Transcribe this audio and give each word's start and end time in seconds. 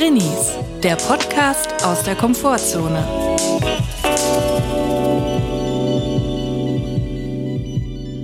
Drinnies, 0.00 0.54
der 0.82 0.96
Podcast 0.96 1.84
aus 1.84 2.02
der 2.04 2.14
Komfortzone. 2.14 3.06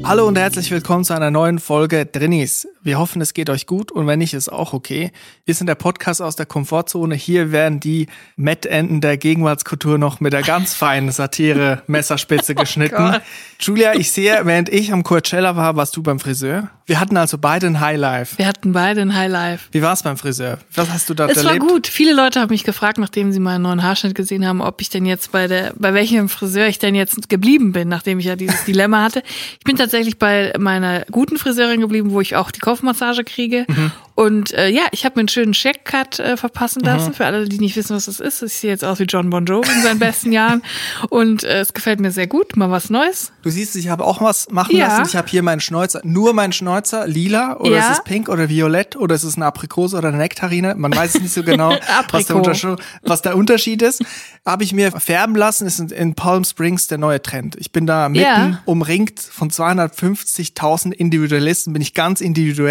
Hallo 0.03 0.27
und 0.27 0.39
herzlich 0.39 0.71
willkommen 0.71 1.05
zu 1.05 1.13
einer 1.13 1.31
neuen 1.31 1.59
Folge 1.59 2.07
Drinnies. 2.07 2.67
Wir 2.87 3.01
hoffen, 3.01 3.21
es 3.21 3.35
geht 3.35 3.51
euch 3.51 3.67
gut 3.67 3.91
und 3.91 4.07
wenn 4.07 4.21
nicht, 4.21 4.33
ist 4.33 4.49
auch 4.49 4.73
okay. 4.73 5.11
Wir 5.45 5.55
sind 5.55 5.67
der 5.67 5.75
Podcast 5.75 6.23
aus 6.23 6.37
der 6.37 6.47
Komfortzone. 6.47 7.17
Hier 7.17 7.51
werden 7.51 7.81
die 7.81 8.07
Mettenden 8.37 9.01
der 9.01 9.17
Gegenwartskultur 9.17 9.99
noch 9.99 10.21
mit 10.21 10.33
der 10.33 10.43
ganz 10.43 10.73
feinen 10.75 11.11
Satire 11.11 11.83
Messerspitze 11.89 12.55
geschnitten. 12.55 13.15
Oh 13.17 13.19
Julia, 13.59 13.97
ich 13.97 14.13
sehe, 14.13 14.39
während 14.45 14.69
ich 14.69 14.93
am 14.93 15.03
Coachella 15.03 15.57
war, 15.57 15.75
warst 15.75 15.97
du 15.97 16.03
beim 16.05 16.21
Friseur. 16.21 16.71
Wir 16.89 17.01
hatten 17.01 17.17
also 17.17 17.37
beide 17.37 17.67
ein 17.67 17.81
Highlife. 17.81 18.39
Wir 18.39 18.47
hatten 18.47 18.73
beide 18.73 19.01
ein 19.01 19.13
Highlife. 19.17 19.65
Wie 19.73 19.83
war 19.83 19.93
es 19.93 20.05
beim 20.05 20.17
Friseur? 20.17 20.59
Was 20.73 20.89
hast 20.89 21.09
du 21.09 21.15
es 21.15 21.19
erlebt? 21.19 21.39
Es 21.39 21.45
war 21.45 21.59
gut. 21.59 21.89
Viele 21.89 22.15
Leute 22.15 22.41
haben 22.41 22.51
mich 22.51 22.63
gefragt, 22.63 22.99
nachdem 22.99 23.33
sie 23.33 23.41
meinen 23.41 23.63
neuen 23.63 23.83
Haarschnitt 23.83 24.15
gesehen 24.15 24.47
haben, 24.47 24.61
ob 24.61 24.81
ich 24.81 24.89
denn 24.89 25.05
jetzt 25.05 25.33
bei 25.33 25.49
der, 25.49 25.73
bei 25.77 25.95
welchem 25.95 26.29
Friseur 26.29 26.69
ich 26.69 26.79
denn 26.79 26.95
jetzt 26.95 27.29
geblieben 27.29 27.73
bin, 27.73 27.89
nachdem 27.89 28.21
ich 28.21 28.27
ja 28.27 28.37
dieses 28.37 28.65
Dilemma 28.67 29.03
hatte. 29.03 29.25
Ich 29.59 29.65
bin 29.65 29.77
tatsächlich 29.77 30.19
bei 30.19 30.53
meiner 30.61 31.01
guten 31.11 31.39
Friseurin 31.39 31.81
geblieben, 31.81 32.13
wo 32.13 32.21
ich 32.21 32.37
auch 32.37 32.53
die 32.53 32.61
Kopfmassage 32.77 33.25
kriege. 33.25 33.65
Mhm. 33.69 33.93
Und 34.15 34.55
äh, 34.55 34.69
ja, 34.69 34.85
ich 34.93 35.05
habe 35.05 35.17
mir 35.17 35.21
einen 35.21 35.29
schönen 35.29 35.53
Check-Cut 35.53 36.21
äh, 36.21 36.37
verpassen 36.39 36.81
lassen. 36.81 37.11
Mhm. 37.11 37.15
Für 37.15 37.27
alle, 37.27 37.47
die 37.47 37.59
nicht 37.59 37.77
wissen, 37.77 37.95
was 37.95 38.07
das 38.07 38.19
ist. 38.19 38.43
Ich 38.43 38.55
sehe 38.55 38.71
jetzt 38.71 38.83
aus 38.83 38.99
wie 38.99 39.05
John 39.05 39.29
Bon 39.29 39.45
Jovi 39.45 39.71
in 39.71 39.83
seinen 39.83 39.99
besten 39.99 40.33
Jahren. 40.33 40.63
Und 41.11 41.45
äh, 41.45 41.61
es 41.61 41.75
gefällt 41.75 42.01
mir 42.01 42.11
sehr 42.11 42.27
gut. 42.27 42.57
Mal 42.57 42.71
was 42.71 42.89
Neues. 42.89 43.33
Du 43.43 43.51
siehst, 43.51 43.77
ich 43.77 43.89
habe 43.89 44.05
auch 44.05 44.23
was 44.23 44.49
machen 44.51 44.75
ja. 44.75 44.89
lassen. 44.89 45.11
Ich 45.11 45.17
habe 45.17 45.29
hier 45.29 45.43
meinen 45.43 45.61
Schnäuzer, 45.61 46.01
nur 46.03 46.33
meinen 46.33 46.53
Schnäuzer, 46.53 47.07
lila 47.07 47.59
oder 47.59 47.73
ja. 47.73 47.91
ist 47.91 47.99
es 47.99 48.05
pink 48.05 48.31
oder 48.31 48.49
violett 48.49 48.97
oder 48.97 49.15
ist 49.15 49.23
es 49.23 49.37
eine 49.37 49.45
Aprikose 49.45 49.99
oder 49.99 50.09
eine 50.09 50.17
Nektarine? 50.17 50.75
Man 50.77 50.97
weiß 50.97 51.17
es 51.17 51.21
nicht 51.21 51.35
so 51.35 51.43
genau, 51.43 51.77
was, 52.11 52.25
der 52.25 52.79
was, 53.03 53.21
der 53.21 53.37
Unterschied 53.37 53.83
ist. 53.83 54.03
Habe 54.47 54.65
ich 54.65 54.73
mir 54.73 54.93
färben 54.93 55.37
lassen, 55.37 55.67
ist 55.67 55.79
in 55.79 56.15
Palm 56.15 56.45
Springs 56.45 56.87
der 56.87 56.97
neue 56.97 57.21
Trend. 57.21 57.57
Ich 57.59 57.71
bin 57.71 57.87
da 57.87 58.09
mitten 58.09 58.23
ja. 58.25 58.63
umringt 58.65 59.21
von 59.21 59.51
250.000 59.51 60.93
Individualisten, 60.93 61.75
bin 61.75 61.83
ich 61.83 61.93
ganz 61.93 62.23
individuell 62.23 62.66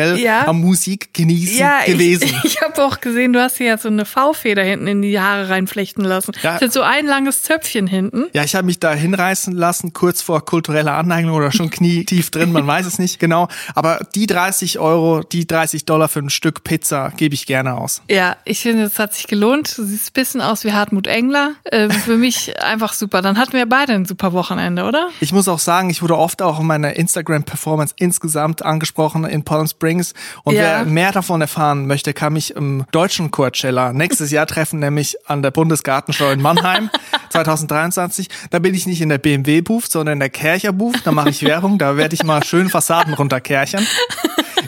am 0.45 0.61
Musik 0.61 1.13
genießen 1.13 1.57
ja, 1.57 1.83
gewesen. 1.85 2.25
Ich, 2.43 2.55
ich 2.55 2.61
habe 2.61 2.83
auch 2.83 3.01
gesehen, 3.01 3.33
du 3.33 3.41
hast 3.41 3.57
hier 3.57 3.67
ja 3.67 3.77
so 3.77 3.87
eine 3.87 4.05
V-Feder 4.05 4.63
hinten 4.63 4.87
in 4.87 5.01
die 5.01 5.19
Haare 5.19 5.49
reinflechten 5.49 6.03
lassen. 6.03 6.33
Ja. 6.41 6.53
Das 6.53 6.63
ist 6.63 6.73
so 6.73 6.81
ein 6.81 7.05
langes 7.05 7.43
Zöpfchen 7.43 7.87
hinten. 7.87 8.25
Ja, 8.33 8.43
ich 8.43 8.55
habe 8.55 8.65
mich 8.65 8.79
da 8.79 8.93
hinreißen 8.93 9.53
lassen, 9.53 9.93
kurz 9.93 10.21
vor 10.21 10.45
kultureller 10.45 10.93
Aneignung 10.93 11.35
oder 11.35 11.51
schon 11.51 11.69
knietief 11.69 12.29
drin, 12.31 12.51
man 12.51 12.65
weiß 12.65 12.85
es 12.85 12.99
nicht 12.99 13.19
genau. 13.19 13.47
Aber 13.73 13.99
die 14.15 14.27
30 14.27 14.79
Euro, 14.79 15.21
die 15.21 15.47
30 15.47 15.85
Dollar 15.85 16.07
für 16.07 16.19
ein 16.19 16.29
Stück 16.29 16.63
Pizza 16.63 17.11
gebe 17.17 17.35
ich 17.35 17.45
gerne 17.45 17.75
aus. 17.75 18.01
Ja, 18.09 18.37
ich 18.45 18.61
finde, 18.61 18.83
es 18.83 18.99
hat 18.99 19.13
sich 19.13 19.27
gelohnt. 19.27 19.77
Du 19.77 19.83
siehst 19.83 20.09
ein 20.09 20.13
bisschen 20.13 20.41
aus 20.41 20.63
wie 20.63 20.73
Hartmut 20.73 21.07
Engler. 21.07 21.53
Äh, 21.65 21.89
für 21.89 22.17
mich 22.17 22.59
einfach 22.61 22.93
super. 22.93 23.21
Dann 23.21 23.37
hatten 23.37 23.53
wir 23.53 23.65
beide 23.65 23.93
ein 23.93 24.05
super 24.05 24.33
Wochenende, 24.33 24.83
oder? 24.83 25.09
Ich 25.19 25.31
muss 25.31 25.47
auch 25.47 25.59
sagen, 25.59 25.89
ich 25.89 26.01
wurde 26.01 26.17
oft 26.17 26.41
auch 26.41 26.59
in 26.59 26.67
meiner 26.67 26.95
Instagram-Performance 26.95 27.95
insgesamt 27.97 28.63
angesprochen 28.63 29.25
in 29.25 29.43
Palm 29.43 29.67
Springs. 29.75 30.13
Und 30.43 30.55
ja. 30.55 30.61
wer 30.61 30.85
mehr 30.85 31.11
davon 31.11 31.41
erfahren 31.41 31.87
möchte, 31.87 32.13
kann 32.13 32.33
mich 32.33 32.55
im 32.55 32.85
deutschen 32.91 33.31
Coachella 33.31 33.93
nächstes 33.93 34.31
Jahr 34.31 34.47
treffen, 34.47 34.79
nämlich 34.79 35.17
an 35.27 35.41
der 35.41 35.51
Bundesgartenschau 35.51 36.31
in 36.31 36.41
Mannheim 36.41 36.89
2023. 37.29 38.29
Da 38.49 38.59
bin 38.59 38.73
ich 38.73 38.87
nicht 38.87 39.01
in 39.01 39.09
der 39.09 39.17
BMW-Booth, 39.17 39.91
sondern 39.91 40.13
in 40.13 40.19
der 40.19 40.29
Kercher-Booth. 40.29 41.01
Da 41.03 41.11
mache 41.11 41.29
ich 41.29 41.43
Werbung, 41.43 41.77
da 41.77 41.97
werde 41.97 42.15
ich 42.15 42.23
mal 42.23 42.43
schön 42.43 42.69
Fassaden 42.69 43.13
runterkerchern. 43.13 43.85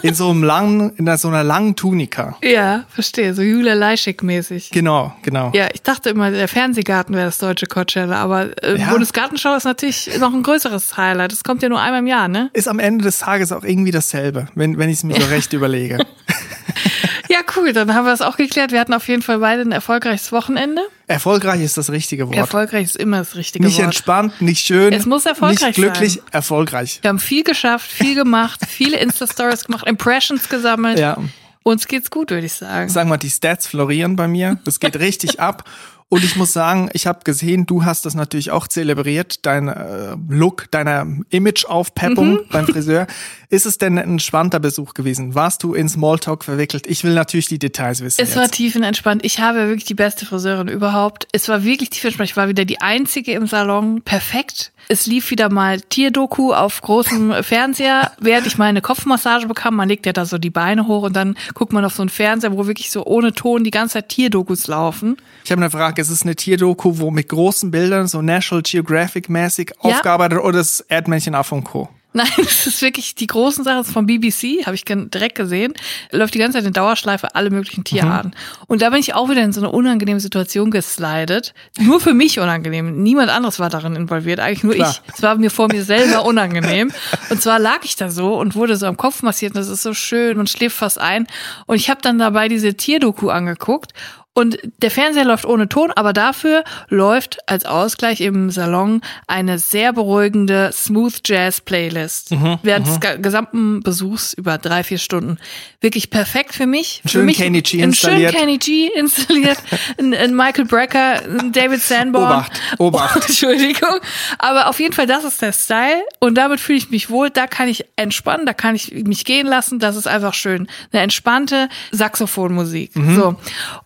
In 0.02 0.14
so 0.14 0.30
einem 0.30 0.44
langen, 0.44 0.96
in 0.98 1.18
so 1.18 1.28
einer 1.28 1.44
langen 1.44 1.76
Tunika. 1.76 2.38
Ja, 2.44 2.86
verstehe. 2.90 3.34
So 3.34 3.42
Julia 3.42 3.74
Leischig-mäßig. 3.74 4.72
Genau, 4.72 5.14
genau. 5.22 5.52
Ja, 5.54 5.68
ich 5.74 5.82
dachte 5.82 6.10
immer, 6.10 6.32
der 6.32 6.48
Fernsehgarten 6.48 7.16
wäre 7.16 7.26
das 7.26 7.38
deutsche 7.38 7.68
Coachella, 7.68 8.18
aber 8.18 8.64
äh, 8.64 8.78
ja. 8.78 8.90
Bundesgartenschau 8.90 9.56
ist 9.56 9.66
natürlich 9.66 10.10
noch 10.20 10.34
ein 10.34 10.44
größeres 10.44 10.98
Highlight. 10.98 11.32
Das 11.32 11.44
kommt 11.44 11.64
ja 11.64 11.70
nur 11.70 11.82
einmal 11.82 12.00
im 12.00 12.08
Jahr, 12.08 12.28
ne? 12.28 12.50
Ist 12.54 12.68
am 12.68 12.80
Ende 12.80 13.04
des 13.04 13.20
Tages 13.20 13.52
auch 13.52 13.64
irgendwie 13.64 13.92
dasselbe, 13.92 14.48
wenn, 14.56 14.78
wenn 14.78 14.90
ich 14.90 14.98
es 14.98 15.04
mir 15.04 15.20
so 15.20 15.28
recht 15.28 15.54
überlege. 15.54 15.98
Ja, 17.30 17.40
cool. 17.56 17.74
Dann 17.74 17.94
haben 17.94 18.06
wir 18.06 18.14
es 18.14 18.22
auch 18.22 18.38
geklärt. 18.38 18.72
Wir 18.72 18.80
hatten 18.80 18.94
auf 18.94 19.08
jeden 19.08 19.22
Fall 19.22 19.40
beide 19.40 19.62
ein 19.62 19.72
erfolgreiches 19.72 20.32
Wochenende. 20.32 20.82
Erfolgreich 21.08 21.62
ist 21.62 21.78
das 21.78 21.90
richtige 21.90 22.28
Wort. 22.28 22.38
Erfolgreich 22.38 22.86
ist 22.86 22.98
immer 22.98 23.20
das 23.20 23.36
richtige 23.36 23.66
nicht 23.66 23.76
Wort. 23.76 23.88
Nicht 23.88 23.98
entspannt, 23.98 24.42
nicht 24.42 24.66
schön. 24.66 24.94
Es 24.94 25.06
muss 25.06 25.26
erfolgreich 25.26 25.68
nicht 25.68 25.76
glücklich, 25.76 26.14
sein. 26.14 26.24
erfolgreich. 26.32 27.00
Wir 27.02 27.10
haben 27.10 27.20
viel 27.20 27.44
geschafft, 27.44 27.90
viel 27.90 28.16
gemacht, 28.16 28.62
viele 28.68 28.98
Insta-Stories 28.98 29.66
gemacht, 29.66 29.88
Impressions 29.88 30.50
gesammelt. 30.50 31.00
Ja. 31.00 31.18
Uns 31.64 31.88
geht's 31.88 32.10
gut, 32.10 32.32
würde 32.32 32.46
ich 32.46 32.54
sagen. 32.54 32.90
Sagen 32.90 33.10
wir, 33.10 33.18
die 33.18 33.30
Stats 33.30 33.68
florieren 33.68 34.16
bei 34.16 34.28
mir. 34.28 34.58
Das 34.64 34.80
geht 34.80 34.96
richtig 35.00 35.40
ab. 35.42 35.64
Und 36.10 36.24
ich 36.24 36.38
muss 36.38 36.54
sagen, 36.54 36.90
ich 36.94 37.06
habe 37.06 37.20
gesehen, 37.26 37.66
du 37.66 37.84
hast 37.84 38.06
das 38.06 38.16
natürlich 38.16 38.52
auch 38.52 38.68
zelebriert, 38.68 39.46
dein 39.46 39.68
äh, 39.68 40.16
Look, 40.30 40.72
deiner 40.72 41.06
Image-Aufpeppung 41.30 42.32
mhm. 42.32 42.40
beim 42.50 42.66
Friseur. 42.66 43.08
Ist 43.50 43.66
es 43.66 43.78
denn 43.78 43.98
ein 44.00 44.12
entspannter 44.12 44.62
Besuch 44.62 44.94
gewesen? 44.94 45.36
Warst 45.36 45.64
du 45.64 45.74
in 45.74 45.90
Smalltalk 45.90 46.46
verwickelt? 46.46 46.88
Ich 46.88 47.04
will 47.04 47.14
natürlich 47.14 47.48
die 47.48 47.60
Details 47.60 48.00
wissen. 48.00 48.22
Es 48.22 48.30
jetzt. 48.30 48.38
war 48.38 48.50
tiefenentspannt. 48.50 49.26
Ich 49.26 49.40
habe 49.40 49.68
wirklich 49.68 49.84
die 49.84 49.96
beste 49.96 50.26
Friseurin 50.26 50.70
überhaupt. 50.70 51.28
Es 51.34 51.50
war 51.50 51.66
wirklich 51.66 51.90
tiefenentspannt. 51.90 52.30
Ich 52.30 52.38
war 52.38 52.48
wieder 52.48 52.64
die 52.64 52.80
einzige 52.80 53.34
im 53.34 53.46
Salon. 53.46 54.02
Perfekt. 54.02 54.72
Es 54.88 55.06
lief 55.06 55.32
wieder 55.32 55.50
mal 55.50 55.82
Tierdoku 55.82 56.54
auf 56.54 56.82
großem 56.82 57.34
Fernseher, 57.44 58.14
während 58.20 58.48
ich 58.48 58.58
meine 58.58 58.82
Kopfmassage 58.82 59.48
bekam. 59.48 59.76
Man 59.76 59.90
legt 59.90 60.06
ja 60.06 60.14
da 60.14 60.26
so 60.26 60.38
die 60.38 60.50
Beine 60.50 60.88
hoch 60.88 61.04
und 61.04 61.16
dann 61.16 61.36
guckt 61.54 61.74
man 61.74 61.84
auf 61.84 61.94
so 61.94 62.04
einen 62.04 62.10
Fernseher, 62.10 62.54
wo 62.54 62.68
wirklich 62.68 62.92
so 62.92 63.06
ohne 63.06 63.34
Ton 63.34 63.64
die 63.64 63.72
ganze 63.72 63.96
Zeit 63.96 64.10
Tierdokus 64.10 64.68
laufen. 64.68 65.18
Ich 65.44 65.52
habe 65.52 65.62
eine 65.62 65.70
Frage 65.72 65.98
sag, 65.98 66.00
es 66.00 66.10
ist 66.10 66.24
eine 66.24 66.36
Tierdoku, 66.36 66.98
wo 66.98 67.12
mit 67.12 67.30
großen 67.30 67.72
Bildern, 67.72 68.08
so 68.08 68.22
National 68.22 68.62
Geographic 68.62 69.30
mäßig 69.30 69.72
ja. 69.84 69.92
aufgearbeitet 69.92 70.40
oder 70.40 70.60
das 70.60 70.82
Erdmännchen 70.82 71.34
Aff 71.34 71.52
und 71.52 71.64
Co. 71.64 71.90
Nein, 72.18 72.28
das 72.38 72.66
ist 72.66 72.82
wirklich 72.82 73.14
die 73.14 73.28
großen 73.28 73.64
Sachen 73.64 73.84
von 73.84 74.08
BBC, 74.08 74.66
habe 74.66 74.76
ich 74.76 74.84
direkt 74.86 75.36
gesehen. 75.36 75.74
Läuft 76.12 76.34
die 76.34 76.40
ganze 76.40 76.58
Zeit 76.58 76.66
in 76.66 76.74
Dauerschleife 76.74 77.36
alle 77.36 77.52
möglichen 77.52 77.84
Tierarten. 77.84 78.30
Mhm. 78.32 78.64
Und 78.68 78.82
da 78.82 78.90
bin 78.90 79.00
ich 79.00 79.14
auch 79.14 79.30
wieder 79.30 79.44
in 79.44 79.54
so 79.54 79.62
eine 79.62 79.70
unangenehme 79.70 80.20
Situation 80.20 80.72
geslidet. 80.72 81.54
Nur 81.80 82.00
für 82.00 82.14
mich 82.14 82.40
unangenehm. 82.40 83.04
Niemand 83.04 83.30
anderes 83.30 83.60
war 83.60 83.70
darin 83.70 83.96
involviert, 83.96 84.40
eigentlich 84.40 84.64
nur 84.64 84.74
Klar. 84.74 84.98
ich. 85.06 85.14
Es 85.14 85.22
war 85.22 85.36
mir 85.36 85.52
vor 85.52 85.68
mir 85.68 85.84
selber 85.84 86.26
unangenehm. 86.26 86.92
Und 87.30 87.42
zwar 87.42 87.60
lag 87.60 87.84
ich 87.84 87.96
da 87.96 88.10
so 88.10 88.36
und 88.36 88.56
wurde 88.56 88.78
so 88.78 88.88
am 88.88 88.98
Kopf 88.98 89.22
massiert 89.22 89.54
und 89.54 89.60
das 89.60 89.70
ist 89.70 89.84
so 89.84 89.94
schön 89.94 90.40
und 90.40 90.50
schläft 90.50 90.76
fast 90.76 91.00
ein. 91.00 91.28
Und 91.68 91.76
ich 91.76 91.90
habe 91.90 92.02
dann 92.02 92.18
dabei 92.18 92.48
diese 92.48 92.74
Tierdoku 92.74 93.30
angeguckt 93.30 93.94
und 94.38 94.60
der 94.84 94.92
Fernseher 94.92 95.26
läuft 95.26 95.48
ohne 95.48 95.68
Ton, 95.68 95.92
aber 95.96 96.14
dafür 96.14 96.64
läuft 96.90 97.40
als 97.50 97.66
Ausgleich 97.66 98.22
im 98.22 98.52
Salon 98.52 99.02
eine 99.26 99.58
sehr 99.58 99.94
beruhigende 99.94 100.70
Smooth 100.72 101.22
Jazz 101.26 101.60
Playlist. 101.60 102.30
Mhm, 102.30 102.60
während 102.62 102.86
mhm. 102.86 103.00
des 103.00 103.22
gesamten 103.24 103.82
Besuchs 103.82 104.34
über 104.34 104.60
drei, 104.60 104.84
vier 104.84 105.00
Stunden. 105.00 105.40
Wirklich 105.82 106.12
perfekt 106.12 106.54
für 106.54 106.68
mich. 106.68 107.02
Schön 107.06 107.22
für 107.22 107.26
mich 107.26 107.38
Kenny 107.38 107.64
G 107.64 107.80
installiert. 107.80 108.32
Schön 108.32 108.40
Kenny 108.40 108.58
G 108.60 108.92
installiert. 108.96 109.58
ein, 109.98 110.14
ein 110.14 110.36
Michael 110.36 110.66
Brecker, 110.66 111.24
ein 111.24 111.52
David 111.52 111.82
Sanborn. 111.82 112.26
Obacht, 112.26 112.52
Obacht. 112.78 113.18
Oh, 113.18 113.20
Entschuldigung. 113.28 113.98
Aber 114.38 114.68
auf 114.68 114.80
jeden 114.80 114.94
Fall, 114.94 115.08
das 115.08 115.24
ist 115.24 115.42
der 115.42 115.52
Style. 115.52 116.04
Und 116.20 116.36
damit 116.36 116.60
fühle 116.60 116.78
ich 116.78 116.92
mich 116.92 117.10
wohl. 117.10 117.32
Da 117.32 117.48
kann 117.48 117.70
ich 117.70 117.86
entspannen, 117.96 118.46
da 118.46 118.54
kann 118.54 118.76
ich 118.76 118.92
mich 118.92 119.26
gehen 119.26 119.48
lassen. 119.48 119.80
Das 119.80 119.96
ist 119.96 120.08
einfach 120.08 120.36
schön. 120.36 120.68
Eine 120.92 121.02
entspannte 121.02 121.70
Saxophonmusik. 121.92 122.96
Mhm. 122.96 123.16
So. 123.16 123.36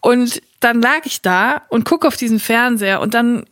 Und 0.01 0.40
dann 0.63 0.81
lag 0.81 1.05
ich 1.05 1.21
da 1.21 1.63
und 1.69 1.85
gucke 1.85 2.07
auf 2.07 2.15
diesen 2.15 2.39
Fernseher 2.39 3.01
und 3.01 3.13
dann 3.13 3.45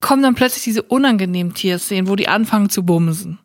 kommen 0.00 0.22
dann 0.22 0.34
plötzlich 0.34 0.64
diese 0.64 0.82
unangenehmen 0.82 1.54
Tierszenen, 1.54 2.08
wo 2.08 2.16
die 2.16 2.28
anfangen 2.28 2.68
zu 2.68 2.84
bumsen. 2.84 3.38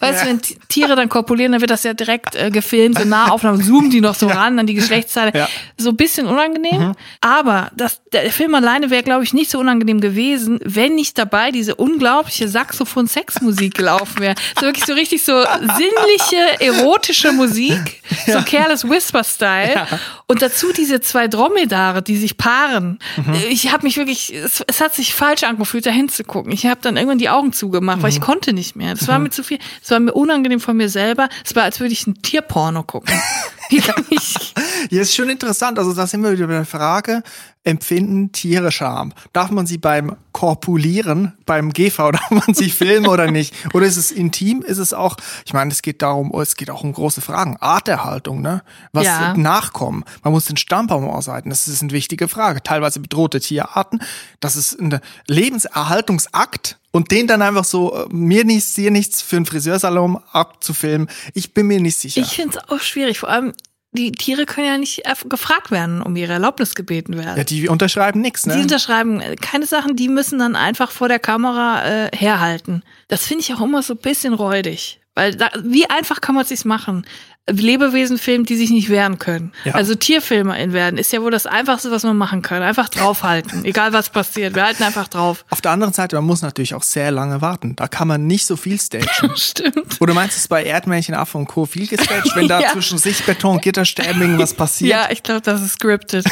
Weißt 0.00 0.24
du, 0.24 0.28
wenn 0.28 0.40
Tiere 0.68 0.96
dann 0.96 1.08
korpulieren, 1.08 1.52
dann 1.52 1.60
wird 1.60 1.70
das 1.70 1.84
ja 1.84 1.94
direkt 1.94 2.34
äh, 2.34 2.50
gefilmt, 2.50 2.98
so 2.98 3.04
Nahaufnahmen, 3.04 3.62
zoomen 3.64 3.90
die 3.90 4.00
noch 4.00 4.14
so 4.14 4.28
ja. 4.28 4.36
ran 4.36 4.58
an 4.58 4.66
die 4.66 4.74
Geschlechtsteile. 4.74 5.32
Ja. 5.34 5.48
So 5.76 5.90
ein 5.90 5.96
bisschen 5.96 6.26
unangenehm. 6.26 6.88
Mhm. 6.88 6.92
Aber 7.20 7.70
das, 7.76 8.00
der 8.12 8.30
Film 8.32 8.54
alleine 8.54 8.90
wäre, 8.90 9.02
glaube 9.02 9.24
ich, 9.24 9.32
nicht 9.32 9.50
so 9.50 9.58
unangenehm 9.58 10.00
gewesen, 10.00 10.58
wenn 10.64 10.94
nicht 10.94 11.18
dabei 11.18 11.50
diese 11.50 11.74
unglaubliche 11.74 12.48
Saxophon-Sexmusik 12.48 13.74
gelaufen 13.74 14.20
wäre. 14.20 14.34
So 14.58 14.66
wirklich 14.66 14.86
so 14.86 14.94
richtig 14.94 15.22
so 15.22 15.44
sinnliche, 15.76 16.60
erotische 16.60 17.32
Musik. 17.32 18.02
So 18.26 18.40
Careless 18.42 18.88
Whisper-Style. 18.88 19.86
Und 20.26 20.42
dazu 20.42 20.72
diese 20.72 21.00
zwei 21.00 21.28
Dromedare, 21.28 22.02
die 22.02 22.16
sich 22.16 22.36
paaren. 22.36 22.98
Mhm. 23.16 23.34
Ich 23.50 23.72
habe 23.72 23.84
mich 23.84 23.96
wirklich, 23.96 24.32
es, 24.34 24.62
es, 24.66 24.80
hat 24.80 24.94
sich 24.94 25.14
falsch 25.14 25.42
angefühlt, 25.42 25.86
da 25.86 25.90
hinzugucken. 25.90 26.52
Ich 26.52 26.66
habe 26.66 26.80
dann 26.82 26.96
irgendwann 26.96 27.18
die 27.18 27.28
Augen 27.28 27.52
zugemacht, 27.52 27.98
mhm. 27.98 28.02
weil 28.02 28.10
ich 28.10 28.20
mhm. 28.20 28.24
konnte 28.24 28.52
nicht 28.52 28.76
mehr. 28.76 28.94
Das 28.94 29.08
war 29.08 29.18
mhm. 29.18 29.24
mir 29.24 29.30
zu 29.30 29.42
viel. 29.42 29.58
Es 29.90 29.92
war 29.92 29.98
mir 29.98 30.12
unangenehm 30.12 30.60
von 30.60 30.76
mir 30.76 30.88
selber. 30.88 31.28
Es 31.44 31.56
war, 31.56 31.64
als 31.64 31.80
würde 31.80 31.92
ich 31.92 32.06
ein 32.06 32.22
Tierporno 32.22 32.84
gucken. 32.84 33.12
Ja, 34.90 35.02
ist 35.02 35.14
schon 35.14 35.28
interessant. 35.28 35.78
Also 35.78 35.92
da 35.92 36.06
sind 36.06 36.22
wir 36.22 36.32
wieder 36.32 36.46
bei 36.46 36.54
der 36.54 36.64
Frage, 36.64 37.22
empfinden 37.64 38.32
Tiere 38.32 38.72
Scham? 38.72 39.12
Darf 39.32 39.50
man 39.50 39.66
sie 39.66 39.78
beim 39.78 40.16
korpulieren 40.32 41.36
beim 41.44 41.72
GV, 41.72 42.12
darf 42.12 42.30
man 42.30 42.54
sich 42.54 42.74
filmen 42.74 43.06
oder 43.06 43.30
nicht? 43.30 43.54
Oder 43.74 43.86
ist 43.86 43.96
es 43.96 44.10
intim? 44.10 44.62
Ist 44.62 44.78
es 44.78 44.92
auch, 44.92 45.16
ich 45.44 45.52
meine, 45.52 45.70
es 45.70 45.82
geht 45.82 46.02
darum, 46.02 46.32
es 46.40 46.56
geht 46.56 46.70
auch 46.70 46.82
um 46.82 46.92
große 46.92 47.20
Fragen. 47.20 47.56
Arterhaltung, 47.58 48.40
ne? 48.40 48.62
Was 48.92 49.04
Ja. 49.04 49.36
Nachkommen? 49.36 50.04
Man 50.22 50.32
muss 50.32 50.46
den 50.46 50.56
Stammbaum 50.56 51.08
aushalten. 51.08 51.50
Das 51.50 51.68
ist 51.68 51.82
eine 51.82 51.92
wichtige 51.92 52.28
Frage. 52.28 52.62
Teilweise 52.62 53.00
bedrohte 53.00 53.40
Tierarten. 53.40 54.00
Das 54.40 54.56
ist 54.56 54.80
ein 54.80 55.00
Lebenserhaltungsakt. 55.26 56.78
Und 56.92 57.12
den 57.12 57.28
dann 57.28 57.40
einfach 57.40 57.64
so, 57.64 57.94
äh, 57.94 58.06
mir 58.10 58.44
nichts, 58.44 58.74
dir 58.74 58.90
nichts, 58.90 59.22
für 59.22 59.36
einen 59.36 59.46
Friseursalon 59.46 60.18
abzufilmen. 60.32 61.08
Ich 61.34 61.54
bin 61.54 61.68
mir 61.68 61.80
nicht 61.80 61.96
sicher. 61.96 62.20
Ich 62.20 62.34
finde 62.34 62.58
es 62.58 62.68
auch 62.68 62.80
schwierig. 62.80 63.20
Vor 63.20 63.28
allem, 63.28 63.52
die 63.92 64.12
Tiere 64.12 64.46
können 64.46 64.66
ja 64.66 64.78
nicht 64.78 65.02
gefragt 65.28 65.70
werden, 65.70 66.00
um 66.00 66.14
ihre 66.14 66.34
Erlaubnis 66.34 66.74
gebeten 66.74 67.16
werden. 67.18 67.36
ja, 67.36 67.44
die 67.44 67.68
unterschreiben 67.68 68.20
nichts, 68.20 68.46
ne? 68.46 68.54
Die 68.54 68.62
unterschreiben 68.62 69.20
keine 69.40 69.66
Sachen, 69.66 69.96
die 69.96 70.08
müssen 70.08 70.38
dann 70.38 70.54
einfach 70.54 70.90
vor 70.90 71.08
der 71.08 71.18
Kamera 71.18 71.84
äh, 71.84 72.16
herhalten. 72.16 72.82
Das 73.08 73.26
finde 73.26 73.42
ich 73.42 73.54
auch 73.54 73.60
immer 73.60 73.82
so 73.82 73.94
ein 73.94 74.00
bisschen 74.00 74.34
räudig. 74.34 75.00
Weil 75.14 75.34
da, 75.34 75.50
wie 75.62 75.90
einfach 75.90 76.20
kann 76.20 76.36
man 76.36 76.44
sich's 76.44 76.64
machen? 76.64 77.04
Lebewesen 77.50 78.18
filmen, 78.18 78.44
die 78.44 78.56
sich 78.56 78.70
nicht 78.70 78.88
wehren 78.90 79.18
können. 79.18 79.52
Ja. 79.64 79.74
Also 79.74 79.94
Tierfilmer 79.94 80.54
werden 80.72 80.98
ist 80.98 81.12
ja 81.12 81.22
wohl 81.22 81.30
das 81.30 81.46
Einfachste, 81.46 81.90
was 81.90 82.02
man 82.04 82.16
machen 82.16 82.42
kann. 82.42 82.62
Einfach 82.62 82.88
draufhalten. 82.88 83.64
Egal 83.64 83.92
was 83.92 84.10
passiert. 84.10 84.54
Wir 84.54 84.64
halten 84.64 84.82
einfach 84.82 85.08
drauf. 85.08 85.44
Auf 85.50 85.60
der 85.60 85.70
anderen 85.72 85.92
Seite, 85.92 86.16
man 86.16 86.24
muss 86.24 86.42
natürlich 86.42 86.74
auch 86.74 86.82
sehr 86.82 87.10
lange 87.10 87.40
warten. 87.40 87.76
Da 87.76 87.88
kann 87.88 88.08
man 88.08 88.26
nicht 88.26 88.46
so 88.46 88.56
viel 88.56 88.78
stagen. 88.80 89.06
Stimmt. 89.36 90.00
Oder 90.00 90.14
meinst 90.14 90.36
du 90.36 90.40
es 90.40 90.48
bei 90.48 90.64
Erdmännchen, 90.64 91.14
Affe 91.14 91.38
und 91.38 91.46
Co. 91.46 91.66
viel 91.66 91.86
gestaged, 91.86 92.34
wenn 92.36 92.48
da 92.48 92.60
Ja. 92.60 92.68
zwischen 92.72 92.98
Sichtbeton, 92.98 93.60
Gitterstäben 93.60 94.20
irgendwas 94.20 94.54
passiert? 94.54 94.90
Ja, 94.90 95.08
ich 95.10 95.22
glaube, 95.22 95.40
das 95.42 95.62
ist 95.62 95.72
scripted. 95.72 96.24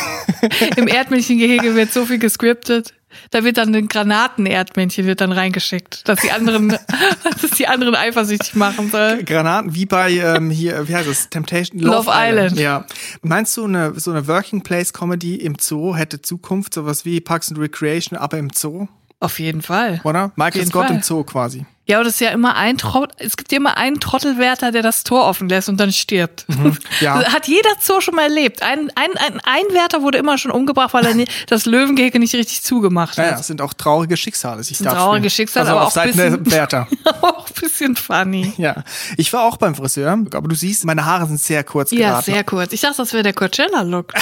Im 0.76 0.88
Erdmännchengehege 0.88 1.74
wird 1.74 1.92
so 1.92 2.04
viel 2.06 2.18
gescriptet. 2.18 2.94
Da 3.30 3.44
wird 3.44 3.56
dann 3.56 3.74
ein 3.74 3.88
Granaten-Erdmännchen 3.88 5.06
wird 5.06 5.20
dann 5.20 5.32
reingeschickt, 5.32 6.08
dass 6.08 6.20
die 6.20 6.30
anderen, 6.30 6.68
dass 7.42 7.50
die 7.52 7.66
anderen 7.66 7.94
eifersüchtig 7.94 8.54
machen 8.54 8.90
soll. 8.90 9.22
Granaten, 9.24 9.74
wie 9.74 9.86
bei 9.86 10.12
ähm, 10.12 10.50
hier, 10.50 10.88
wie 10.88 10.94
heißt 10.94 11.08
es? 11.08 11.30
Temptation 11.30 11.80
Love 11.80 12.10
Island. 12.12 12.58
Ja. 12.58 12.84
Meinst 13.22 13.56
du, 13.56 13.64
eine, 13.64 13.98
so 13.98 14.10
eine 14.10 14.26
Working 14.26 14.62
Place 14.62 14.92
Comedy 14.92 15.36
im 15.36 15.56
Zoo 15.60 15.94
hätte 15.96 16.22
Zukunft, 16.22 16.74
sowas 16.74 17.04
wie 17.04 17.20
Parks 17.20 17.50
and 17.50 17.58
Recreation, 17.60 18.18
aber 18.18 18.38
im 18.38 18.50
Zoo, 18.54 18.88
Auf 19.20 19.38
jeden 19.38 19.62
Fall. 19.62 20.00
oder? 20.04 20.32
Michael 20.36 20.66
Scott 20.66 20.86
Fall. 20.86 20.96
im 20.96 21.02
Zoo 21.02 21.24
quasi. 21.24 21.66
Ja, 21.88 21.96
aber 21.96 22.04
das 22.04 22.14
ist 22.14 22.20
ja 22.20 22.28
immer 22.30 22.54
ein 22.54 22.76
Trottel, 22.76 23.14
es 23.18 23.36
gibt 23.38 23.50
ja 23.50 23.56
immer 23.56 23.78
einen 23.78 23.98
Trottelwärter, 23.98 24.72
der 24.72 24.82
das 24.82 25.04
Tor 25.04 25.24
offen 25.26 25.48
lässt 25.48 25.68
und 25.70 25.78
dann 25.80 25.90
stirbt. 25.90 26.44
Mhm. 26.48 26.76
ja. 27.00 27.18
Das 27.22 27.32
Hat 27.32 27.48
jeder 27.48 27.70
Zoo 27.80 28.00
schon 28.02 28.14
mal 28.14 28.24
erlebt. 28.24 28.62
Ein, 28.62 28.92
ein, 28.94 29.10
ein, 29.16 29.40
ein 29.42 29.74
Wärter 29.74 30.02
wurde 30.02 30.18
immer 30.18 30.36
schon 30.36 30.50
umgebracht, 30.50 30.92
weil 30.92 31.06
er 31.06 31.14
nie, 31.14 31.26
das 31.46 31.64
Löwengehege 31.64 32.18
nicht 32.18 32.34
richtig 32.34 32.62
zugemacht 32.62 33.16
Ja, 33.16 33.24
hat. 33.24 33.30
ja, 33.32 33.38
es 33.40 33.46
sind 33.46 33.62
auch 33.62 33.72
traurige 33.72 34.16
Schicksale, 34.18 34.62
sich 34.62 34.78
da 34.78 34.92
traurige 34.92 35.30
Schicksale, 35.30 35.64
also 35.66 35.76
aber 35.76 35.86
auf 35.86 35.92
auch 35.92 35.94
Seiten 35.94 36.16
bisschen- 36.16 36.44
der 36.44 36.52
Wärter. 36.52 36.88
auch 37.22 37.46
ein 37.48 37.54
bisschen 37.60 37.96
funny. 37.96 38.52
Ja, 38.58 38.84
ich 39.16 39.32
war 39.32 39.44
auch 39.44 39.56
beim 39.56 39.74
Friseur, 39.74 40.12
aber 40.12 40.46
du 40.48 40.54
siehst, 40.54 40.84
meine 40.84 41.06
Haare 41.06 41.26
sind 41.26 41.40
sehr 41.40 41.64
kurz 41.64 41.90
Ja, 41.90 42.10
geraten. 42.10 42.32
sehr 42.32 42.44
kurz. 42.44 42.72
Ich 42.74 42.82
dachte, 42.82 42.98
das 42.98 43.14
wäre 43.14 43.22
der 43.22 43.32
Coachella-Look. 43.32 44.12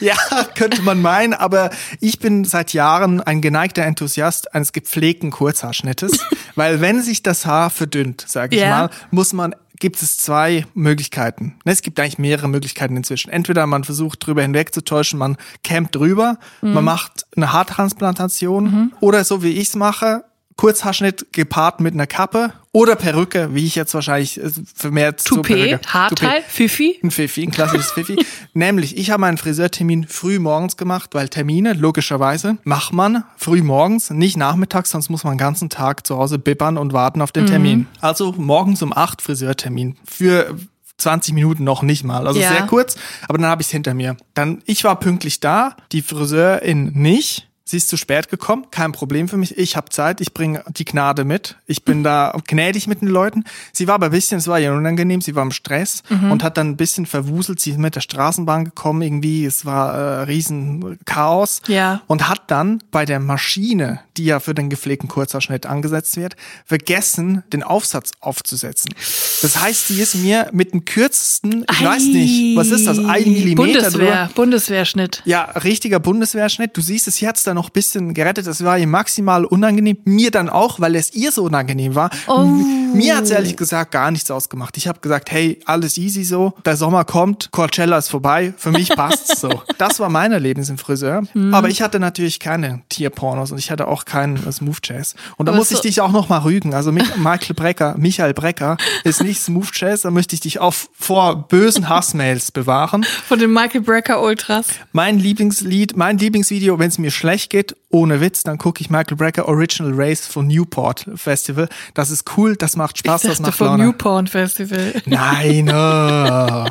Ja, 0.00 0.14
könnte 0.54 0.80
man 0.82 1.02
meinen, 1.02 1.34
aber 1.34 1.70
ich 2.00 2.20
bin 2.20 2.44
seit 2.44 2.72
Jahren 2.72 3.20
ein 3.20 3.40
geneigter 3.40 3.82
Enthusiast 3.82 4.54
eines 4.54 4.72
gepflegten 4.72 5.32
Kurzhaarschnittes, 5.32 6.20
weil 6.54 6.80
wenn 6.80 7.02
sich 7.02 7.15
das 7.22 7.46
Haar 7.46 7.70
verdünnt, 7.70 8.24
sage 8.26 8.56
ich 8.56 8.62
Ja. 8.62 8.70
mal, 8.70 8.90
muss 9.10 9.32
man 9.32 9.54
gibt 9.78 10.00
es 10.00 10.16
zwei 10.16 10.64
Möglichkeiten. 10.72 11.56
Ne, 11.66 11.72
Es 11.72 11.82
gibt 11.82 12.00
eigentlich 12.00 12.16
mehrere 12.18 12.48
Möglichkeiten 12.48 12.96
inzwischen. 12.96 13.30
Entweder 13.30 13.66
man 13.66 13.84
versucht 13.84 14.26
drüber 14.26 14.40
hinwegzutäuschen, 14.40 15.18
man 15.18 15.36
kämmt 15.64 15.94
drüber, 15.94 16.38
man 16.62 16.82
macht 16.82 17.26
eine 17.36 17.52
Haartransplantation 17.52 18.92
oder 19.00 19.22
so 19.24 19.42
wie 19.42 19.52
ich's 19.52 19.76
mache, 19.76 20.24
Kurzhaarschnitt 20.56 21.32
gepaart 21.32 21.80
mit 21.80 21.92
einer 21.94 22.06
Kappe 22.06 22.52
oder 22.72 22.96
Perücke, 22.96 23.54
wie 23.54 23.66
ich 23.66 23.74
jetzt 23.74 23.92
wahrscheinlich 23.94 24.42
äh, 24.42 24.50
vermehrt 24.74 25.20
so 25.20 25.36
Toupet, 25.36 25.56
Perücke. 25.56 25.80
Haarteil, 25.92 26.42
Fifi. 26.48 26.98
Ein 27.02 27.10
Pfiffi, 27.10 27.42
ein 27.42 27.50
klassisches 27.50 27.92
Pfiffi. 27.92 28.16
Nämlich, 28.54 28.96
ich 28.96 29.10
habe 29.10 29.20
meinen 29.20 29.36
Friseurtermin 29.36 30.06
früh 30.08 30.38
morgens 30.38 30.76
gemacht, 30.78 31.10
weil 31.12 31.28
Termine, 31.28 31.74
logischerweise, 31.74 32.56
macht 32.64 32.92
man 32.94 33.24
früh 33.36 33.62
morgens, 33.62 34.10
nicht 34.10 34.36
nachmittags, 34.38 34.90
sonst 34.90 35.10
muss 35.10 35.24
man 35.24 35.34
den 35.34 35.38
ganzen 35.38 35.68
Tag 35.68 36.06
zu 36.06 36.16
Hause 36.16 36.38
bibbern 36.38 36.78
und 36.78 36.92
warten 36.94 37.20
auf 37.20 37.32
den 37.32 37.44
Mhm. 37.44 37.48
Termin. 37.48 37.86
Also 38.00 38.32
morgens 38.32 38.82
um 38.82 38.92
acht 38.96 39.20
Friseurtermin. 39.22 39.96
Für 40.06 40.56
20 40.98 41.34
Minuten 41.34 41.64
noch 41.64 41.82
nicht 41.82 42.04
mal. 42.04 42.26
Also 42.26 42.40
Ja. 42.40 42.48
sehr 42.48 42.62
kurz, 42.66 42.96
aber 43.28 43.36
dann 43.36 43.46
habe 43.50 43.60
ich 43.60 43.68
es 43.68 43.72
hinter 43.72 43.92
mir. 43.92 44.16
Dann, 44.32 44.62
ich 44.64 44.84
war 44.84 44.98
pünktlich 44.98 45.40
da, 45.40 45.76
die 45.92 46.00
Friseurin 46.00 46.92
nicht. 46.94 47.48
Sie 47.68 47.78
ist 47.78 47.88
zu 47.88 47.96
spät 47.96 48.28
gekommen, 48.28 48.66
kein 48.70 48.92
Problem 48.92 49.28
für 49.28 49.36
mich. 49.36 49.58
Ich 49.58 49.76
habe 49.76 49.90
Zeit, 49.90 50.20
ich 50.20 50.32
bringe 50.32 50.62
die 50.68 50.84
Gnade 50.84 51.24
mit. 51.24 51.56
Ich 51.66 51.82
bin 51.82 52.04
da 52.04 52.32
gnädig 52.46 52.86
mit 52.86 53.00
den 53.00 53.08
Leuten. 53.08 53.42
Sie 53.72 53.88
war 53.88 53.96
aber 53.96 54.06
ein 54.06 54.12
bisschen, 54.12 54.38
es 54.38 54.46
war 54.46 54.60
ja 54.60 54.72
unangenehm, 54.72 55.20
sie 55.20 55.34
war 55.34 55.42
im 55.42 55.50
Stress 55.50 56.04
und 56.30 56.44
hat 56.44 56.58
dann 56.58 56.68
ein 56.68 56.76
bisschen 56.76 57.06
verwuselt. 57.06 57.58
Sie 57.58 57.72
ist 57.72 57.78
mit 57.80 57.96
der 57.96 58.02
Straßenbahn 58.02 58.66
gekommen, 58.66 59.02
irgendwie, 59.02 59.44
es 59.44 59.64
war 59.64 59.94
äh, 59.94 60.22
riesen 60.22 60.96
Chaos. 61.06 61.60
Ja. 61.66 62.02
Und 62.06 62.28
hat 62.28 62.52
dann 62.52 62.84
bei 62.92 63.04
der 63.04 63.18
Maschine, 63.18 63.98
die 64.16 64.26
ja 64.26 64.38
für 64.38 64.54
den 64.54 64.70
gepflegten 64.70 65.08
Kurzhaarschnitt 65.08 65.66
angesetzt 65.66 66.16
wird, 66.16 66.36
vergessen, 66.66 67.42
den 67.52 67.64
Aufsatz 67.64 68.12
aufzusetzen. 68.20 68.94
Das 69.42 69.60
heißt, 69.60 69.88
sie 69.88 70.00
ist 70.00 70.14
mir 70.14 70.50
mit 70.52 70.72
dem 70.72 70.84
kürzesten, 70.84 71.66
ich 71.68 71.84
weiß 71.84 72.04
nicht, 72.04 72.56
was 72.56 72.68
ist 72.68 72.86
das, 72.86 73.00
ein 73.00 73.24
Millimeter 73.24 73.56
Bundeswehr, 73.56 73.90
drüber. 73.90 74.30
Bundeswehrschnitt. 74.36 75.22
Ja, 75.24 75.42
richtiger 75.42 75.98
Bundeswehrschnitt. 75.98 76.76
Du 76.76 76.80
siehst 76.80 77.08
es, 77.08 77.16
sie 77.16 77.26
hat's 77.26 77.42
da 77.42 77.55
noch 77.56 77.70
ein 77.70 77.72
bisschen 77.72 78.14
gerettet. 78.14 78.46
Das 78.46 78.62
war 78.62 78.78
ihr 78.78 78.86
maximal 78.86 79.44
unangenehm. 79.44 79.98
Mir 80.04 80.30
dann 80.30 80.48
auch, 80.48 80.78
weil 80.78 80.94
es 80.94 81.12
ihr 81.14 81.32
so 81.32 81.42
unangenehm 81.44 81.94
war. 81.96 82.10
Oh. 82.28 82.44
Mir 82.44 83.16
hat's 83.16 83.30
ehrlich 83.30 83.56
gesagt 83.56 83.90
gar 83.90 84.10
nichts 84.10 84.30
ausgemacht. 84.30 84.76
Ich 84.76 84.86
habe 84.88 85.00
gesagt, 85.00 85.30
hey, 85.32 85.58
alles 85.66 85.98
easy 85.98 86.22
so. 86.24 86.54
Der 86.64 86.76
Sommer 86.76 87.04
kommt, 87.04 87.50
Coachella 87.50 87.98
ist 87.98 88.08
vorbei. 88.08 88.54
Für 88.56 88.70
mich 88.70 88.90
passt's 88.90 89.40
so. 89.40 89.50
Das 89.78 90.00
war 90.00 90.08
mein 90.08 90.32
Erlebnis 90.32 90.70
im 90.70 90.78
Friseur. 90.78 91.22
Mhm. 91.34 91.52
Aber 91.52 91.68
ich 91.68 91.82
hatte 91.82 92.00
natürlich 92.00 92.40
keine 92.40 92.80
Tierpornos 92.88 93.52
und 93.52 93.58
ich 93.58 93.70
hatte 93.70 93.88
auch 93.88 94.04
keinen 94.06 94.50
Smooth 94.50 94.78
Jazz. 94.84 95.14
Und 95.36 95.46
da 95.46 95.52
muss 95.52 95.70
ich 95.70 95.80
dich 95.80 96.00
auch 96.00 96.12
noch 96.12 96.28
mal 96.30 96.38
rügen. 96.38 96.72
Also 96.72 96.92
Mich- 96.92 97.16
Michael 97.16 97.54
Brecker, 97.54 97.94
Michael 97.98 98.32
Brecker 98.32 98.76
ist 99.04 99.22
nicht 99.22 99.40
Smooth 99.42 99.70
Jazz. 99.74 100.02
Da 100.02 100.10
möchte 100.10 100.34
ich 100.34 100.40
dich 100.40 100.60
auch 100.60 100.74
vor 100.98 101.48
bösen 101.48 101.88
Hassmails 101.88 102.52
bewahren. 102.52 103.04
Von 103.28 103.38
den 103.38 103.52
Michael 103.52 103.82
Brecker 103.82 104.22
Ultras. 104.22 104.66
Mein 104.92 105.18
Lieblingslied, 105.18 105.96
mein 105.96 106.16
Lieblingsvideo, 106.18 106.78
wenn 106.78 106.88
es 106.88 106.98
mir 106.98 107.10
schlecht 107.10 107.45
geht, 107.48 107.76
ohne 107.90 108.20
Witz, 108.20 108.42
dann 108.42 108.58
gucke 108.58 108.80
ich 108.80 108.90
Michael 108.90 109.16
Brecker 109.16 109.48
Original 109.48 109.92
Race 109.94 110.26
von 110.26 110.46
Newport 110.46 111.06
Festival. 111.14 111.68
Das 111.94 112.10
ist 112.10 112.24
cool, 112.36 112.56
das 112.56 112.76
macht 112.76 112.98
Spaß, 112.98 113.24
Ich 113.24 113.30
das 113.30 113.40
macht 113.40 113.54
vom 113.54 113.68
Laune. 113.68 113.84
Newporn 113.86 114.26
Festival. 114.26 114.94
Nein, 115.06 115.68
oh. 115.72 116.64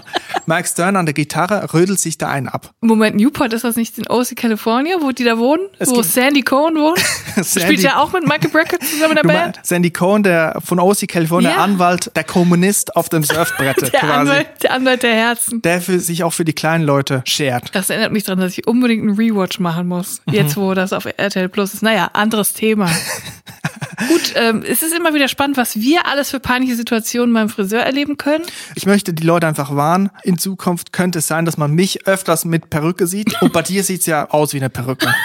Mike 0.46 0.68
Stern 0.68 0.96
an 0.96 1.06
der 1.06 1.14
Gitarre 1.14 1.74
rödelt 1.74 2.00
sich 2.00 2.18
da 2.18 2.28
einen 2.30 2.48
ab. 2.48 2.74
Moment, 2.82 3.16
Newport, 3.16 3.54
ist 3.54 3.64
das 3.64 3.76
nicht 3.76 3.98
in 3.98 4.08
OC 4.08 4.36
California, 4.36 4.98
wo 5.02 5.12
die 5.12 5.24
da 5.24 5.38
wohnen? 5.38 5.68
Es 5.80 5.90
wo 5.90 6.02
Sandy 6.04 6.42
Cohen 6.44 6.76
wohnt? 6.76 7.00
Sandy- 7.36 7.62
Spielt 7.66 7.80
ja 7.82 7.98
auch 8.00 8.14
mit 8.14 8.24
Michael 8.24 8.50
Brecker 8.52 8.80
zusammen 8.80 9.12
in 9.12 9.16
der 9.16 9.24
Du 9.24 9.28
Band? 9.30 9.56
meinst 9.56 9.66
Sandy 9.70 9.92
Cohen, 9.92 10.24
der 10.24 10.60
von 10.64 10.80
OC 10.80 11.08
California 11.08 11.52
Ja. 11.52 11.58
Anwalt, 11.64 12.12
der 12.16 12.24
Kommunist 12.24 12.96
auf 12.96 13.10
dem 13.10 13.24
Surfbrett 13.26 13.82
Der 13.82 13.90
quasi. 13.90 14.12
Anwalt, 14.14 14.48
der 14.64 14.74
Anwalt 14.74 15.04
der 15.04 15.14
Herzen. 15.16 15.62
Der 15.62 15.82
für 15.82 16.00
sich 16.00 16.24
auch 16.24 16.34
für 16.34 16.46
die 16.46 16.54
kleinen 16.54 16.84
Leute 16.84 17.22
schert. 17.26 17.70
Das 17.74 17.90
erinnert 17.90 18.12
mich 18.12 18.24
daran, 18.24 18.40
dass 18.40 18.58
ich 18.58 18.68
unbedingt 18.68 19.02
einen 19.08 19.16
Rewatch 19.18 19.60
machen 19.60 19.88
muss. 19.88 20.22
Mhm. 20.28 20.34
Jetzt, 20.34 20.58
wo 20.58 20.65
das 20.74 20.94
auf 20.94 21.06
RTL 21.06 21.50
Plus 21.50 21.74
ist. 21.74 21.84
Naja, 21.84 22.10
anderes 22.14 22.54
Thema. 22.54 22.90
Gut, 24.08 24.34
ähm, 24.36 24.64
es 24.68 24.84
ist 24.84 24.94
immer 24.94 25.14
wieder 25.14 25.28
spannend, 25.28 25.58
was 25.58 25.76
wir 25.76 26.06
alles 26.06 26.30
für 26.32 26.40
peinliche 26.40 26.76
Situationen 26.76 27.34
beim 27.34 27.50
Friseur 27.50 27.82
erleben 27.82 28.18
können. 28.18 28.44
Ich 28.76 28.86
möchte 28.86 29.14
die 29.14 29.24
Leute 29.24 29.48
einfach 29.48 29.76
warnen. 29.76 30.10
In 30.24 30.38
Zukunft 30.38 30.92
könnte 30.92 31.20
es 31.20 31.28
sein, 31.28 31.46
dass 31.46 31.58
man 31.58 31.72
mich 31.72 32.06
öfters 32.08 32.46
mit 32.46 32.70
Perücke 32.70 33.08
sieht. 33.08 33.42
Und 33.42 33.54
bei 33.54 33.62
dir 33.62 33.84
sieht's 33.84 34.06
ja 34.06 34.30
aus 34.30 34.54
wie 34.54 34.58
eine 34.58 34.70
Perücke. 34.70 35.14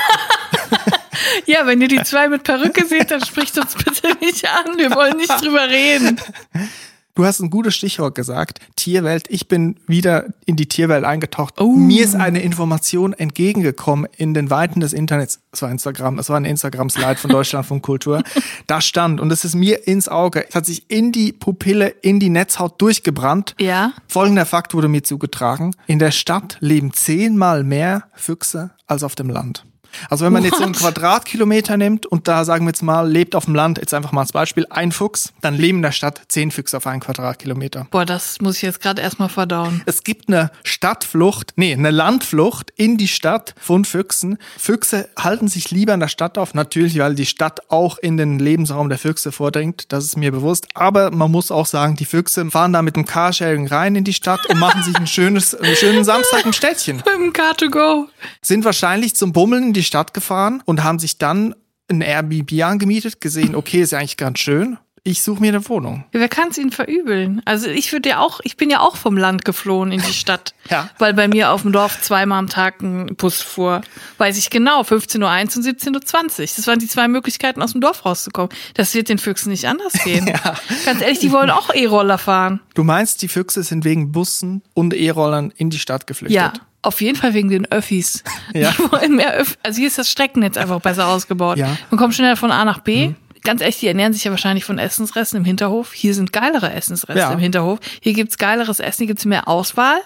Ja, 1.46 1.66
wenn 1.66 1.80
ihr 1.80 1.88
die 1.88 2.02
zwei 2.02 2.28
mit 2.28 2.44
Perücke 2.44 2.86
seht, 2.86 3.10
dann 3.10 3.24
spricht 3.24 3.58
uns 3.58 3.74
bitte 3.74 4.16
nicht 4.20 4.46
an. 4.48 4.78
Wir 4.78 4.94
wollen 4.94 5.16
nicht 5.16 5.42
drüber 5.42 5.68
reden. 5.68 6.20
Du 7.14 7.24
hast 7.24 7.40
ein 7.40 7.50
gutes 7.50 7.74
Stichwort 7.74 8.14
gesagt. 8.14 8.60
Tierwelt. 8.76 9.26
Ich 9.28 9.48
bin 9.48 9.76
wieder 9.86 10.26
in 10.46 10.56
die 10.56 10.66
Tierwelt 10.66 11.04
eingetaucht. 11.04 11.60
Oh. 11.60 11.72
Mir 11.72 12.04
ist 12.04 12.14
eine 12.14 12.40
Information 12.40 13.12
entgegengekommen 13.12 14.08
in 14.16 14.32
den 14.32 14.50
Weiten 14.50 14.80
des 14.80 14.92
Internets. 14.92 15.40
Es 15.52 15.62
war 15.62 15.70
Instagram, 15.70 16.18
es 16.18 16.28
war 16.28 16.36
ein 16.36 16.44
Instagram-Slide 16.44 17.16
von 17.16 17.30
Deutschland 17.30 17.66
von 17.66 17.82
Kultur. 17.82 18.22
Da 18.66 18.80
stand, 18.80 19.20
und 19.20 19.32
es 19.32 19.44
ist 19.44 19.54
mir 19.54 19.88
ins 19.88 20.08
Auge, 20.08 20.48
es 20.48 20.54
hat 20.54 20.64
sich 20.64 20.90
in 20.90 21.10
die 21.12 21.32
Pupille, 21.32 21.88
in 21.88 22.20
die 22.20 22.28
Netzhaut 22.28 22.80
durchgebrannt. 22.80 23.56
Ja. 23.58 23.92
Folgender 24.06 24.46
Fakt 24.46 24.74
wurde 24.74 24.86
mir 24.86 25.02
zugetragen. 25.02 25.74
In 25.86 25.98
der 25.98 26.12
Stadt 26.12 26.56
leben 26.60 26.92
zehnmal 26.92 27.64
mehr 27.64 28.04
Füchse 28.14 28.70
als 28.86 29.02
auf 29.02 29.14
dem 29.14 29.28
Land. 29.28 29.64
Also 30.08 30.24
wenn 30.24 30.32
man 30.32 30.42
What? 30.42 30.50
jetzt 30.50 30.58
so 30.58 30.64
einen 30.64 30.74
Quadratkilometer 30.74 31.76
nimmt 31.76 32.06
und 32.06 32.28
da 32.28 32.44
sagen 32.44 32.64
wir 32.64 32.70
jetzt 32.70 32.82
mal, 32.82 33.08
lebt 33.10 33.34
auf 33.34 33.44
dem 33.44 33.54
Land, 33.54 33.78
jetzt 33.78 33.94
einfach 33.94 34.12
mal 34.12 34.22
als 34.22 34.32
Beispiel, 34.32 34.66
ein 34.70 34.92
Fuchs, 34.92 35.32
dann 35.40 35.54
leben 35.54 35.78
in 35.78 35.82
der 35.82 35.92
Stadt 35.92 36.22
zehn 36.28 36.50
Füchse 36.50 36.76
auf 36.76 36.86
einen 36.86 37.00
Quadratkilometer. 37.00 37.86
Boah, 37.90 38.04
das 38.04 38.40
muss 38.40 38.56
ich 38.56 38.62
jetzt 38.62 38.80
gerade 38.80 39.02
erstmal 39.02 39.28
verdauen. 39.28 39.82
Es 39.86 40.04
gibt 40.04 40.28
eine 40.28 40.50
Stadtflucht, 40.64 41.52
nee, 41.56 41.72
eine 41.72 41.90
Landflucht 41.90 42.72
in 42.76 42.96
die 42.96 43.08
Stadt 43.08 43.54
von 43.58 43.84
Füchsen. 43.84 44.38
Füchse 44.58 45.08
halten 45.18 45.48
sich 45.48 45.70
lieber 45.70 45.94
in 45.94 46.00
der 46.00 46.08
Stadt 46.08 46.38
auf, 46.38 46.54
natürlich, 46.54 46.98
weil 46.98 47.14
die 47.14 47.26
Stadt 47.26 47.70
auch 47.70 47.98
in 47.98 48.16
den 48.16 48.38
Lebensraum 48.38 48.88
der 48.88 48.98
Füchse 48.98 49.32
vordringt, 49.32 49.92
das 49.92 50.04
ist 50.04 50.16
mir 50.16 50.32
bewusst. 50.32 50.68
Aber 50.74 51.10
man 51.10 51.30
muss 51.30 51.50
auch 51.50 51.66
sagen, 51.66 51.96
die 51.96 52.04
Füchse 52.04 52.50
fahren 52.50 52.72
da 52.72 52.82
mit 52.82 52.96
dem 52.96 53.04
Carsharing 53.04 53.66
rein 53.66 53.96
in 53.96 54.04
die 54.04 54.14
Stadt 54.14 54.46
und 54.46 54.58
machen 54.58 54.82
sich 54.82 54.96
ein 54.96 55.06
schönes, 55.06 55.54
einen 55.54 55.76
schönen 55.76 56.04
Samstag 56.04 56.44
im 56.44 56.52
Städtchen. 56.52 56.96
Mit 57.04 57.06
dem 57.06 57.32
Car2Go. 57.32 58.06
Sind 58.42 58.64
wahrscheinlich 58.64 59.14
zum 59.14 59.32
Bummeln 59.32 59.68
in 59.68 59.72
die 59.72 59.79
Stadt 59.82 60.14
gefahren 60.14 60.62
und 60.64 60.82
haben 60.82 60.98
sich 60.98 61.18
dann 61.18 61.54
ein 61.88 62.02
Airbnb 62.02 62.52
angemietet, 62.62 63.20
gesehen, 63.20 63.54
okay, 63.54 63.82
ist 63.82 63.92
ja 63.92 63.98
eigentlich 63.98 64.16
ganz 64.16 64.38
schön. 64.38 64.78
Ich 65.02 65.22
suche 65.22 65.40
mir 65.40 65.48
eine 65.48 65.66
Wohnung. 65.66 66.04
Ja, 66.12 66.20
wer 66.20 66.28
kann 66.28 66.48
es 66.48 66.58
ihnen 66.58 66.72
verübeln? 66.72 67.40
Also 67.46 67.68
ich 67.68 67.90
würde 67.90 68.10
ja 68.10 68.18
auch, 68.18 68.40
ich 68.44 68.58
bin 68.58 68.68
ja 68.68 68.80
auch 68.80 68.96
vom 68.96 69.16
Land 69.16 69.46
geflohen 69.46 69.92
in 69.92 70.02
die 70.02 70.12
Stadt. 70.12 70.54
ja. 70.70 70.90
Weil 70.98 71.14
bei 71.14 71.26
mir 71.26 71.52
auf 71.52 71.62
dem 71.62 71.72
Dorf 71.72 72.02
zweimal 72.02 72.38
am 72.38 72.48
Tag 72.48 72.82
ein 72.82 73.16
Bus 73.16 73.40
fuhr. 73.40 73.80
Weiß 74.18 74.36
ich 74.36 74.50
genau, 74.50 74.82
15.01 74.82 75.18
Uhr 75.18 75.24
und 75.24 76.04
17.20 76.04 76.40
Uhr. 76.40 76.48
Das 76.54 76.66
waren 76.66 76.78
die 76.78 76.86
zwei 76.86 77.08
Möglichkeiten, 77.08 77.62
aus 77.62 77.72
dem 77.72 77.80
Dorf 77.80 78.04
rauszukommen. 78.04 78.50
Das 78.74 78.92
wird 78.92 79.08
den 79.08 79.16
Füchsen 79.16 79.50
nicht 79.50 79.66
anders 79.66 79.92
gehen. 80.04 80.26
ja. 80.26 80.54
Ganz 80.84 81.00
ehrlich, 81.00 81.18
die 81.18 81.32
wollen 81.32 81.48
auch 81.48 81.72
E-Roller 81.72 82.18
fahren. 82.18 82.60
Du 82.74 82.84
meinst, 82.84 83.22
die 83.22 83.28
Füchse 83.28 83.62
sind 83.62 83.86
wegen 83.86 84.12
Bussen 84.12 84.62
und 84.74 84.92
E-Rollern 84.92 85.50
in 85.56 85.70
die 85.70 85.78
Stadt 85.78 86.06
geflüchtet? 86.06 86.36
Ja. 86.36 86.52
Auf 86.82 87.00
jeden 87.00 87.16
Fall 87.16 87.34
wegen 87.34 87.48
den 87.48 87.70
Öffis. 87.70 88.24
Ja. 88.52 88.72
Die 88.72 88.90
wollen 88.90 89.14
mehr 89.14 89.38
Öff 89.38 89.58
also 89.62 89.78
hier 89.78 89.86
ist 89.86 89.96
das 89.96 90.10
Streckennetz 90.10 90.56
einfach 90.56 90.80
besser 90.80 91.06
ausgebaut. 91.06 91.56
Ja. 91.56 91.76
Man 91.90 91.98
kommt 91.98 92.14
schneller 92.14 92.36
von 92.36 92.50
A 92.50 92.64
nach 92.64 92.80
B. 92.80 93.08
Mhm. 93.08 93.16
Ganz 93.42 93.60
echt, 93.60 93.80
die 93.80 93.86
ernähren 93.86 94.12
sich 94.12 94.24
ja 94.24 94.32
wahrscheinlich 94.32 94.64
von 94.64 94.78
Essensresten 94.78 95.38
im 95.38 95.44
Hinterhof. 95.44 95.92
Hier 95.92 96.14
sind 96.14 96.32
geilere 96.32 96.72
Essensreste 96.72 97.20
ja. 97.20 97.32
im 97.32 97.38
Hinterhof. 97.38 97.78
Hier 98.00 98.12
gibt's 98.12 98.38
geileres 98.38 98.80
Essen, 98.80 98.98
hier 98.98 99.06
gibt's 99.06 99.24
mehr 99.24 99.46
Auswahl. 99.46 100.00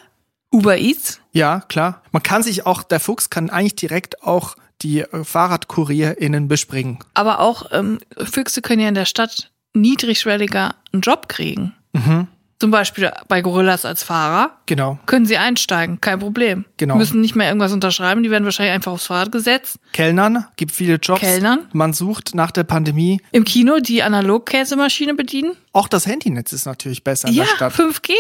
Uber 0.53 0.77
Eats. 0.77 1.21
Ja, 1.33 1.61
klar. 1.61 2.03
Man 2.13 2.23
kann 2.23 2.43
sich 2.43 2.67
auch, 2.67 2.83
der 2.83 3.01
Fuchs 3.01 3.31
kann 3.31 3.51
eigentlich 3.51 3.77
direkt 3.77 4.23
auch 4.23 4.57
die 4.83 5.01
äh, 5.01 5.25
FahrradkurierInnen 5.25 6.47
bespringen. 6.47 6.99
Aber 7.15 7.41
auch 7.41 7.71
ähm, 7.73 7.99
Füchse 8.17 8.63
können 8.63 8.83
ja 8.83 8.89
in 8.89 8.95
der 8.95 9.07
Stadt 9.07 9.51
niedrigschwelliger 9.73 10.75
einen 10.93 11.03
Job 11.03 11.29
kriegen. 11.29 11.75
Mhm. 11.93 12.29
Zum 12.65 12.71
Beispiel 12.71 13.13
bei 13.29 13.43
Gorillas 13.43 13.85
als 13.85 14.05
Fahrer. 14.05 14.57
Genau. 14.65 14.99
Können 15.05 15.27
sie 15.27 15.37
einsteigen, 15.37 16.01
kein 16.01 16.19
Problem. 16.19 16.65
Genau. 16.79 16.97
Müssen 16.97 17.21
nicht 17.21 17.35
mehr 17.35 17.49
irgendwas 17.49 17.73
unterschreiben, 17.73 18.23
die 18.23 18.31
werden 18.31 18.47
wahrscheinlich 18.47 18.73
einfach 18.73 18.93
aufs 18.93 19.05
Fahrrad 19.05 19.31
gesetzt. 19.33 19.77
Kellnern, 19.93 20.47
gibt 20.57 20.73
viele 20.73 20.95
Jobs. 20.95 21.21
Kellnern. 21.21 21.67
Man 21.75 21.93
sucht 21.93 22.35
nach 22.35 22.51
der 22.51 22.65
Pandemie. 22.65 23.21
Im 23.33 23.45
Kino 23.45 23.81
die 23.81 24.03
Analogkäsemaschine 24.03 25.13
bedienen. 25.13 25.59
Auch 25.75 25.89
das 25.89 26.07
Handynetz 26.07 26.55
ist 26.55 26.65
natürlich 26.65 27.05
besser 27.05 27.29
in 27.29 27.35
ja, 27.35 27.45
der 27.45 27.51
Stadt. 27.51 27.75
5G. 27.75 28.13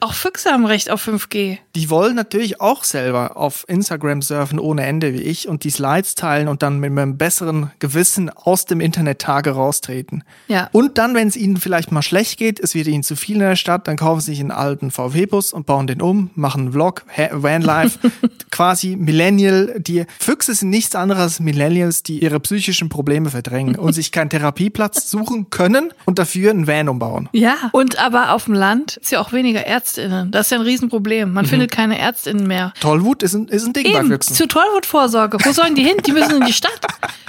Auch 0.00 0.12
Füchse 0.12 0.50
haben 0.50 0.66
Recht 0.66 0.90
auf 0.90 1.06
5G. 1.06 1.58
Die 1.74 1.90
wollen 1.90 2.14
natürlich 2.14 2.60
auch 2.60 2.84
selber 2.84 3.36
auf 3.36 3.64
Instagram 3.66 4.20
surfen 4.20 4.58
ohne 4.58 4.84
Ende 4.84 5.14
wie 5.14 5.22
ich 5.22 5.48
und 5.48 5.64
die 5.64 5.70
Slides 5.70 6.14
teilen 6.14 6.48
und 6.48 6.62
dann 6.62 6.80
mit 6.80 6.90
einem 6.90 7.16
besseren 7.16 7.70
Gewissen 7.78 8.28
aus 8.28 8.66
dem 8.66 8.80
Internet-Tage 8.80 9.52
raustreten. 9.52 10.22
Ja. 10.48 10.68
Und 10.72 10.98
dann, 10.98 11.14
wenn 11.14 11.28
es 11.28 11.36
ihnen 11.36 11.56
vielleicht 11.56 11.92
mal 11.92 12.02
schlecht 12.02 12.38
geht, 12.38 12.60
es 12.60 12.74
wird 12.74 12.88
ihnen 12.88 13.02
zu 13.02 13.16
viel 13.16 13.36
in 13.36 13.40
der 13.40 13.56
Stadt, 13.56 13.88
dann 13.88 13.96
kaufen 13.96 14.20
sie 14.20 14.32
sich 14.32 14.40
einen 14.40 14.50
alten 14.50 14.90
VW-Bus 14.90 15.54
und 15.54 15.64
bauen 15.64 15.86
den 15.86 16.02
um, 16.02 16.30
machen 16.34 16.62
einen 16.62 16.72
Vlog, 16.72 17.04
Vanlife, 17.32 17.98
quasi 18.50 18.96
Millennial. 18.96 19.76
Die 19.78 20.04
Füchse 20.18 20.54
sind 20.54 20.68
nichts 20.68 20.94
anderes 20.94 21.22
als 21.22 21.40
Millennials, 21.40 22.02
die 22.02 22.22
ihre 22.22 22.38
psychischen 22.40 22.90
Probleme 22.90 23.30
verdrängen 23.30 23.76
und 23.76 23.94
sich 23.94 24.12
keinen 24.12 24.28
Therapieplatz 24.28 25.10
suchen 25.10 25.48
können 25.48 25.90
und 26.04 26.18
dafür 26.18 26.50
einen 26.50 26.66
Van 26.66 26.90
umbauen. 26.90 27.30
Ja, 27.32 27.54
und 27.72 27.98
aber 27.98 28.32
auf 28.32 28.44
dem 28.44 28.54
Land 28.54 28.98
ist 28.98 29.10
ja 29.10 29.20
auch 29.20 29.32
weniger 29.32 29.66
Ärzte 29.66 29.85
Ärztinnen. 29.86 30.30
Das 30.32 30.46
ist 30.46 30.50
ja 30.50 30.58
ein 30.58 30.64
Riesenproblem. 30.64 31.32
Man 31.32 31.44
mhm. 31.44 31.48
findet 31.48 31.70
keine 31.70 31.98
Ärztinnen 31.98 32.46
mehr. 32.46 32.72
Tollwut 32.80 33.22
ist 33.22 33.34
ein, 33.34 33.46
ist 33.46 33.66
ein 33.66 33.72
Ding 33.72 33.86
Eben, 33.86 33.94
bei 33.94 34.04
Füchsen. 34.04 34.34
Zur 34.34 34.48
Tollwutvorsorge. 34.48 35.38
Wo 35.44 35.52
sollen 35.52 35.76
die 35.76 35.84
hin? 35.84 35.96
Die 36.04 36.12
müssen 36.12 36.40
in 36.40 36.46
die 36.46 36.52
Stadt. 36.52 36.80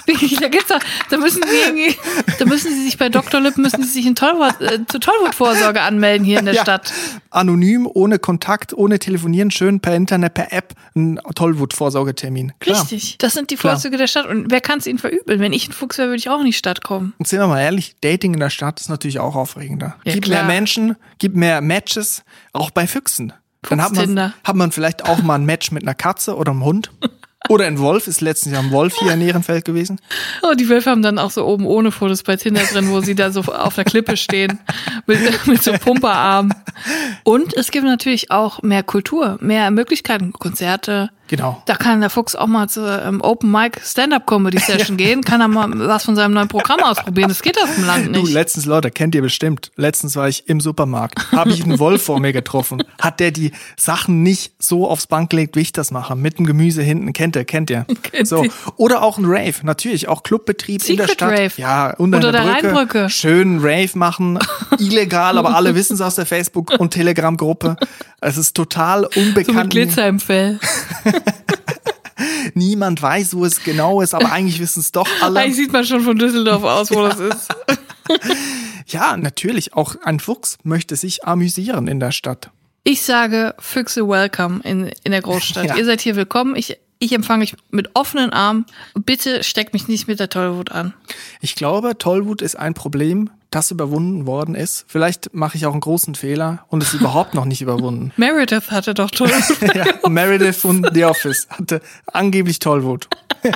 da 0.41 0.47
gibt's 0.47 0.69
da, 0.69 0.79
da 1.09 1.17
müssen 1.17 1.43
sie 1.43 1.55
irgendwie, 1.55 1.97
da 2.39 2.45
müssen 2.45 2.71
sie 2.71 2.83
sich 2.83 2.97
bei 2.97 3.09
Dr. 3.09 3.41
Lipp, 3.41 3.57
müssen 3.57 3.83
sie 3.83 3.89
sich 3.89 4.05
in 4.05 4.15
Tollwut, 4.15 4.61
äh, 4.61 4.79
zur 4.87 5.01
Tollwutvorsorge 5.01 5.81
anmelden 5.81 6.25
hier 6.25 6.39
in 6.39 6.45
der 6.45 6.53
ja. 6.53 6.61
Stadt. 6.61 6.93
Anonym, 7.29 7.89
ohne 7.93 8.17
Kontakt, 8.17 8.73
ohne 8.73 8.99
telefonieren, 8.99 9.51
schön 9.51 9.81
per 9.81 9.95
Internet, 9.95 10.33
per 10.33 10.53
App, 10.53 10.73
ein 10.95 11.19
Tollwutvorsorgetermin. 11.35 12.53
Klar. 12.59 12.81
Richtig. 12.81 13.17
Das 13.17 13.33
sind 13.33 13.51
die 13.51 13.57
Vorzüge 13.57 13.91
Klar. 13.91 13.99
der 13.99 14.07
Stadt. 14.07 14.27
Und 14.27 14.49
wer 14.49 14.61
kann 14.61 14.79
es 14.79 14.87
ihnen 14.87 14.97
verübeln? 14.97 15.41
Wenn 15.41 15.53
ich 15.53 15.67
ein 15.67 15.73
Fuchs 15.73 15.97
wäre, 15.97 16.07
würde 16.07 16.19
ich 16.19 16.29
auch 16.29 16.39
in 16.39 16.45
die 16.45 16.53
Stadt 16.53 16.83
kommen. 16.83 17.13
Und 17.17 17.27
sind 17.27 17.39
wir 17.39 17.47
mal 17.47 17.61
ehrlich, 17.61 17.95
Dating 18.01 18.33
in 18.33 18.39
der 18.39 18.49
Stadt 18.49 18.79
ist 18.79 18.89
natürlich 18.89 19.19
auch 19.19 19.35
aufregender. 19.35 19.97
Ja, 20.05 20.13
gibt 20.13 20.29
mehr 20.29 20.45
Menschen, 20.45 20.95
gibt 21.19 21.35
mehr 21.35 21.59
Matches, 21.61 22.23
auch 22.57 22.71
bei 22.71 22.87
Füchsen. 22.87 23.33
Dann 23.63 23.81
hat 23.81 23.93
man, 23.93 24.33
hat 24.43 24.55
man 24.55 24.71
vielleicht 24.71 25.05
auch 25.05 25.21
mal 25.21 25.35
ein 25.35 25.45
Match 25.45 25.71
mit 25.71 25.83
einer 25.83 25.95
Katze 25.95 26.35
oder 26.35 26.51
einem 26.51 26.63
Hund. 26.63 26.91
Oder 27.49 27.65
ein 27.65 27.79
Wolf, 27.79 28.07
ist 28.07 28.19
letztens 28.19 28.53
ja 28.53 28.59
ein 28.59 28.71
Wolf 28.71 28.95
hier 28.99 29.13
in 29.13 29.21
Ehrenfeld 29.21 29.63
gewesen. 29.63 29.99
Oh, 30.41 30.53
die 30.53 30.67
Wölfe 30.67 30.89
haben 30.89 31.01
dann 31.01 31.17
auch 31.17 31.31
so 31.31 31.45
oben 31.45 31.65
ohne 31.65 31.91
Fotos 31.91 32.23
bei 32.23 32.35
Tinder 32.35 32.61
drin, 32.63 32.89
wo 32.89 32.99
sie 32.99 33.15
da 33.15 33.31
so 33.31 33.41
auf 33.41 33.75
der 33.75 33.85
Klippe 33.85 34.17
stehen, 34.17 34.59
mit, 35.05 35.47
mit 35.47 35.63
so 35.63 35.71
Pumperarmen. 35.73 36.53
Und 37.23 37.55
es 37.55 37.71
gibt 37.71 37.85
natürlich 37.85 38.31
auch 38.31 38.63
mehr 38.63 38.83
Kultur, 38.83 39.37
mehr 39.39 39.71
Möglichkeiten, 39.71 40.33
Konzerte, 40.33 41.09
Genau. 41.27 41.61
Da 41.65 41.75
kann 41.75 41.99
der 41.99 42.09
Fuchs 42.09 42.35
auch 42.35 42.47
mal 42.47 42.69
zur 42.69 43.03
ähm, 43.03 43.21
Open 43.21 43.51
Mic 43.51 43.79
Stand-Up 43.83 44.25
Comedy 44.25 44.59
Session 44.59 44.97
ja. 44.99 45.05
gehen, 45.05 45.23
kann 45.23 45.41
er 45.41 45.47
mal 45.47 45.69
was 45.87 46.05
von 46.05 46.15
seinem 46.15 46.33
neuen 46.33 46.47
Programm 46.47 46.79
ausprobieren. 46.81 47.29
Das 47.29 47.41
geht 47.41 47.61
auf 47.61 47.73
dem 47.75 47.85
Land 47.85 48.11
nicht. 48.11 48.27
Du, 48.27 48.31
letztens, 48.31 48.65
Leute, 48.65 48.91
kennt 48.91 49.13
ihr 49.15 49.21
bestimmt. 49.21 49.71
Letztens 49.75 50.15
war 50.15 50.29
ich 50.29 50.47
im 50.47 50.61
Supermarkt, 50.61 51.31
habe 51.31 51.51
ich 51.51 51.63
einen 51.63 51.79
Wolf 51.79 52.03
vor 52.03 52.19
mir 52.19 52.31
getroffen. 52.33 52.83
Hat 52.99 53.19
der 53.19 53.31
die 53.31 53.51
Sachen 53.75 54.23
nicht 54.23 54.53
so 54.59 54.87
aufs 54.87 55.07
Bank 55.07 55.29
gelegt, 55.29 55.55
wie 55.55 55.61
ich 55.61 55.73
das 55.73 55.91
mache, 55.91 56.15
mit 56.15 56.39
dem 56.39 56.45
Gemüse 56.45 56.81
hinten. 56.81 57.11
Kennt 57.13 57.35
ihr, 57.35 57.45
kennt 57.45 57.69
ihr. 57.69 57.85
Kennt 58.03 58.27
so. 58.27 58.45
Oder 58.77 59.03
auch 59.03 59.17
ein 59.17 59.25
Rave, 59.25 59.55
natürlich, 59.63 60.07
auch 60.07 60.23
Clubbetrieb 60.23 60.81
Secret 60.81 60.99
in 60.99 61.05
der 61.05 61.13
Stadt. 61.13 61.31
Rave. 61.31 61.51
Ja, 61.57 61.93
unter, 61.97 62.17
unter 62.17 62.31
der, 62.31 62.41
Brücke. 62.41 62.67
Rheinbrücke. 62.67 63.09
Schön 63.09 63.59
Rave 63.59 63.89
machen, 63.95 64.39
illegal, 64.79 65.37
aber 65.37 65.55
alle 65.55 65.75
wissen 65.75 65.93
es 65.93 66.01
aus 66.01 66.15
der 66.15 66.25
Facebook- 66.25 66.79
und 66.79 66.91
Telegram-Gruppe. 66.91 67.75
Es 68.21 68.37
ist 68.37 68.55
total 68.55 69.05
unbekannt. 69.05 69.45
So 69.45 69.53
mit 69.53 69.69
Glitzer 69.69 70.07
im 70.07 70.19
Fell. 70.19 70.59
Niemand 72.53 73.01
weiß, 73.01 73.35
wo 73.35 73.45
es 73.45 73.63
genau 73.63 74.01
ist, 74.01 74.13
aber 74.13 74.31
eigentlich 74.31 74.59
wissen 74.59 74.79
es 74.79 74.91
doch 74.91 75.07
alle. 75.21 75.39
Eigentlich 75.39 75.55
sieht 75.55 75.71
man 75.71 75.85
schon 75.85 76.01
von 76.01 76.17
Düsseldorf 76.17 76.63
aus, 76.63 76.91
wo 76.91 77.03
ja. 77.03 77.09
das 77.09 77.19
ist. 77.19 77.47
ja, 78.87 79.17
natürlich. 79.17 79.73
Auch 79.73 79.95
ein 80.03 80.19
Fuchs 80.19 80.57
möchte 80.63 80.95
sich 80.95 81.25
amüsieren 81.25 81.87
in 81.87 81.99
der 81.99 82.11
Stadt. 82.11 82.51
Ich 82.83 83.01
sage 83.01 83.53
Füchse 83.59 84.07
welcome 84.07 84.61
in, 84.63 84.91
in 85.03 85.11
der 85.11 85.21
Großstadt. 85.21 85.65
Ja. 85.67 85.75
Ihr 85.75 85.85
seid 85.85 86.01
hier 86.01 86.15
willkommen. 86.15 86.55
Ich, 86.55 86.77
ich 86.99 87.11
empfange 87.11 87.43
euch 87.43 87.55
mit 87.69 87.89
offenen 87.95 88.31
Armen. 88.31 88.65
Bitte 88.95 89.43
steckt 89.43 89.73
mich 89.73 89.87
nicht 89.87 90.07
mit 90.07 90.19
der 90.19 90.29
Tollwut 90.29 90.71
an. 90.71 90.93
Ich 91.41 91.55
glaube, 91.55 91.97
Tollwut 91.97 92.41
ist 92.41 92.57
ein 92.57 92.73
Problem, 92.73 93.29
das 93.49 93.71
überwunden 93.71 94.25
worden 94.25 94.55
ist. 94.55 94.85
Vielleicht 94.87 95.33
mache 95.33 95.57
ich 95.57 95.65
auch 95.65 95.71
einen 95.71 95.81
großen 95.81 96.15
Fehler 96.15 96.65
und 96.67 96.83
es 96.83 96.93
ist 96.93 96.99
überhaupt 96.99 97.33
noch 97.33 97.45
nicht 97.45 97.61
überwunden. 97.61 98.11
Meredith 98.17 98.71
hatte 98.71 98.93
doch 98.93 99.09
Tollwut. 99.11 99.75
ja, 99.75 99.85
Meredith 100.09 100.57
von 100.57 100.87
The 100.93 101.05
Office 101.05 101.47
hatte 101.49 101.81
angeblich 102.11 102.59
Tollwut. 102.59 103.07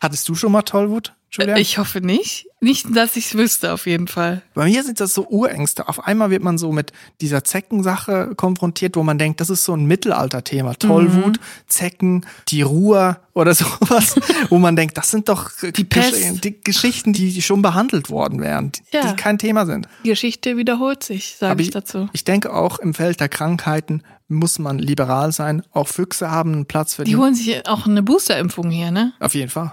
Hattest 0.00 0.28
du 0.28 0.34
schon 0.34 0.52
mal 0.52 0.62
Tollwut? 0.62 1.14
Julia? 1.30 1.56
Ich 1.56 1.78
hoffe 1.78 2.00
nicht. 2.00 2.46
Nicht, 2.60 2.86
dass 2.96 3.16
ich 3.16 3.26
es 3.26 3.34
wüsste, 3.36 3.72
auf 3.72 3.86
jeden 3.86 4.08
Fall. 4.08 4.42
Bei 4.54 4.64
mir 4.64 4.82
sind 4.82 4.98
das 4.98 5.14
so 5.14 5.28
Urängste. 5.28 5.88
Auf 5.88 6.06
einmal 6.06 6.30
wird 6.30 6.42
man 6.42 6.58
so 6.58 6.72
mit 6.72 6.92
dieser 7.20 7.44
Zeckensache 7.44 8.34
konfrontiert, 8.34 8.96
wo 8.96 9.04
man 9.04 9.16
denkt, 9.16 9.40
das 9.40 9.48
ist 9.48 9.64
so 9.64 9.74
ein 9.74 9.86
Mittelalterthema. 9.86 10.74
Tollwut, 10.74 11.38
mhm. 11.38 11.68
Zecken, 11.68 12.26
die 12.48 12.62
Ruhr 12.62 13.20
oder 13.34 13.54
sowas, 13.54 14.16
wo 14.48 14.58
man 14.58 14.74
denkt, 14.74 14.96
das 14.96 15.10
sind 15.10 15.28
doch 15.28 15.50
die, 15.60 15.88
Gesch 15.88 16.40
die 16.42 16.60
Geschichten, 16.60 17.12
die 17.12 17.40
schon 17.42 17.62
behandelt 17.62 18.10
worden 18.10 18.40
wären, 18.40 18.72
die, 18.72 18.96
ja. 18.96 19.12
die 19.12 19.16
kein 19.16 19.38
Thema 19.38 19.66
sind. 19.66 19.86
Die 20.04 20.08
Geschichte 20.08 20.56
wiederholt 20.56 21.04
sich, 21.04 21.36
sage 21.38 21.62
ich, 21.62 21.68
ich 21.68 21.74
dazu. 21.74 22.08
Ich 22.12 22.24
denke 22.24 22.52
auch 22.52 22.80
im 22.80 22.94
Feld 22.94 23.20
der 23.20 23.28
Krankheiten 23.28 24.02
muss 24.28 24.58
man 24.58 24.78
liberal 24.78 25.32
sein. 25.32 25.62
Auch 25.72 25.88
Füchse 25.88 26.30
haben 26.30 26.52
einen 26.52 26.66
Platz 26.66 26.94
für 26.94 27.04
die. 27.04 27.12
Die 27.12 27.16
holen 27.16 27.34
sich 27.34 27.66
auch 27.66 27.86
eine 27.86 28.02
Boosterimpfung 28.02 28.70
hier, 28.70 28.90
ne? 28.90 29.14
Auf 29.20 29.34
jeden 29.34 29.48
Fall. 29.48 29.72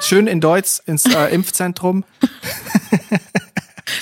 Schön 0.00 0.26
in 0.26 0.40
Deutsch 0.40 0.80
ins 0.86 1.04
äh, 1.06 1.34
Impfzentrum. 1.34 2.04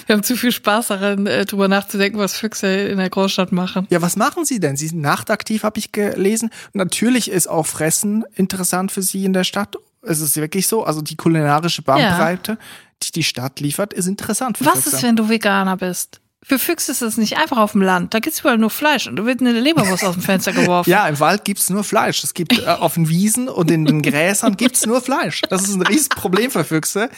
Wir 0.06 0.14
haben 0.14 0.22
zu 0.22 0.36
viel 0.36 0.52
Spaß 0.52 0.88
daran, 0.88 1.26
äh, 1.26 1.44
drüber 1.44 1.68
nachzudenken, 1.68 2.18
was 2.18 2.36
Füchse 2.36 2.66
in 2.66 2.98
der 2.98 3.10
Großstadt 3.10 3.52
machen. 3.52 3.86
Ja, 3.90 4.00
was 4.02 4.16
machen 4.16 4.44
sie 4.44 4.60
denn? 4.60 4.76
Sie 4.76 4.88
sind 4.88 5.00
nachtaktiv, 5.00 5.62
habe 5.62 5.78
ich 5.78 5.92
gelesen. 5.92 6.50
Natürlich 6.72 7.30
ist 7.30 7.48
auch 7.48 7.66
Fressen 7.66 8.24
interessant 8.34 8.92
für 8.92 9.02
sie 9.02 9.24
in 9.24 9.32
der 9.32 9.44
Stadt. 9.44 9.76
Es 10.02 10.20
ist 10.20 10.36
wirklich 10.36 10.66
so. 10.66 10.84
Also 10.84 11.02
die 11.02 11.16
kulinarische 11.16 11.82
Bandbreite, 11.82 12.52
ja. 12.52 12.58
die 13.02 13.12
die 13.12 13.22
Stadt 13.22 13.60
liefert, 13.60 13.92
ist 13.92 14.06
interessant 14.06 14.58
für 14.58 14.66
Was 14.66 14.84
Füchse. 14.84 14.96
ist, 14.96 15.02
wenn 15.02 15.16
du 15.16 15.28
Veganer 15.28 15.76
bist? 15.76 16.20
Für 16.44 16.58
Füchse 16.58 16.92
ist 16.92 17.02
das 17.02 17.16
nicht 17.16 17.36
einfach 17.36 17.56
auf 17.56 17.72
dem 17.72 17.82
Land. 17.82 18.14
Da 18.14 18.20
gibt's 18.20 18.40
überall 18.40 18.58
nur 18.58 18.70
Fleisch 18.70 19.08
und 19.08 19.16
da 19.16 19.26
wird 19.26 19.40
eine 19.40 19.52
Leberwurst 19.52 20.04
aus 20.04 20.14
dem 20.14 20.22
Fenster 20.22 20.52
geworfen. 20.52 20.88
Ja, 20.90 21.08
im 21.08 21.18
Wald 21.18 21.44
gibt's 21.44 21.68
nur 21.68 21.82
Fleisch. 21.82 22.22
Es 22.22 22.32
gibt 22.32 22.58
äh, 22.60 22.66
auf 22.66 22.94
den 22.94 23.08
Wiesen 23.08 23.48
und 23.48 23.70
in 23.70 23.84
den 23.84 24.02
Gräsern 24.02 24.56
gibt's 24.56 24.86
nur 24.86 25.00
Fleisch. 25.00 25.42
Das 25.50 25.64
ist 25.64 25.74
ein 25.74 25.82
Riesenproblem 25.82 26.50
für 26.52 26.64
Füchse. 26.64 27.10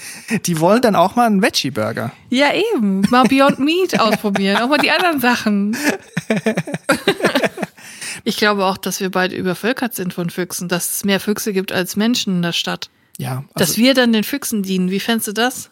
Die 0.47 0.59
wollen 0.59 0.81
dann 0.81 0.97
auch 0.97 1.17
mal 1.17 1.27
einen 1.27 1.43
Veggie-Burger. 1.43 2.13
Ja, 2.31 2.49
eben. 2.75 3.03
Mal 3.11 3.25
Beyond 3.25 3.59
Meat 3.59 4.01
ausprobieren. 4.01 4.57
Auch 4.57 4.69
mal 4.69 4.79
die 4.79 4.91
anderen 4.91 5.21
Sachen. 5.21 5.77
Ich 8.25 8.37
glaube 8.37 8.67
auch, 8.67 8.77
dass 8.77 9.01
wir 9.01 9.11
bald 9.11 9.33
übervölkert 9.33 9.95
sind 9.95 10.13
von 10.13 10.29
Füchsen, 10.31 10.69
dass 10.69 10.97
es 10.97 11.05
mehr 11.05 11.21
Füchse 11.21 11.53
gibt 11.53 11.73
als 11.73 11.97
Menschen 11.97 12.37
in 12.37 12.43
der 12.43 12.53
Stadt. 12.53 12.91
Ja. 13.19 13.45
dass 13.55 13.77
wir 13.77 13.93
dann 13.93 14.13
den 14.13 14.25
Füchsen 14.25 14.63
dienen. 14.63 14.91
Wie 14.91 15.01
fändest 15.01 15.29
du 15.29 15.33
das? 15.33 15.71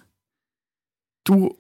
Du, 1.25 1.57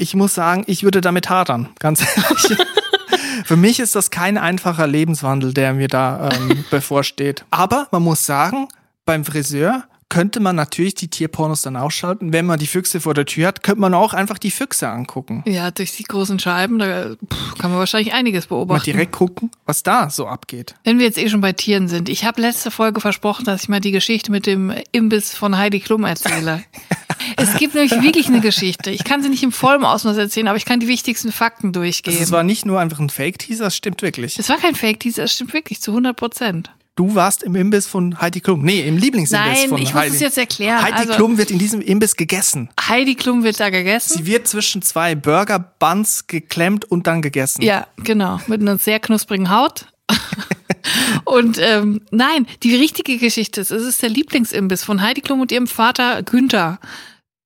ich 0.00 0.14
muss 0.14 0.34
sagen, 0.34 0.64
ich 0.66 0.82
würde 0.82 1.00
damit 1.00 1.28
hadern, 1.28 1.68
ganz 1.78 2.00
ehrlich. 2.00 2.58
Für 3.44 3.56
mich 3.56 3.80
ist 3.80 3.94
das 3.94 4.10
kein 4.10 4.38
einfacher 4.38 4.86
Lebenswandel, 4.86 5.52
der 5.52 5.74
mir 5.74 5.88
da 5.88 6.30
ähm, 6.30 6.64
bevorsteht. 6.70 7.44
Aber 7.50 7.86
man 7.90 8.02
muss 8.02 8.24
sagen, 8.24 8.68
beim 9.04 9.24
Friseur 9.24 9.84
könnte 10.10 10.40
man 10.40 10.56
natürlich 10.56 10.94
die 10.94 11.08
Tierpornos 11.08 11.62
dann 11.62 11.76
ausschalten. 11.76 12.34
Wenn 12.34 12.44
man 12.44 12.58
die 12.58 12.66
Füchse 12.66 13.00
vor 13.00 13.14
der 13.14 13.24
Tür 13.24 13.46
hat, 13.48 13.62
könnte 13.62 13.80
man 13.80 13.94
auch 13.94 14.12
einfach 14.12 14.36
die 14.36 14.50
Füchse 14.50 14.88
angucken. 14.88 15.42
Ja, 15.46 15.70
durch 15.70 15.96
die 15.96 16.02
großen 16.02 16.38
Scheiben, 16.38 16.78
da 16.78 17.14
pff, 17.14 17.54
kann 17.58 17.70
man 17.70 17.78
wahrscheinlich 17.78 18.12
einiges 18.12 18.50
Mal 18.50 18.56
beobachten. 18.56 18.84
direkt 18.84 19.12
gucken, 19.12 19.50
was 19.64 19.82
da 19.82 20.10
so 20.10 20.26
abgeht. 20.26 20.74
Wenn 20.84 20.98
wir 20.98 21.06
jetzt 21.06 21.16
eh 21.16 21.30
schon 21.30 21.40
bei 21.40 21.52
Tieren 21.52 21.88
sind. 21.88 22.08
Ich 22.08 22.24
habe 22.24 22.42
letzte 22.42 22.70
Folge 22.70 23.00
versprochen, 23.00 23.44
dass 23.44 23.62
ich 23.62 23.68
mal 23.68 23.80
die 23.80 23.92
Geschichte 23.92 24.30
mit 24.30 24.46
dem 24.46 24.74
Imbiss 24.92 25.34
von 25.34 25.56
Heidi 25.56 25.80
Klum 25.80 26.04
erzähle. 26.04 26.64
es 27.36 27.56
gibt 27.56 27.74
nämlich 27.74 27.92
wirklich 28.02 28.26
eine 28.26 28.40
Geschichte. 28.40 28.90
Ich 28.90 29.04
kann 29.04 29.22
sie 29.22 29.28
nicht 29.28 29.44
im 29.44 29.52
vollen 29.52 29.84
Ausmaß 29.84 30.16
erzählen, 30.16 30.48
aber 30.48 30.56
ich 30.56 30.64
kann 30.64 30.80
die 30.80 30.88
wichtigsten 30.88 31.30
Fakten 31.30 31.72
durchgeben. 31.72 32.16
Also 32.16 32.24
es 32.24 32.32
war 32.32 32.42
nicht 32.42 32.66
nur 32.66 32.80
einfach 32.80 32.98
ein 32.98 33.10
Fake-Teaser, 33.10 33.66
es 33.66 33.76
stimmt 33.76 34.02
wirklich. 34.02 34.38
es 34.38 34.48
war 34.48 34.58
kein 34.58 34.74
Fake-Teaser, 34.74 35.22
es 35.22 35.32
stimmt 35.34 35.54
wirklich 35.54 35.80
zu 35.80 35.92
100 35.92 36.16
Prozent. 36.16 36.70
Du 37.00 37.14
warst 37.14 37.42
im 37.42 37.54
Imbiss 37.54 37.86
von 37.86 38.20
Heidi 38.20 38.40
Klum. 38.40 38.60
Nee, 38.62 38.86
im 38.86 38.98
Lieblingsimbiss 38.98 39.60
Nein, 39.60 39.68
von 39.70 39.78
ich 39.78 39.94
muss 39.94 40.02
Heidi. 40.02 40.16
es 40.16 40.20
jetzt 40.20 40.36
erklären. 40.36 40.82
Heidi 40.82 40.98
Also- 40.98 41.14
Klum 41.14 41.38
wird 41.38 41.50
in 41.50 41.58
diesem 41.58 41.80
Imbiss 41.80 42.14
gegessen. 42.14 42.68
Heidi 42.78 43.14
Klum 43.14 43.42
wird 43.42 43.58
da 43.58 43.70
gegessen. 43.70 44.18
Sie 44.18 44.26
wird 44.26 44.46
zwischen 44.46 44.82
zwei 44.82 45.14
Burger-Buns 45.14 46.26
geklemmt 46.26 46.84
und 46.84 47.06
dann 47.06 47.22
gegessen. 47.22 47.62
Ja, 47.62 47.86
genau. 47.96 48.38
Mit 48.48 48.60
einer 48.60 48.76
sehr 48.76 49.00
knusprigen 49.00 49.48
Haut. 49.48 49.86
und 51.24 51.56
ähm, 51.58 52.02
nein, 52.10 52.46
die 52.62 52.76
richtige 52.76 53.16
Geschichte 53.16 53.62
ist, 53.62 53.70
es 53.70 53.82
ist 53.82 54.02
der 54.02 54.10
Lieblingsimbiss 54.10 54.84
von 54.84 55.00
Heidi 55.00 55.22
Klum 55.22 55.40
und 55.40 55.50
ihrem 55.52 55.68
Vater 55.68 56.22
Günther. 56.22 56.80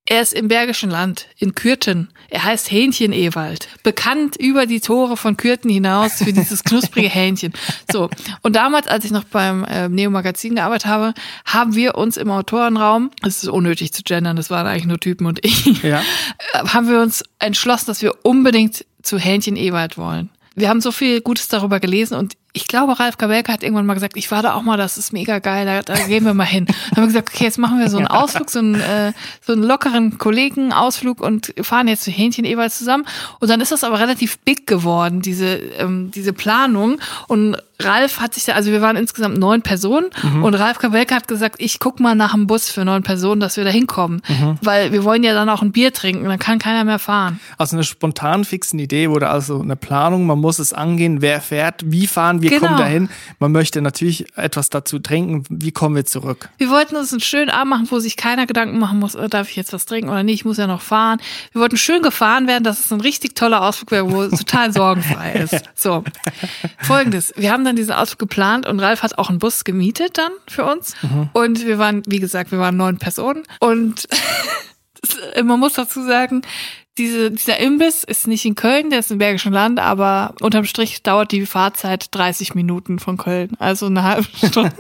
Er 0.06 0.20
ist 0.20 0.34
im 0.34 0.48
Bergischen 0.48 0.90
Land, 0.90 1.28
in 1.38 1.54
Kürten. 1.54 2.10
Er 2.28 2.44
heißt 2.44 2.70
Hähnchen 2.70 3.12
Ewald. 3.14 3.68
Bekannt 3.84 4.36
über 4.36 4.66
die 4.66 4.80
Tore 4.80 5.16
von 5.16 5.38
Kürten 5.38 5.70
hinaus 5.70 6.18
für 6.22 6.32
dieses 6.34 6.62
knusprige 6.62 7.08
Hähnchen. 7.14 7.54
So. 7.90 8.10
Und 8.42 8.54
damals, 8.54 8.86
als 8.86 9.06
ich 9.06 9.12
noch 9.12 9.24
beim 9.24 9.64
äh, 9.64 9.88
Neo 9.88 10.10
Magazin 10.10 10.56
gearbeitet 10.56 10.86
habe, 10.90 11.14
haben 11.46 11.74
wir 11.74 11.94
uns 11.94 12.18
im 12.18 12.30
Autorenraum, 12.30 13.12
es 13.22 13.42
ist 13.42 13.48
unnötig 13.48 13.94
zu 13.94 14.02
gendern, 14.02 14.36
das 14.36 14.50
waren 14.50 14.66
eigentlich 14.66 14.84
nur 14.84 15.00
Typen 15.00 15.26
und 15.26 15.42
ich, 15.42 15.82
Ja. 15.82 16.00
äh, 16.52 16.58
haben 16.66 16.86
wir 16.90 17.00
uns 17.00 17.24
entschlossen, 17.38 17.86
dass 17.86 18.02
wir 18.02 18.12
unbedingt 18.26 18.84
zu 19.02 19.18
Hähnchen 19.18 19.56
Ewald 19.56 19.96
wollen. 19.96 20.28
Wir 20.54 20.68
haben 20.68 20.82
so 20.82 20.92
viel 20.92 21.22
Gutes 21.22 21.48
darüber 21.48 21.80
gelesen 21.80 22.16
und 22.18 22.34
ich 22.56 22.68
glaube, 22.68 22.98
Ralf 23.00 23.18
Kabelke 23.18 23.52
hat 23.52 23.64
irgendwann 23.64 23.84
mal 23.84 23.94
gesagt, 23.94 24.16
ich 24.16 24.30
war 24.30 24.40
da 24.40 24.54
auch 24.54 24.62
mal, 24.62 24.76
das 24.76 24.96
ist 24.96 25.12
mega 25.12 25.40
geil, 25.40 25.66
da, 25.66 25.82
da 25.82 26.06
gehen 26.06 26.24
wir 26.24 26.34
mal 26.34 26.44
hin. 26.44 26.66
Dann 26.66 26.76
haben 26.96 27.02
wir 27.02 27.06
gesagt, 27.08 27.30
okay, 27.34 27.44
jetzt 27.44 27.58
machen 27.58 27.80
wir 27.80 27.90
so 27.90 27.98
einen 27.98 28.06
Ausflug, 28.06 28.48
so 28.48 28.60
einen, 28.60 28.76
äh, 28.76 29.12
so 29.44 29.54
einen 29.54 29.64
lockeren 29.64 30.18
Kollegenausflug 30.18 31.20
und 31.20 31.52
fahren 31.60 31.88
jetzt 31.88 32.04
zu 32.04 32.12
Hähnchen 32.12 32.44
Ewald 32.44 32.72
zusammen. 32.72 33.06
Und 33.40 33.50
dann 33.50 33.60
ist 33.60 33.72
das 33.72 33.82
aber 33.82 33.98
relativ 33.98 34.38
big 34.38 34.68
geworden, 34.68 35.20
diese, 35.20 35.56
ähm, 35.56 36.12
diese 36.14 36.32
Planung. 36.32 37.00
Und 37.26 37.56
Ralf 37.80 38.20
hat 38.20 38.34
sich 38.34 38.44
da, 38.44 38.52
also 38.52 38.70
wir 38.70 38.80
waren 38.80 38.96
insgesamt 38.96 39.36
neun 39.36 39.62
Personen 39.62 40.06
und 40.42 40.54
Ralf 40.54 40.78
Kabelke 40.78 41.12
hat 41.12 41.26
gesagt, 41.26 41.56
ich 41.58 41.80
guck 41.80 41.98
mal 41.98 42.14
nach 42.14 42.32
einem 42.32 42.46
Bus 42.46 42.70
für 42.70 42.84
neun 42.84 43.02
Personen, 43.02 43.40
dass 43.40 43.56
wir 43.56 43.64
da 43.64 43.70
hinkommen. 43.70 44.22
Weil 44.62 44.92
wir 44.92 45.02
wollen 45.02 45.24
ja 45.24 45.34
dann 45.34 45.48
auch 45.48 45.60
ein 45.60 45.72
Bier 45.72 45.92
trinken, 45.92 46.24
dann 46.24 46.38
kann 46.38 46.60
keiner 46.60 46.84
mehr 46.84 47.00
fahren. 47.00 47.40
Aus 47.58 47.72
einer 47.72 47.82
spontan 47.82 48.44
fixen 48.44 48.78
Idee 48.78 49.10
wurde 49.10 49.28
also 49.28 49.60
eine 49.60 49.74
Planung. 49.74 50.24
Man 50.26 50.38
muss 50.38 50.60
es 50.60 50.72
angehen, 50.72 51.20
wer 51.20 51.40
fährt, 51.40 51.82
wie 51.84 52.06
fahren 52.06 52.42
wir, 52.42 52.43
Genau. 52.50 52.66
kommen 52.66 52.78
dahin. 52.78 53.08
Man 53.38 53.52
möchte 53.52 53.80
natürlich 53.80 54.36
etwas 54.36 54.70
dazu 54.70 54.98
trinken. 54.98 55.44
Wie 55.48 55.72
kommen 55.72 55.96
wir 55.96 56.04
zurück? 56.04 56.48
Wir 56.58 56.70
wollten 56.70 56.96
uns 56.96 57.12
einen 57.12 57.20
schönen 57.20 57.50
Abend 57.50 57.70
machen, 57.70 57.86
wo 57.90 57.98
sich 57.98 58.16
keiner 58.16 58.46
Gedanken 58.46 58.78
machen 58.78 58.98
muss, 58.98 59.14
äh, 59.14 59.28
darf 59.28 59.50
ich 59.50 59.56
jetzt 59.56 59.72
was 59.72 59.86
trinken 59.86 60.08
oder 60.10 60.22
nicht, 60.22 60.40
ich 60.40 60.44
muss 60.44 60.56
ja 60.56 60.66
noch 60.66 60.82
fahren. 60.82 61.20
Wir 61.52 61.60
wollten 61.60 61.76
schön 61.76 62.02
gefahren 62.02 62.46
werden, 62.46 62.64
dass 62.64 62.84
es 62.84 62.92
ein 62.92 63.00
richtig 63.00 63.34
toller 63.34 63.62
Ausflug 63.62 63.90
wäre, 63.90 64.10
wo 64.10 64.22
es 64.22 64.38
total 64.38 64.72
sorgenfrei 64.72 65.32
ist. 65.32 65.62
So. 65.74 66.04
Folgendes. 66.78 67.32
Wir 67.36 67.52
haben 67.52 67.64
dann 67.64 67.76
diesen 67.76 67.92
Ausflug 67.92 68.18
geplant 68.18 68.66
und 68.66 68.80
Ralf 68.80 69.02
hat 69.02 69.18
auch 69.18 69.30
einen 69.30 69.38
Bus 69.38 69.64
gemietet 69.64 70.18
dann 70.18 70.32
für 70.48 70.64
uns. 70.64 70.94
Und 71.32 71.66
wir 71.66 71.78
waren, 71.78 72.02
wie 72.06 72.20
gesagt, 72.20 72.50
wir 72.52 72.58
waren 72.58 72.76
neun 72.76 72.98
Personen 72.98 73.42
und 73.60 74.08
man 75.42 75.60
muss 75.60 75.74
dazu 75.74 76.02
sagen, 76.02 76.42
diese, 76.96 77.32
dieser 77.32 77.58
Imbiss 77.58 78.04
ist 78.04 78.28
nicht 78.28 78.44
in 78.44 78.54
Köln, 78.54 78.90
der 78.90 79.00
ist 79.00 79.10
im 79.10 79.18
Bergischen 79.18 79.52
Land, 79.52 79.80
aber 79.80 80.32
unterm 80.40 80.64
Strich 80.64 81.02
dauert 81.02 81.32
die 81.32 81.44
Fahrzeit 81.44 82.06
30 82.12 82.54
Minuten 82.54 83.00
von 83.00 83.16
Köln, 83.16 83.50
also 83.58 83.86
eine 83.86 84.04
halbe 84.04 84.28
Stunde. 84.36 84.70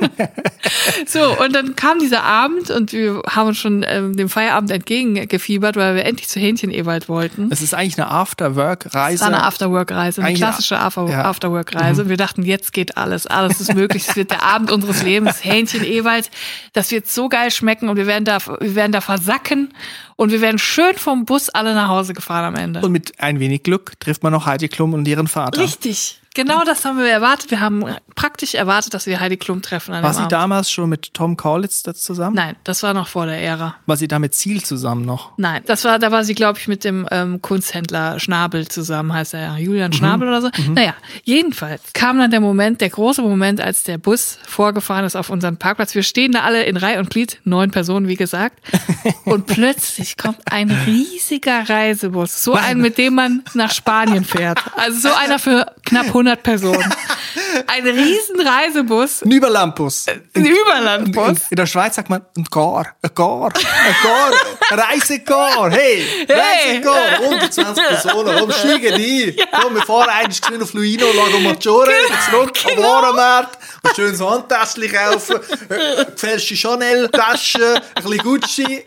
so, 1.06 1.40
und 1.40 1.52
dann 1.52 1.74
kam 1.74 1.98
dieser 1.98 2.22
Abend 2.22 2.70
und 2.70 2.92
wir 2.92 3.20
haben 3.28 3.48
uns 3.48 3.58
schon 3.58 3.84
ähm, 3.88 4.16
dem 4.16 4.28
Feierabend 4.28 4.70
entgegengefiebert, 4.70 5.74
weil 5.74 5.96
wir 5.96 6.04
endlich 6.04 6.28
zu 6.28 6.38
Hähnchen 6.38 6.70
Ewald 6.70 7.08
wollten. 7.08 7.48
Es 7.50 7.62
ist 7.62 7.74
eigentlich 7.74 7.98
eine 7.98 8.08
After-Work-Reise. 8.08 9.14
Es 9.16 9.20
war 9.20 9.28
eine 9.28 9.42
Afterwork-Reise, 9.42 10.20
eine 10.20 10.28
Eigentlich 10.28 10.40
klassische 10.40 10.78
After 10.78 11.08
ja. 11.08 11.24
Afterwork-Reise. 11.24 12.02
Und 12.02 12.08
wir 12.10 12.16
dachten, 12.16 12.44
jetzt 12.44 12.72
geht 12.72 12.96
alles, 12.96 13.26
alles 13.26 13.60
ist 13.60 13.74
möglich. 13.74 14.06
Es 14.08 14.14
wird 14.14 14.30
der 14.30 14.44
Abend 14.44 14.70
unseres 14.70 15.02
Lebens. 15.02 15.44
Hähnchen 15.44 15.82
Ewald, 15.82 16.30
das 16.74 16.92
wird 16.92 17.08
so 17.08 17.28
geil 17.28 17.50
schmecken 17.50 17.88
und 17.88 17.96
wir 17.96 18.06
werden 18.06 18.24
da, 18.24 18.38
wir 18.60 18.76
werden 18.76 18.92
da 18.92 19.00
versacken 19.00 19.74
und 20.16 20.30
wir 20.30 20.40
werden 20.40 20.58
schön 20.58 20.96
vom 20.96 21.24
Bus 21.24 21.48
alle 21.48 21.74
nach 21.74 21.88
Hause 21.88 22.03
gefahren 22.12 22.44
am 22.44 22.56
Ende. 22.56 22.80
Und 22.80 22.92
mit 22.92 23.18
ein 23.20 23.40
wenig 23.40 23.62
Glück 23.62 23.98
trifft 24.00 24.22
man 24.22 24.32
noch 24.32 24.46
Heidi 24.46 24.68
Klum 24.68 24.92
und 24.92 25.08
ihren 25.08 25.28
Vater. 25.28 25.62
Richtig. 25.62 26.20
Genau 26.34 26.64
das 26.64 26.84
haben 26.84 26.98
wir 26.98 27.06
erwartet. 27.06 27.52
Wir 27.52 27.60
haben 27.60 27.84
praktisch 28.16 28.54
erwartet, 28.54 28.92
dass 28.92 29.06
wir 29.06 29.20
Heidi 29.20 29.36
Klum 29.36 29.62
treffen 29.62 29.94
an 29.94 30.02
War 30.02 30.12
sie 30.12 30.20
Abend. 30.20 30.32
damals 30.32 30.68
schon 30.70 30.88
mit 30.88 31.14
Tom 31.14 31.36
Kaulitz 31.36 31.84
zusammen? 31.94 32.34
Nein, 32.34 32.56
das 32.64 32.82
war 32.82 32.92
noch 32.92 33.06
vor 33.06 33.26
der 33.26 33.40
Ära. 33.40 33.76
War 33.86 33.96
sie 33.96 34.08
da 34.08 34.18
mit 34.18 34.34
Ziel 34.34 34.62
zusammen 34.64 35.04
noch? 35.04 35.38
Nein, 35.38 35.62
das 35.66 35.84
war, 35.84 36.00
da 36.00 36.10
war 36.10 36.24
sie, 36.24 36.34
glaube 36.34 36.58
ich, 36.58 36.66
mit 36.66 36.82
dem 36.82 37.06
ähm, 37.12 37.40
Kunsthändler 37.40 38.18
Schnabel 38.18 38.66
zusammen, 38.66 39.12
heißt 39.12 39.34
er 39.34 39.40
ja, 39.40 39.56
Julian 39.56 39.92
Schnabel 39.92 40.26
oder 40.26 40.42
so. 40.42 40.50
Naja, 40.72 40.94
jedenfalls 41.22 41.92
kam 41.92 42.18
dann 42.18 42.32
der 42.32 42.40
Moment, 42.40 42.80
der 42.80 42.90
große 42.90 43.22
Moment, 43.22 43.60
als 43.60 43.84
der 43.84 43.98
Bus 43.98 44.38
vorgefahren 44.44 45.04
ist 45.04 45.14
auf 45.14 45.30
unseren 45.30 45.56
Parkplatz. 45.56 45.94
Wir 45.94 46.02
stehen 46.02 46.32
da 46.32 46.40
alle 46.40 46.64
in 46.64 46.76
Reihe 46.76 46.98
und 46.98 47.10
Glied, 47.10 47.38
neun 47.44 47.70
Personen, 47.70 48.08
wie 48.08 48.16
gesagt. 48.16 48.60
Und 49.24 49.46
plötzlich 49.46 50.16
kommt 50.16 50.38
ein 50.50 50.70
riesiger 50.70 51.68
Reisebus, 51.68 52.42
so 52.42 52.54
ein, 52.54 52.78
mit 52.78 52.98
dem 52.98 53.14
man 53.14 53.42
nach 53.54 53.72
Spanien 53.72 54.24
fährt. 54.24 54.58
Also 54.76 55.08
so 55.08 55.14
einer 55.14 55.38
für 55.38 55.66
knapp 55.84 56.06
100 56.06 56.23
Personen. 56.42 56.92
Ein 57.68 57.86
riesen 57.86 58.40
Reisebus, 58.40 59.22
Ein 59.22 59.30
Überlandbus. 59.30 60.06
ein 60.08 60.44
Überlandbus. 60.44 61.38
In 61.50 61.56
der 61.56 61.66
Schweiz 61.66 61.94
sagt 61.94 62.10
man 62.10 62.22
ein 62.36 62.44
Gar, 62.50 62.86
ein 63.00 63.10
Gar, 63.14 63.52
ein 63.54 63.96
Gar, 64.02 64.32
ein 64.70 64.78
Reisegar, 64.80 65.70
hey, 65.70 66.04
Hey. 66.26 66.36
Reisegar, 66.76 67.20
120 67.22 67.84
Personen, 67.88 68.36
komm, 68.38 68.50
steigen 68.52 68.94
ein. 68.94 69.34
Komm, 69.62 69.74
wir 69.76 69.82
fahren 69.82 70.08
eigentlich 70.10 70.62
auf 70.62 70.72
Luino, 70.74 71.06
Lago 71.12 71.38
Maggiore, 71.40 71.86
wieder 71.90 72.20
zurück 72.30 72.52
am 72.76 72.82
Warenmarkt, 72.82 73.58
ein 73.84 73.94
schönes 73.94 74.20
Handtäschchen 74.20 74.90
kaufen, 74.92 75.36
äh, 75.68 76.04
gefälschte 76.04 76.56
Chanel-Tasche, 76.56 77.82
ein 77.94 78.02
bisschen 78.02 78.18
Gucci. 78.18 78.84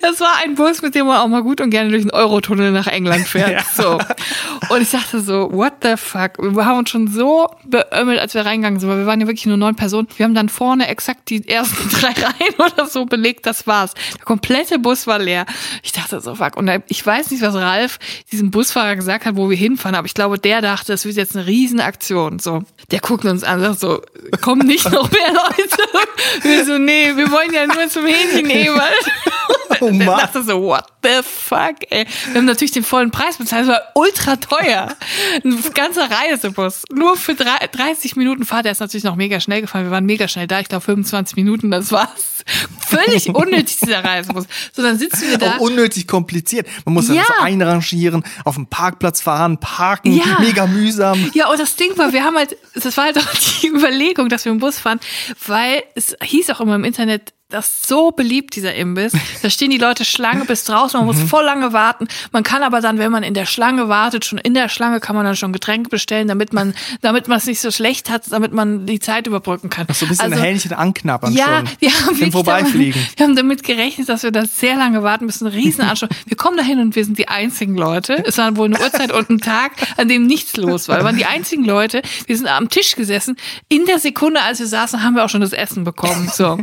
Das 0.00 0.20
war 0.20 0.36
ein 0.42 0.54
Bus, 0.54 0.82
mit 0.82 0.94
dem 0.94 1.06
man 1.06 1.18
auch 1.18 1.28
mal 1.28 1.42
gut 1.42 1.60
und 1.60 1.70
gerne 1.70 1.90
durch 1.90 2.02
den 2.02 2.10
Eurotunnel 2.10 2.72
nach 2.72 2.86
England 2.86 3.26
fährt. 3.26 3.48
Ja. 3.48 3.62
So. 3.74 3.98
Und 4.68 4.82
ich 4.82 4.90
dachte 4.90 5.20
so, 5.20 5.50
what 5.52 5.74
the 5.82 5.96
fuck? 5.96 6.32
Wir 6.38 6.66
haben 6.66 6.80
uns 6.80 6.90
schon 6.90 7.08
so 7.08 7.48
beömmelt, 7.64 8.20
als 8.20 8.34
wir 8.34 8.44
reingegangen 8.44 8.78
sind, 8.78 8.90
weil 8.90 8.98
wir 8.98 9.06
waren 9.06 9.20
ja 9.20 9.26
wirklich 9.26 9.46
nur 9.46 9.56
neun 9.56 9.74
Personen. 9.74 10.06
Wir 10.16 10.24
haben 10.24 10.34
dann 10.34 10.50
vorne 10.50 10.86
exakt 10.88 11.30
die 11.30 11.48
ersten 11.48 11.88
drei 12.00 12.08
Reihen 12.08 12.54
oder 12.58 12.86
so 12.86 13.06
belegt, 13.06 13.46
das 13.46 13.66
war's. 13.66 13.94
Der 14.18 14.24
komplette 14.24 14.78
Bus 14.78 15.06
war 15.06 15.18
leer. 15.18 15.46
Ich 15.82 15.92
dachte 15.92 16.20
so, 16.20 16.34
fuck. 16.34 16.56
Und 16.56 16.70
ich 16.88 17.04
weiß 17.04 17.30
nicht, 17.30 17.42
was 17.42 17.54
Ralf 17.54 17.98
diesem 18.30 18.50
Busfahrer 18.50 18.96
gesagt 18.96 19.24
hat, 19.24 19.36
wo 19.36 19.48
wir 19.48 19.56
hinfahren, 19.56 19.94
aber 19.94 20.06
ich 20.06 20.14
glaube, 20.14 20.38
der 20.38 20.60
dachte, 20.60 20.92
es 20.92 21.04
wird 21.04 21.16
jetzt 21.16 21.36
eine 21.36 21.46
Riesenaktion. 21.46 22.38
So. 22.38 22.62
Der 22.90 23.00
guckt 23.00 23.24
uns 23.24 23.44
an, 23.44 23.60
sagt 23.60 23.80
so, 23.80 24.02
kommen 24.40 24.66
nicht 24.66 24.90
noch 24.90 25.10
mehr 25.10 25.32
Leute? 25.32 25.82
Wir 26.42 26.64
so, 26.64 26.78
nee, 26.78 27.12
wir 27.14 27.30
wollen 27.30 27.52
ja 27.52 27.66
nur 27.66 27.88
zum 27.88 28.06
Hähnchen 28.06 28.50
Ewald. 28.50 28.92
oh 29.80 29.90
Mann. 29.90 30.06
dachte 30.06 30.42
so, 30.42 30.62
what 30.62 30.84
the 31.02 31.20
fuck, 31.22 31.76
ey. 31.90 32.06
Wir 32.26 32.38
haben 32.38 32.44
natürlich 32.46 32.72
den 32.72 32.82
vollen 32.82 33.10
Preis 33.10 33.36
bezahlt, 33.36 33.62
es 33.64 33.68
war 33.68 33.82
ultra 33.94 34.36
teuer. 34.36 34.96
Ein 35.44 35.62
ganzer 35.74 36.08
Reisebus. 36.10 36.84
Nur 36.92 37.16
für 37.16 37.34
30 37.34 38.16
Minuten 38.16 38.44
Fahrt, 38.44 38.64
der 38.64 38.72
ist 38.72 38.80
natürlich 38.80 39.04
noch 39.04 39.16
mega 39.16 39.40
schnell 39.40 39.60
gefahren. 39.60 39.84
Wir 39.84 39.90
waren 39.90 40.06
mega 40.06 40.28
schnell 40.28 40.46
da, 40.46 40.60
ich 40.60 40.68
glaube 40.68 40.84
25 40.84 41.36
Minuten, 41.36 41.70
das 41.70 41.92
war's. 41.92 42.37
Völlig 42.86 43.28
unnötig, 43.34 43.78
dieser 43.78 44.02
Reisebus. 44.02 44.44
So, 44.72 44.82
dann 44.82 44.98
sitzen 44.98 45.30
wir 45.30 45.38
da. 45.38 45.56
Auch 45.56 45.60
unnötig 45.60 46.06
kompliziert. 46.06 46.66
Man 46.84 46.94
muss 46.94 47.08
dann 47.08 47.16
ja. 47.16 47.24
so 47.26 47.34
einrangieren, 47.42 48.22
auf 48.44 48.54
dem 48.54 48.66
Parkplatz 48.66 49.20
fahren, 49.20 49.58
parken, 49.58 50.12
ja. 50.12 50.38
mega 50.40 50.66
mühsam. 50.66 51.30
Ja, 51.34 51.50
und 51.50 51.60
das 51.60 51.76
Ding 51.76 51.96
war, 51.96 52.12
wir 52.12 52.24
haben 52.24 52.36
halt, 52.36 52.56
das 52.74 52.96
war 52.96 53.04
halt 53.04 53.18
auch 53.18 53.34
die 53.62 53.66
Überlegung, 53.74 54.28
dass 54.28 54.44
wir 54.44 54.52
im 54.52 54.58
Bus 54.58 54.78
fahren, 54.78 55.00
weil 55.46 55.82
es 55.94 56.16
hieß 56.22 56.50
auch 56.50 56.60
immer 56.60 56.74
im 56.74 56.84
Internet, 56.84 57.32
das 57.50 57.68
ist 57.68 57.88
so 57.88 58.10
beliebt, 58.10 58.56
dieser 58.56 58.74
Imbiss. 58.74 59.12
Da 59.40 59.50
stehen 59.50 59.70
die 59.70 59.78
Leute 59.78 60.04
Schlange 60.04 60.44
bis 60.44 60.64
draußen, 60.64 60.98
man 60.98 61.06
muss 61.06 61.16
mhm. 61.16 61.28
voll 61.28 61.44
lange 61.44 61.72
warten. 61.72 62.08
Man 62.32 62.42
kann 62.42 62.64
aber 62.64 62.80
dann, 62.80 62.98
wenn 62.98 63.12
man 63.12 63.22
in 63.22 63.34
der 63.34 63.46
Schlange 63.46 63.88
wartet, 63.88 64.24
schon 64.24 64.38
in 64.38 64.52
der 64.52 64.68
Schlange 64.68 64.98
kann 64.98 65.14
man 65.14 65.24
dann 65.24 65.36
schon 65.36 65.52
Getränke 65.52 65.88
bestellen, 65.90 66.26
damit 66.26 66.52
man, 66.52 66.74
damit 67.02 67.28
man 67.28 67.38
es 67.38 67.46
nicht 67.46 67.60
so 67.60 67.70
schlecht 67.70 68.10
hat, 68.10 68.24
damit 68.30 68.52
man 68.52 68.84
die 68.84 68.98
Zeit 68.98 69.28
überbrücken 69.28 69.70
kann. 69.70 69.86
Ach 69.88 69.94
so 69.94 70.06
ein 70.06 70.08
bisschen 70.08 70.32
also, 70.32 70.42
Hähnchen 70.42 70.72
anknabbern 70.72 71.32
ja, 71.32 71.58
schon. 71.58 71.68
Wir 71.78 71.92
haben 71.92 72.18
Im 72.18 72.32
Vorbeifliegen. 72.32 73.00
Damit, 73.00 73.18
wir 73.18 73.26
haben 73.26 73.36
damit 73.36 73.62
gerechnet, 73.62 74.08
dass 74.08 74.24
wir 74.24 74.32
da 74.32 74.44
sehr 74.44 74.76
lange 74.76 75.02
warten 75.02 75.26
müssen. 75.26 75.46
Riesenanschluss. 75.46 76.10
wir 76.26 76.36
kommen 76.36 76.56
dahin 76.56 76.80
und 76.80 76.96
wir 76.96 77.04
sind 77.04 77.18
die 77.18 77.28
einzigen 77.28 77.76
Leute. 77.76 78.24
Es 78.26 78.38
war 78.38 78.56
wohl 78.56 78.66
eine 78.66 78.80
Uhrzeit 78.80 79.12
und 79.12 79.30
ein 79.30 79.38
Tag, 79.38 79.72
an 79.96 80.08
dem 80.08 80.26
nichts 80.26 80.56
los 80.56 80.88
war. 80.88 80.98
Wir 80.98 81.04
waren 81.04 81.16
die 81.16 81.26
einzigen 81.26 81.64
Leute. 81.64 82.02
Wir 82.26 82.36
sind 82.36 82.48
am 82.48 82.68
Tisch 82.68 82.96
gesessen. 82.96 83.36
In 83.68 83.86
der 83.86 84.00
Sekunde, 84.00 84.42
als 84.42 84.58
wir 84.58 84.66
saßen, 84.66 85.02
haben 85.02 85.14
wir 85.14 85.24
auch 85.24 85.30
schon 85.30 85.40
das 85.40 85.52
Essen 85.52 85.84
bekommen. 85.84 86.30
So. 86.34 86.58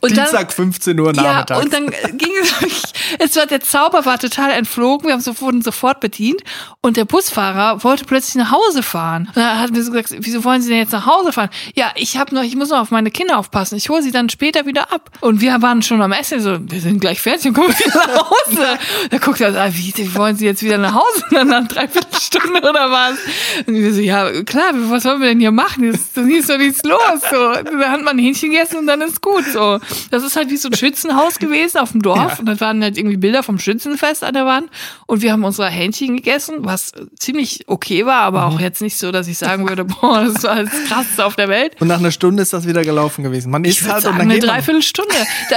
Und 0.00 0.15
Dienstag 0.16 0.52
15 0.52 0.98
Uhr 0.98 1.12
nachmittags. 1.12 1.50
Ja, 1.50 1.58
und 1.58 1.72
dann 1.72 1.86
ging 2.16 2.30
es 2.42 2.52
wirklich, 2.60 2.82
es 3.18 3.36
war, 3.36 3.46
der 3.46 3.60
Zauber 3.60 4.04
war 4.04 4.18
total 4.18 4.50
entflogen, 4.52 5.06
wir 5.06 5.14
haben 5.14 5.20
so, 5.20 5.40
wurden 5.40 5.62
sofort 5.62 6.00
bedient 6.00 6.42
und 6.80 6.96
der 6.96 7.04
Busfahrer 7.04 7.82
wollte 7.84 8.04
plötzlich 8.04 8.36
nach 8.36 8.50
Hause 8.50 8.82
fahren. 8.82 9.26
Und 9.28 9.36
da 9.36 9.58
hat 9.58 9.70
mir 9.70 9.82
so 9.82 9.92
gesagt, 9.92 10.14
wieso 10.20 10.44
wollen 10.44 10.62
Sie 10.62 10.68
denn 10.68 10.78
jetzt 10.78 10.92
nach 10.92 11.06
Hause 11.06 11.32
fahren? 11.32 11.50
Ja, 11.74 11.92
ich 11.94 12.16
habe 12.16 12.34
noch, 12.34 12.42
ich 12.42 12.56
muss 12.56 12.70
noch 12.70 12.80
auf 12.80 12.90
meine 12.90 13.10
Kinder 13.10 13.38
aufpassen, 13.38 13.76
ich 13.76 13.88
hole 13.88 14.02
sie 14.02 14.10
dann 14.10 14.28
später 14.28 14.66
wieder 14.66 14.92
ab. 14.92 15.10
Und 15.20 15.40
wir 15.40 15.60
waren 15.62 15.82
schon 15.82 16.02
am 16.02 16.12
Essen, 16.12 16.40
so, 16.40 16.58
wir 16.60 16.80
sind 16.80 17.00
gleich 17.00 17.20
fertig 17.20 17.46
und 17.46 17.54
kommen 17.54 17.68
wieder 17.68 17.96
nach 17.96 18.30
Hause. 18.30 18.78
da 19.10 19.18
guckt 19.18 19.40
er 19.40 19.52
so, 19.52 19.58
ah, 19.58 19.68
wie, 19.70 19.92
wie 19.96 20.14
wollen 20.14 20.36
Sie 20.36 20.46
jetzt 20.46 20.62
wieder 20.62 20.78
nach 20.78 20.94
Hause? 20.94 21.24
Und 21.30 21.34
dann 21.34 21.48
nach 21.48 21.68
dreiviertel 21.68 22.20
Stunde 22.20 22.58
oder 22.58 22.90
was? 22.90 23.18
Und 23.66 23.74
wir 23.74 23.92
so, 23.92 24.00
ja, 24.00 24.42
klar, 24.42 24.70
was 24.72 25.02
sollen 25.02 25.20
wir 25.20 25.28
denn 25.28 25.40
hier 25.40 25.52
machen? 25.52 25.90
Das, 25.90 26.12
das 26.12 26.26
ist 26.26 26.50
doch 26.50 26.58
nichts 26.58 26.82
los. 26.84 27.00
So, 27.30 27.52
da 27.52 27.90
hat 27.90 28.02
man 28.02 28.16
ein 28.16 28.18
Hähnchen 28.18 28.50
gegessen 28.50 28.78
und 28.78 28.86
dann 28.86 29.00
ist 29.00 29.20
gut. 29.20 29.44
So, 29.52 29.78
das 30.10 30.22
ist 30.22 30.36
halt 30.36 30.50
wie 30.50 30.56
so 30.56 30.68
ein 30.68 30.74
Schützenhaus 30.74 31.38
gewesen 31.38 31.78
auf 31.78 31.92
dem 31.92 32.02
Dorf 32.02 32.32
ja. 32.34 32.38
und 32.38 32.46
dann 32.46 32.60
waren 32.60 32.82
halt 32.82 32.96
irgendwie 32.96 33.16
Bilder 33.16 33.42
vom 33.42 33.58
Schützenfest 33.58 34.24
an 34.24 34.34
der 34.34 34.46
Wand 34.46 34.70
und 35.06 35.22
wir 35.22 35.32
haben 35.32 35.44
unsere 35.44 35.68
Hähnchen 35.68 36.16
gegessen, 36.16 36.56
was 36.60 36.92
ziemlich 37.18 37.64
okay 37.66 38.06
war, 38.06 38.22
aber 38.22 38.48
mhm. 38.48 38.56
auch 38.56 38.60
jetzt 38.60 38.82
nicht 38.82 38.96
so, 38.96 39.12
dass 39.12 39.28
ich 39.28 39.38
sagen 39.38 39.68
würde, 39.68 39.84
boah, 39.84 40.24
das 40.24 40.42
war 40.42 40.62
das 40.62 40.72
krasseste 40.88 41.24
auf 41.24 41.36
der 41.36 41.48
Welt. 41.48 41.76
Und 41.80 41.88
nach 41.88 41.98
einer 41.98 42.10
Stunde 42.10 42.42
ist 42.42 42.52
das 42.52 42.66
wieder 42.66 42.82
gelaufen 42.82 43.24
gewesen. 43.24 43.50
Man 43.50 43.64
ist 43.64 43.82
halt 43.82 44.02
sagen, 44.02 44.14
und 44.14 44.18
dann 44.20 44.30
eine 44.30 44.40
Dreiviertelstunde. 44.40 45.14
da, 45.50 45.56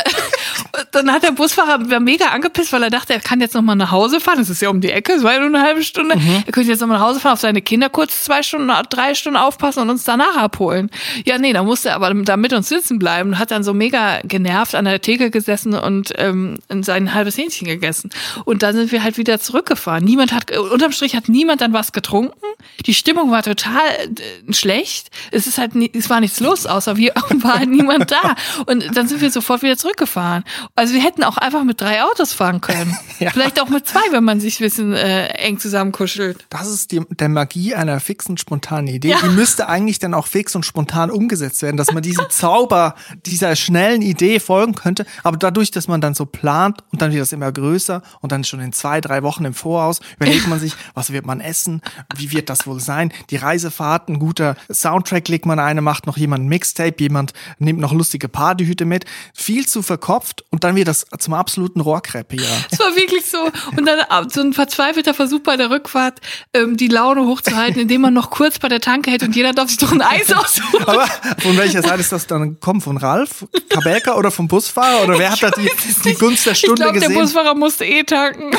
dann 0.91 1.11
hat 1.11 1.23
der 1.23 1.31
Busfahrer 1.31 1.99
mega 1.99 2.27
angepisst, 2.27 2.73
weil 2.73 2.83
er 2.83 2.89
dachte, 2.89 3.13
er 3.13 3.19
kann 3.19 3.41
jetzt 3.41 3.55
noch 3.55 3.61
mal 3.61 3.75
nach 3.75 3.91
Hause 3.91 4.19
fahren. 4.19 4.39
Das 4.39 4.49
ist 4.49 4.61
ja 4.61 4.69
um 4.69 4.81
die 4.81 4.91
Ecke, 4.91 5.13
es 5.13 5.23
war 5.23 5.33
ja 5.33 5.39
nur 5.39 5.47
eine 5.47 5.61
halbe 5.61 5.83
Stunde. 5.83 6.15
Mhm. 6.17 6.43
Er 6.45 6.51
könnte 6.51 6.69
jetzt 6.69 6.79
noch 6.79 6.87
mal 6.87 6.95
nach 6.95 7.05
Hause 7.05 7.19
fahren, 7.19 7.33
auf 7.33 7.39
seine 7.39 7.61
Kinder 7.61 7.89
kurz 7.89 8.23
zwei 8.23 8.43
Stunden, 8.43 8.71
drei 8.89 9.15
Stunden 9.15 9.37
aufpassen 9.37 9.81
und 9.81 9.89
uns 9.89 10.03
danach 10.03 10.37
abholen. 10.37 10.89
Ja, 11.25 11.37
nee, 11.37 11.53
da 11.53 11.63
musste 11.63 11.89
er 11.89 11.95
aber 11.95 12.13
da 12.13 12.37
mit 12.37 12.53
uns 12.53 12.69
sitzen 12.69 12.99
bleiben 12.99 13.29
und 13.29 13.39
hat 13.39 13.51
dann 13.51 13.63
so 13.63 13.73
mega 13.73 14.19
genervt 14.39 14.73
an 14.73 14.85
der 14.85 15.01
Theke 15.01 15.31
gesessen 15.31 15.73
und 15.73 16.13
ähm, 16.15 16.59
sein 16.81 17.13
halbes 17.13 17.37
Hähnchen 17.37 17.67
gegessen. 17.67 18.09
Und 18.45 18.63
dann 18.63 18.73
sind 18.73 18.91
wir 18.93 19.03
halt 19.03 19.17
wieder 19.17 19.39
zurückgefahren. 19.39 20.03
Niemand 20.03 20.31
hat, 20.31 20.57
unterm 20.57 20.93
Strich 20.93 21.15
hat 21.15 21.27
niemand 21.27 21.59
dann 21.59 21.73
was 21.73 21.91
getrunken. 21.91 22.37
Die 22.85 22.93
Stimmung 22.93 23.31
war 23.31 23.43
total 23.43 23.81
äh, 23.99 24.53
schlecht. 24.53 25.11
Es 25.31 25.45
ist 25.45 25.57
halt, 25.57 25.71
es 25.93 26.09
war 26.09 26.21
nichts 26.21 26.39
los, 26.39 26.65
außer 26.65 26.95
wir 26.95 27.13
war 27.41 27.59
halt 27.59 27.69
niemand 27.69 28.11
da. 28.11 28.35
Und 28.65 28.95
dann 28.95 29.09
sind 29.09 29.19
wir 29.19 29.29
sofort 29.29 29.61
wieder 29.61 29.77
zurückgefahren. 29.77 30.45
Also 30.75 30.93
wir 30.93 31.03
hätten 31.03 31.23
auch 31.23 31.37
einfach 31.37 31.65
mit 31.65 31.81
drei 31.81 32.01
Autos 32.03 32.31
fahren 32.31 32.61
können. 32.61 32.95
ja. 33.19 33.31
Vielleicht 33.31 33.61
auch 33.61 33.67
mit 33.67 33.87
zwei, 33.87 33.99
wenn 34.11 34.23
man 34.23 34.39
sich 34.39 34.61
ein 34.61 34.63
bisschen 34.63 34.93
äh, 34.93 35.27
eng 35.33 35.59
zusammenkuschelt. 35.59 36.45
Das 36.49 36.69
ist 36.69 36.93
die, 36.93 37.01
der 37.09 37.27
Magie 37.27 37.75
einer 37.75 37.99
fixen, 37.99 38.37
spontanen 38.37 38.87
Idee. 38.87 39.09
Ja. 39.09 39.17
Die 39.21 39.29
müsste 39.29 39.67
eigentlich 39.67 39.99
dann 39.99 40.13
auch 40.13 40.27
fix 40.27 40.55
und 40.55 40.65
spontan 40.65 41.11
umgesetzt 41.11 41.61
werden, 41.61 41.75
dass 41.75 41.91
man 41.91 42.01
diesem 42.01 42.29
Zauber 42.29 42.95
dieser 43.25 43.57
schnellen 43.57 44.01
Idee 44.01 44.28
folgen 44.37 44.75
könnte. 44.75 45.05
Aber 45.23 45.37
dadurch, 45.37 45.71
dass 45.71 45.87
man 45.87 46.01
dann 46.01 46.13
so 46.13 46.25
plant 46.25 46.83
und 46.91 47.01
dann 47.01 47.11
wird 47.11 47.21
das 47.21 47.31
immer 47.31 47.51
größer 47.51 48.01
und 48.21 48.31
dann 48.31 48.43
schon 48.43 48.59
in 48.59 48.73
zwei, 48.73 49.01
drei 49.01 49.23
Wochen 49.23 49.45
im 49.45 49.53
Voraus 49.53 49.99
überlegt 50.17 50.47
man 50.47 50.59
sich, 50.59 50.73
was 50.93 51.11
wird 51.11 51.25
man 51.25 51.39
essen, 51.39 51.81
wie 52.15 52.31
wird 52.31 52.49
das 52.49 52.67
wohl 52.67 52.79
sein, 52.79 53.11
die 53.29 53.37
Reisefahrt, 53.37 54.09
ein 54.09 54.19
guter 54.19 54.55
Soundtrack 54.71 55.27
legt 55.27 55.45
man 55.45 55.59
eine, 55.59 55.81
macht 55.81 56.05
noch 56.05 56.17
jemand 56.17 56.47
Mixtape, 56.47 56.95
jemand 56.99 57.33
nimmt 57.57 57.79
noch 57.79 57.93
lustige 57.93 58.27
Partyhüte 58.27 58.85
mit, 58.85 59.05
viel 59.33 59.67
zu 59.67 59.81
verkopft 59.81 60.43
und 60.51 60.63
dann 60.63 60.75
wird 60.75 60.87
das 60.87 61.05
zum 61.17 61.33
absoluten 61.33 61.81
Rohrkrepierer. 61.81 62.45
Es 62.71 62.79
war 62.79 62.95
wirklich 62.95 63.25
so 63.25 63.37
und 63.75 63.85
dann 63.85 64.29
so 64.29 64.41
ein 64.41 64.53
verzweifelter 64.53 65.13
Versuch 65.13 65.41
bei 65.41 65.57
der 65.57 65.69
Rückfahrt, 65.69 66.19
ähm, 66.53 66.77
die 66.77 66.87
Laune 66.87 67.25
hochzuhalten, 67.25 67.81
indem 67.81 68.01
man 68.01 68.13
noch 68.13 68.29
kurz 68.29 68.59
bei 68.59 68.67
der 68.67 68.79
Tanke 68.79 69.11
hält 69.11 69.23
und 69.23 69.35
jeder 69.35 69.53
darf 69.53 69.69
sich 69.69 69.77
doch 69.77 69.91
ein 69.91 70.01
Eis 70.01 70.31
aussuchen. 70.33 70.83
Aber 70.85 71.07
von 71.39 71.57
welcher 71.57 71.81
Seite 71.81 72.01
ist 72.01 72.11
das 72.11 72.27
dann 72.27 72.59
kommen? 72.59 72.81
Von 72.81 72.97
Ralf, 72.97 73.45
Kabelka 73.69 74.15
oder 74.19 74.31
vom 74.31 74.47
Busfahrer 74.47 75.03
oder 75.03 75.17
wer 75.17 75.31
hat 75.31 75.41
da 75.41 75.49
die, 75.49 75.71
die 76.03 76.13
Gunst 76.13 76.45
der 76.45 76.53
Stunde 76.53 76.75
ich 76.75 76.81
glaub, 76.81 76.93
gesehen? 76.93 77.13
Der 77.13 77.19
Busfahrer 77.19 77.55
musste 77.55 77.85
eh 77.85 78.03
tanken. 78.03 78.51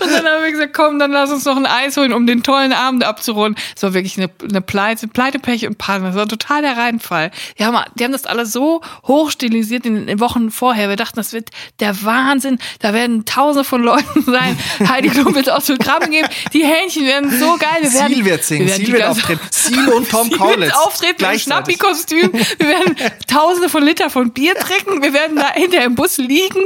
Und 0.00 0.10
dann 0.12 0.24
haben 0.24 0.42
wir 0.42 0.50
gesagt, 0.50 0.74
komm, 0.74 0.98
dann 0.98 1.10
lass 1.12 1.30
uns 1.30 1.44
noch 1.44 1.56
ein 1.56 1.66
Eis 1.66 1.96
holen, 1.96 2.12
um 2.12 2.26
den 2.26 2.42
tollen 2.42 2.72
Abend 2.72 3.04
abzurunden. 3.04 3.60
Es 3.76 3.82
war 3.82 3.94
wirklich 3.94 4.18
eine, 4.18 4.30
eine 4.48 4.60
Pleite, 4.60 5.08
Pleite, 5.08 5.38
Pech 5.38 5.66
und 5.66 5.78
Pannen. 5.78 6.04
Das 6.04 6.14
war 6.14 6.28
total 6.28 6.62
der 6.62 6.76
Reinfall. 6.76 7.30
Die 7.58 7.64
haben, 7.64 7.78
die 7.94 8.04
haben 8.04 8.12
das 8.12 8.26
alles 8.26 8.52
so 8.52 8.80
hochstilisiert 9.06 9.86
in 9.86 10.06
den 10.06 10.20
Wochen 10.20 10.50
vorher. 10.50 10.88
Wir 10.88 10.96
dachten, 10.96 11.16
das 11.16 11.32
wird 11.32 11.50
der 11.80 12.04
Wahnsinn. 12.04 12.58
Da 12.80 12.92
werden 12.92 13.24
tausende 13.24 13.64
von 13.64 13.82
Leuten 13.82 14.22
sein. 14.26 14.58
Heidi 14.88 15.08
Klum 15.08 15.34
wird 15.34 15.50
Autogramm 15.50 16.10
geben. 16.10 16.28
Die 16.52 16.64
Hähnchen 16.64 17.06
werden 17.06 17.30
so 17.38 17.56
geil. 17.56 17.82
Wir 17.82 17.92
werden, 17.92 18.14
Seal 18.14 18.24
wird 18.24 18.44
singen. 18.44 18.68
Seal 18.68 18.92
wird 18.92 19.04
auftreten. 19.04 19.40
Seal 19.50 19.88
und 19.90 20.10
Tom 20.10 20.30
Kaulitz. 20.30 20.72
auftreten 20.74 21.24
im 21.24 21.38
Schnappi-Kostüm. 21.38 22.32
Wir 22.32 22.68
werden 22.68 22.96
tausende 23.26 23.68
von 23.68 23.82
Liter 23.82 24.10
von 24.10 24.30
Bier 24.30 24.54
trinken. 24.54 25.02
Wir 25.02 25.12
werden 25.12 25.36
da 25.36 25.52
hinter 25.52 25.82
im 25.84 25.94
Bus 25.94 26.18
liegen. 26.18 26.62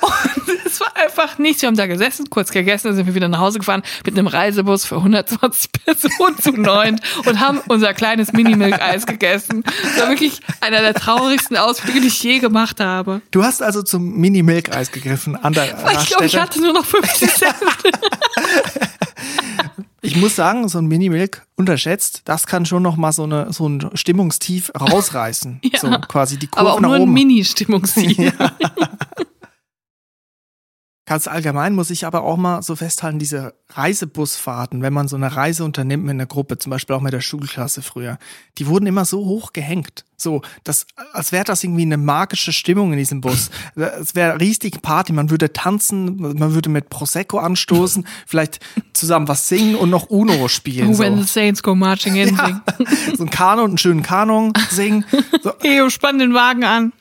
Und 0.00 0.58
es 0.64 0.80
war 0.80 0.96
einfach 0.96 1.38
nichts. 1.38 1.62
Wir 1.62 1.68
haben 1.68 1.76
da 1.76 1.86
gesessen, 1.86 2.30
kurz 2.30 2.51
gegessen, 2.52 2.94
sind 2.94 3.06
wir 3.06 3.14
wieder 3.14 3.28
nach 3.28 3.40
Hause 3.40 3.58
gefahren 3.58 3.82
mit 4.04 4.16
einem 4.16 4.26
Reisebus 4.26 4.84
für 4.84 4.96
120 4.96 5.72
Personen 5.84 6.38
zu 6.38 6.52
neun 6.52 7.00
und 7.26 7.40
haben 7.40 7.60
unser 7.68 7.94
kleines 7.94 8.32
Mini-Milk-Eis 8.32 9.06
gegessen. 9.06 9.64
Das 9.82 10.02
war 10.02 10.08
wirklich 10.08 10.40
einer 10.60 10.80
der 10.80 10.94
traurigsten 10.94 11.56
Ausflüge, 11.56 12.00
die 12.00 12.08
ich 12.08 12.22
je 12.22 12.38
gemacht 12.38 12.80
habe. 12.80 13.22
Du 13.30 13.42
hast 13.42 13.62
also 13.62 13.82
zum 13.82 14.16
Mini-Milk-Eis 14.18 14.92
gegriffen 14.92 15.36
an 15.36 15.52
der 15.52 15.64
Ich 15.64 16.06
glaube, 16.06 16.26
ich 16.26 16.36
hatte 16.36 16.60
nur 16.60 16.72
noch 16.72 16.84
50 16.84 17.30
Cent. 17.34 17.54
Ich 20.04 20.16
muss 20.16 20.34
sagen, 20.34 20.68
so 20.68 20.78
ein 20.78 20.86
Mini-Milk 20.86 21.46
unterschätzt, 21.54 22.22
das 22.24 22.46
kann 22.46 22.66
schon 22.66 22.82
noch 22.82 22.96
mal 22.96 23.12
so, 23.12 23.22
eine, 23.22 23.52
so 23.52 23.68
ein 23.68 23.90
Stimmungstief 23.94 24.72
rausreißen. 24.78 25.60
ja, 25.64 25.78
so 25.78 25.90
quasi 26.08 26.38
die 26.38 26.48
Kurve 26.48 26.68
aber 26.68 26.76
auch 26.76 26.80
nur 26.80 26.94
ein 26.96 27.08
Mini-Stimmungstief. 27.08 28.18
ja. 28.18 28.52
Ganz 31.04 31.26
allgemein 31.26 31.74
muss 31.74 31.90
ich 31.90 32.06
aber 32.06 32.22
auch 32.22 32.36
mal 32.36 32.62
so 32.62 32.76
festhalten, 32.76 33.18
diese 33.18 33.54
Reisebusfahrten, 33.70 34.82
wenn 34.82 34.92
man 34.92 35.08
so 35.08 35.16
eine 35.16 35.34
Reise 35.34 35.64
unternimmt 35.64 36.04
mit 36.04 36.12
einer 36.12 36.26
Gruppe, 36.26 36.58
zum 36.58 36.70
Beispiel 36.70 36.94
auch 36.94 37.00
mit 37.00 37.12
der 37.12 37.20
Schulklasse 37.20 37.82
früher, 37.82 38.18
die 38.58 38.68
wurden 38.68 38.86
immer 38.86 39.04
so 39.04 39.24
hoch 39.24 39.52
gehängt. 39.52 40.04
So, 40.16 40.42
das, 40.62 40.86
als 41.12 41.32
wäre 41.32 41.42
das 41.42 41.64
irgendwie 41.64 41.82
eine 41.82 41.96
magische 41.96 42.52
Stimmung 42.52 42.92
in 42.92 42.98
diesem 42.98 43.20
Bus. 43.20 43.50
Es 43.74 44.14
wäre 44.14 44.38
richtig 44.40 44.80
Party, 44.80 45.12
man 45.12 45.30
würde 45.30 45.52
tanzen, 45.52 46.16
man 46.38 46.54
würde 46.54 46.68
mit 46.68 46.88
Prosecco 46.88 47.38
anstoßen, 47.38 48.06
vielleicht 48.28 48.60
zusammen 48.92 49.26
was 49.26 49.48
singen 49.48 49.74
und 49.74 49.90
noch 49.90 50.08
Uno 50.08 50.46
spielen. 50.46 50.96
When 50.98 51.16
so. 51.16 51.22
the 51.22 51.28
Saints 51.28 51.64
go 51.64 51.74
marching 51.74 52.14
in. 52.14 52.36
Ja, 52.36 52.62
so 53.16 53.24
ein 53.24 53.30
Kanon, 53.30 53.70
einen 53.70 53.78
schönen 53.78 54.02
Kanon 54.04 54.52
singen. 54.70 55.04
So. 55.42 55.52
Eo, 55.62 55.90
spann 55.90 56.20
den 56.20 56.34
Wagen 56.34 56.62
an. 56.62 56.92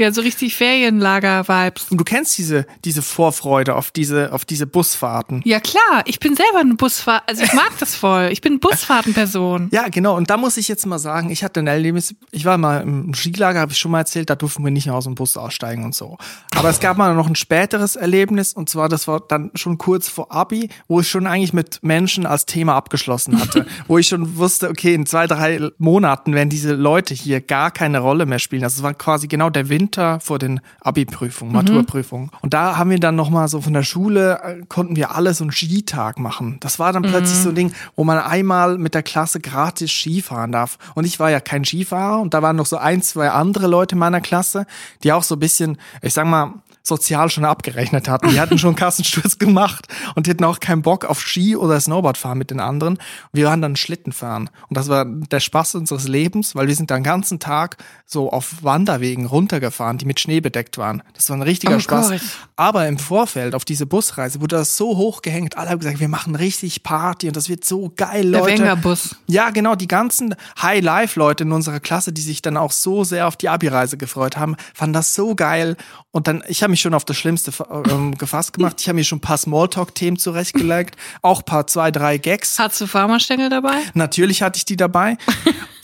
Ja, 0.00 0.10
so 0.12 0.22
richtig 0.22 0.56
Ferienlager-Vibes. 0.56 1.88
Und 1.90 1.98
du 1.98 2.04
kennst 2.04 2.38
diese, 2.38 2.64
diese 2.86 3.02
Vorfreude 3.02 3.76
auf 3.76 3.90
diese, 3.90 4.32
auf 4.32 4.46
diese 4.46 4.66
Busfahrten. 4.66 5.42
Ja, 5.44 5.60
klar. 5.60 6.04
Ich 6.06 6.18
bin 6.18 6.34
selber 6.34 6.60
eine 6.60 6.72
Busfahrt, 6.72 7.22
also 7.26 7.42
ich 7.42 7.52
mag 7.52 7.70
das 7.80 7.94
voll. 7.94 8.30
Ich 8.32 8.40
bin 8.40 8.60
Busfahrtenperson. 8.60 9.68
Ja, 9.72 9.88
genau. 9.88 10.16
Und 10.16 10.30
da 10.30 10.38
muss 10.38 10.56
ich 10.56 10.68
jetzt 10.68 10.86
mal 10.86 10.98
sagen, 10.98 11.30
ich 11.30 11.44
hatte 11.44 11.60
ein 11.60 11.66
Erlebnis, 11.66 12.14
ich 12.30 12.46
war 12.46 12.56
mal 12.56 12.80
im 12.80 13.12
Skilager, 13.12 13.60
habe 13.60 13.72
ich 13.72 13.78
schon 13.78 13.90
mal 13.90 13.98
erzählt, 13.98 14.30
da 14.30 14.36
durften 14.36 14.64
wir 14.64 14.70
nicht 14.70 14.90
aus 14.90 15.04
dem 15.04 15.14
Bus 15.14 15.36
aussteigen 15.36 15.84
und 15.84 15.94
so. 15.94 16.16
Aber 16.56 16.70
es 16.70 16.80
gab 16.80 16.96
mal 16.96 17.14
noch 17.14 17.28
ein 17.28 17.36
späteres 17.36 17.96
Erlebnis 17.96 18.54
und 18.54 18.70
zwar, 18.70 18.88
das 18.88 19.06
war 19.06 19.20
dann 19.20 19.50
schon 19.54 19.76
kurz 19.76 20.08
vor 20.08 20.32
Abi, 20.32 20.70
wo 20.88 21.00
ich 21.00 21.08
schon 21.08 21.26
eigentlich 21.26 21.52
mit 21.52 21.82
Menschen 21.82 22.26
als 22.26 22.46
Thema 22.46 22.74
abgeschlossen 22.74 23.38
hatte. 23.38 23.66
wo 23.86 23.98
ich 23.98 24.08
schon 24.08 24.36
wusste, 24.36 24.70
okay, 24.70 24.94
in 24.94 25.04
zwei, 25.06 25.26
drei 25.26 25.70
Monaten 25.78 26.34
werden 26.34 26.48
diese 26.48 26.74
Leute 26.74 27.14
hier 27.14 27.40
gar 27.40 27.70
keine 27.70 28.00
Rolle 28.00 28.26
mehr 28.26 28.38
spielen. 28.38 28.64
Also 28.64 28.78
es 28.78 28.82
war 28.82 28.94
quasi 28.94 29.28
genau 29.28 29.50
der 29.50 29.68
Winter 29.90 30.20
vor 30.20 30.38
den 30.38 30.60
Abi-Prüfungen, 30.80 31.50
mhm. 31.50 31.58
Maturprüfungen. 31.58 32.30
Und 32.42 32.54
da 32.54 32.76
haben 32.76 32.90
wir 32.90 33.00
dann 33.00 33.16
nochmal 33.16 33.48
so 33.48 33.60
von 33.60 33.72
der 33.72 33.82
Schule, 33.82 34.40
äh, 34.42 34.62
konnten 34.68 34.94
wir 34.94 35.14
alle 35.14 35.34
so 35.34 35.42
einen 35.42 35.50
Skitag 35.50 36.18
machen. 36.18 36.58
Das 36.60 36.78
war 36.78 36.92
dann 36.92 37.02
plötzlich 37.02 37.38
mhm. 37.38 37.42
so 37.42 37.48
ein 37.48 37.54
Ding, 37.56 37.72
wo 37.96 38.04
man 38.04 38.18
einmal 38.18 38.78
mit 38.78 38.94
der 38.94 39.02
Klasse 39.02 39.40
gratis 39.40 39.90
Skifahren 39.90 40.52
darf. 40.52 40.78
Und 40.94 41.06
ich 41.06 41.18
war 41.18 41.30
ja 41.30 41.40
kein 41.40 41.64
Skifahrer 41.64 42.20
und 42.20 42.34
da 42.34 42.42
waren 42.42 42.56
noch 42.56 42.66
so 42.66 42.76
ein, 42.76 43.02
zwei 43.02 43.30
andere 43.30 43.66
Leute 43.66 43.96
in 43.96 43.98
meiner 43.98 44.20
Klasse, 44.20 44.66
die 45.02 45.12
auch 45.12 45.24
so 45.24 45.34
ein 45.34 45.40
bisschen, 45.40 45.76
ich 46.02 46.14
sag 46.14 46.26
mal, 46.26 46.54
sozial 46.90 47.30
schon 47.30 47.46
abgerechnet 47.46 48.08
hatten. 48.08 48.28
Die 48.28 48.40
hatten 48.40 48.58
schon 48.58 48.74
Kassensturz 48.76 49.38
gemacht 49.38 49.86
und 50.14 50.26
die 50.26 50.30
hatten 50.30 50.44
auch 50.44 50.60
keinen 50.60 50.82
Bock 50.82 51.06
auf 51.06 51.22
Ski 51.22 51.56
oder 51.56 51.80
Snowboard 51.80 52.18
fahren 52.18 52.36
mit 52.36 52.50
den 52.50 52.60
anderen. 52.60 52.98
Wir 53.32 53.46
waren 53.46 53.62
dann 53.62 53.76
Schlitten 53.76 54.12
fahren. 54.12 54.50
Und 54.68 54.76
das 54.76 54.88
war 54.88 55.06
der 55.06 55.40
Spaß 55.40 55.76
unseres 55.76 56.06
Lebens, 56.06 56.54
weil 56.54 56.68
wir 56.68 56.74
sind 56.74 56.90
den 56.90 57.02
ganzen 57.02 57.38
Tag 57.40 57.78
so 58.04 58.30
auf 58.30 58.62
Wanderwegen 58.62 59.26
runtergefahren, 59.26 59.96
die 59.96 60.04
mit 60.04 60.20
Schnee 60.20 60.40
bedeckt 60.40 60.76
waren. 60.76 61.02
Das 61.14 61.30
war 61.30 61.36
ein 61.36 61.42
richtiger 61.42 61.76
oh 61.76 61.80
Spaß. 61.80 62.10
Gott. 62.10 62.20
Aber 62.56 62.86
im 62.88 62.98
Vorfeld 62.98 63.54
auf 63.54 63.64
diese 63.64 63.86
Busreise 63.86 64.40
wurde 64.40 64.56
das 64.56 64.76
so 64.76 64.96
hoch 64.96 65.22
gehängt. 65.22 65.56
Alle 65.56 65.70
haben 65.70 65.78
gesagt, 65.78 66.00
wir 66.00 66.08
machen 66.08 66.34
richtig 66.34 66.82
Party 66.82 67.28
und 67.28 67.36
das 67.36 67.48
wird 67.48 67.64
so 67.64 67.92
geil, 67.96 68.28
Leute. 68.28 68.56
Der 68.56 68.58
Wenger-Bus. 68.58 69.16
Ja, 69.26 69.50
genau. 69.50 69.76
Die 69.76 69.88
ganzen 69.88 70.34
High-Life-Leute 70.60 71.44
in 71.44 71.52
unserer 71.52 71.80
Klasse, 71.80 72.12
die 72.12 72.20
sich 72.20 72.42
dann 72.42 72.56
auch 72.56 72.72
so 72.72 73.04
sehr 73.04 73.28
auf 73.28 73.36
die 73.36 73.48
Abi-Reise 73.48 73.96
gefreut 73.96 74.36
haben, 74.36 74.56
fanden 74.74 74.94
das 74.94 75.14
so 75.14 75.34
geil. 75.34 75.76
Und 76.12 76.26
dann, 76.26 76.42
ich 76.48 76.62
habe 76.62 76.70
mich 76.72 76.80
schon 76.80 76.92
auf 76.92 77.04
das 77.04 77.16
Schlimmste 77.16 77.52
ähm, 77.88 78.18
gefasst 78.18 78.52
gemacht. 78.52 78.80
Ich 78.80 78.88
habe 78.88 78.96
mir 78.96 79.04
schon 79.04 79.18
ein 79.18 79.20
paar 79.20 79.38
Smalltalk-Themen 79.38 80.18
zurechtgelegt, 80.18 80.96
auch 81.22 81.44
paar 81.44 81.68
zwei, 81.68 81.92
drei 81.92 82.18
Gags. 82.18 82.58
Hattest 82.58 82.80
du 82.80 82.86
Pharmastängel 82.88 83.48
dabei? 83.48 83.76
Natürlich 83.94 84.42
hatte 84.42 84.56
ich 84.56 84.64
die 84.64 84.76
dabei. 84.76 85.16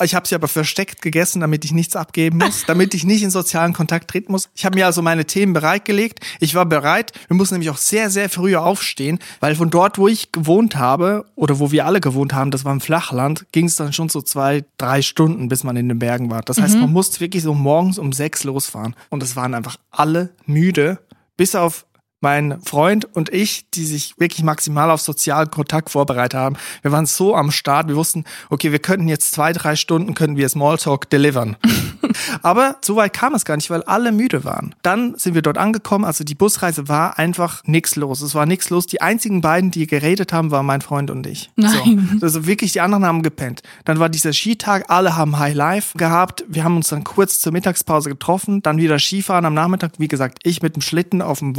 Ich 0.03 0.15
habe 0.15 0.27
sie 0.27 0.35
aber 0.35 0.49
versteckt 0.49 1.03
gegessen, 1.03 1.41
damit 1.41 1.65
ich 1.65 1.73
nichts 1.73 1.97
abgeben 1.97 2.39
muss, 2.39 2.65
damit 2.67 2.95
ich 2.95 3.05
nicht 3.05 3.23
in 3.23 3.31
sozialen 3.31 3.73
Kontakt 3.73 4.11
treten 4.11 4.33
muss. 4.33 4.49
Ich 4.55 4.65
habe 4.65 4.77
mir 4.77 4.87
also 4.87 5.03
meine 5.03 5.25
Themen 5.25 5.53
bereitgelegt. 5.53 6.21
Ich 6.41 6.55
war 6.55 6.67
bereit. 6.67 7.13
Wir 7.29 7.37
mussten 7.37 7.55
nämlich 7.55 7.71
auch 7.71 7.79
sehr, 7.79 8.11
sehr 8.11 8.29
früh 8.29 8.57
aufstehen, 8.57 9.19
weil 9.41 9.55
von 9.55 9.71
dort, 9.71 9.99
wo 9.99 10.09
ich 10.09 10.33
gewohnt 10.33 10.77
habe 10.77 11.25
oder 11.35 11.59
wo 11.59 11.71
wir 11.71 11.87
alle 11.87 12.01
gewohnt 12.01 12.35
haben, 12.35 12.51
das 12.51 12.65
war 12.65 12.73
im 12.73 12.81
Flachland, 12.81 13.47
ging 13.53 13.67
es 13.67 13.77
dann 13.77 13.93
schon 13.93 14.09
so 14.09 14.21
zwei, 14.21 14.65
drei 14.77 15.03
Stunden, 15.03 15.49
bis 15.49 15.65
man 15.65 15.77
in 15.77 15.89
den 15.89 15.99
Bergen 15.99 16.31
war. 16.31 16.43
Das 16.43 16.61
heißt, 16.61 16.75
mhm. 16.75 16.83
man 16.83 16.93
musste 16.93 17.21
wirklich 17.21 17.43
so 17.43 17.55
morgens 17.55 17.99
um 17.99 18.13
sechs 18.13 18.45
losfahren. 18.45 18.95
Und 19.09 19.23
es 19.23 19.37
waren 19.37 19.55
einfach 19.55 19.77
alle 19.91 20.31
müde, 20.45 20.99
bis 21.37 21.55
auf 21.55 21.86
mein 22.21 22.61
Freund 22.63 23.05
und 23.05 23.29
ich, 23.29 23.71
die 23.71 23.85
sich 23.85 24.15
wirklich 24.19 24.43
maximal 24.43 24.91
auf 24.91 25.01
sozialen 25.01 25.51
Kontakt 25.51 25.91
vorbereitet 25.91 26.39
haben. 26.39 26.57
Wir 26.83 26.93
waren 26.93 27.07
so 27.07 27.35
am 27.35 27.51
Start, 27.51 27.89
wir 27.89 27.97
wussten, 27.97 28.25
okay, 28.49 28.73
wir 28.73 28.79
könnten 28.79 29.09
jetzt 29.09 29.33
zwei, 29.33 29.53
drei 29.53 29.77
Stunden, 29.77 30.15
können 30.15 30.37
wir 30.37 30.49
Smalltalk 30.49 31.11
delivern. 31.11 31.57
Aber 32.43 32.77
so 32.83 32.97
weit 32.97 33.13
kam 33.13 33.35
es 33.35 33.45
gar 33.45 33.57
nicht, 33.57 33.71
weil 33.71 33.83
alle 33.83 34.13
müde 34.13 34.45
waren. 34.45 34.75
Dann 34.83 35.15
sind 35.17 35.35
wir 35.35 35.43
dort 35.43 35.59
angekommen, 35.59 36.05
also 36.05 36.25
die 36.25 36.35
Busreise 36.35 36.89
war 36.89 37.19
einfach 37.19 37.63
nichts 37.65 37.97
los. 37.97 38.23
Es 38.23 38.35
war 38.35 38.47
nichts 38.47 38.71
los. 38.71 38.87
Die 38.87 39.01
einzigen 39.01 39.41
beiden, 39.41 39.71
die 39.71 39.87
geredet 39.87 40.33
haben, 40.33 40.51
waren 40.51 40.67
mein 40.67 40.81
Freund 40.81 41.11
und 41.11 41.27
ich. 41.27 41.51
Nein. 41.57 42.19
So. 42.19 42.27
Also 42.27 42.47
wirklich, 42.47 42.73
die 42.73 42.81
anderen 42.81 43.05
haben 43.05 43.23
gepennt. 43.23 43.63
Dann 43.85 43.99
war 43.99 44.09
dieser 44.09 44.33
Skitag, 44.33 44.87
alle 44.89 45.17
haben 45.17 45.39
High 45.39 45.55
Life 45.55 45.99
gehabt. 45.99 46.45
Wir 46.49 46.65
haben 46.65 46.77
uns 46.77 46.89
dann 46.89 47.05
kurz 47.05 47.41
zur 47.41 47.53
Mittagspause 47.53 48.09
getroffen, 48.09 48.63
dann 48.63 48.79
wieder 48.79 48.99
Skifahren 48.99 49.45
am 49.45 49.55
Nachmittag. 49.55 49.93
Wie 49.99 50.09
gesagt, 50.09 50.39
ich 50.43 50.63
mit 50.63 50.77
dem 50.77 50.83
Schlitten 50.83 51.23
auf 51.23 51.41
dem 51.41 51.57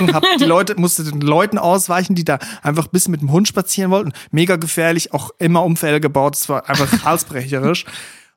Wanderwegen, 0.00 0.14
hab 0.14 0.38
die 0.38 0.44
Leute, 0.44 0.74
musste 0.76 1.04
den 1.04 1.20
Leuten 1.20 1.58
ausweichen, 1.58 2.14
die 2.14 2.24
da 2.24 2.38
einfach 2.62 2.86
ein 2.86 2.90
bisschen 2.90 3.12
mit 3.12 3.20
dem 3.20 3.32
Hund 3.32 3.48
spazieren 3.48 3.90
wollten. 3.90 4.12
Mega 4.30 4.56
gefährlich, 4.56 5.12
auch 5.12 5.30
immer 5.38 5.64
Umfälle 5.64 6.00
gebaut. 6.00 6.36
Es 6.36 6.48
war 6.48 6.68
einfach 6.68 6.88
halsbrecherisch 7.04 7.84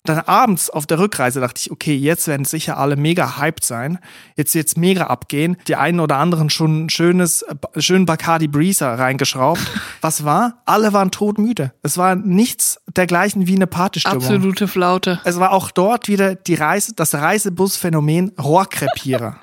dann 0.06 0.20
abends 0.20 0.70
auf 0.70 0.86
der 0.86 1.00
Rückreise 1.00 1.40
dachte 1.40 1.62
ich, 1.62 1.72
okay, 1.72 1.96
jetzt 1.96 2.28
werden 2.28 2.44
sicher 2.44 2.78
alle 2.78 2.98
mega 2.98 3.38
hyped 3.38 3.64
sein. 3.64 4.00
Jetzt 4.36 4.54
wird's 4.54 4.76
mega 4.76 5.08
abgehen. 5.08 5.56
Die 5.68 5.78
einen 5.78 6.02
oder 6.02 6.18
anderen 6.18 6.50
schon 6.50 6.86
ein 6.86 6.90
schönes, 6.90 7.44
äh, 7.44 7.56
schön 7.80 8.06
Bacardi 8.06 8.50
Breezer 8.50 9.00
reingeschraubt. 9.00 9.62
Was 10.02 10.26
war? 10.26 10.62
Alle 10.66 10.92
waren 10.92 11.12
todmüde. 11.12 11.72
Es 11.84 11.98
war 11.98 12.16
nichts 12.16 12.82
dergleichen 12.98 13.48
wie 13.48 13.56
eine 13.56 13.68
Partystimmung. 13.68 14.18
Absolute 14.18 14.68
Flaute. 14.68 15.22
Es 15.24 15.40
war 15.40 15.54
auch 15.54 15.72
dort 15.72 16.10
wieder 16.10 16.36
die 16.36 16.56
Reise, 16.56 16.94
das 16.94 17.14
Reisebusphänomen 17.14 18.34
Rohrkrepierer. 18.38 19.38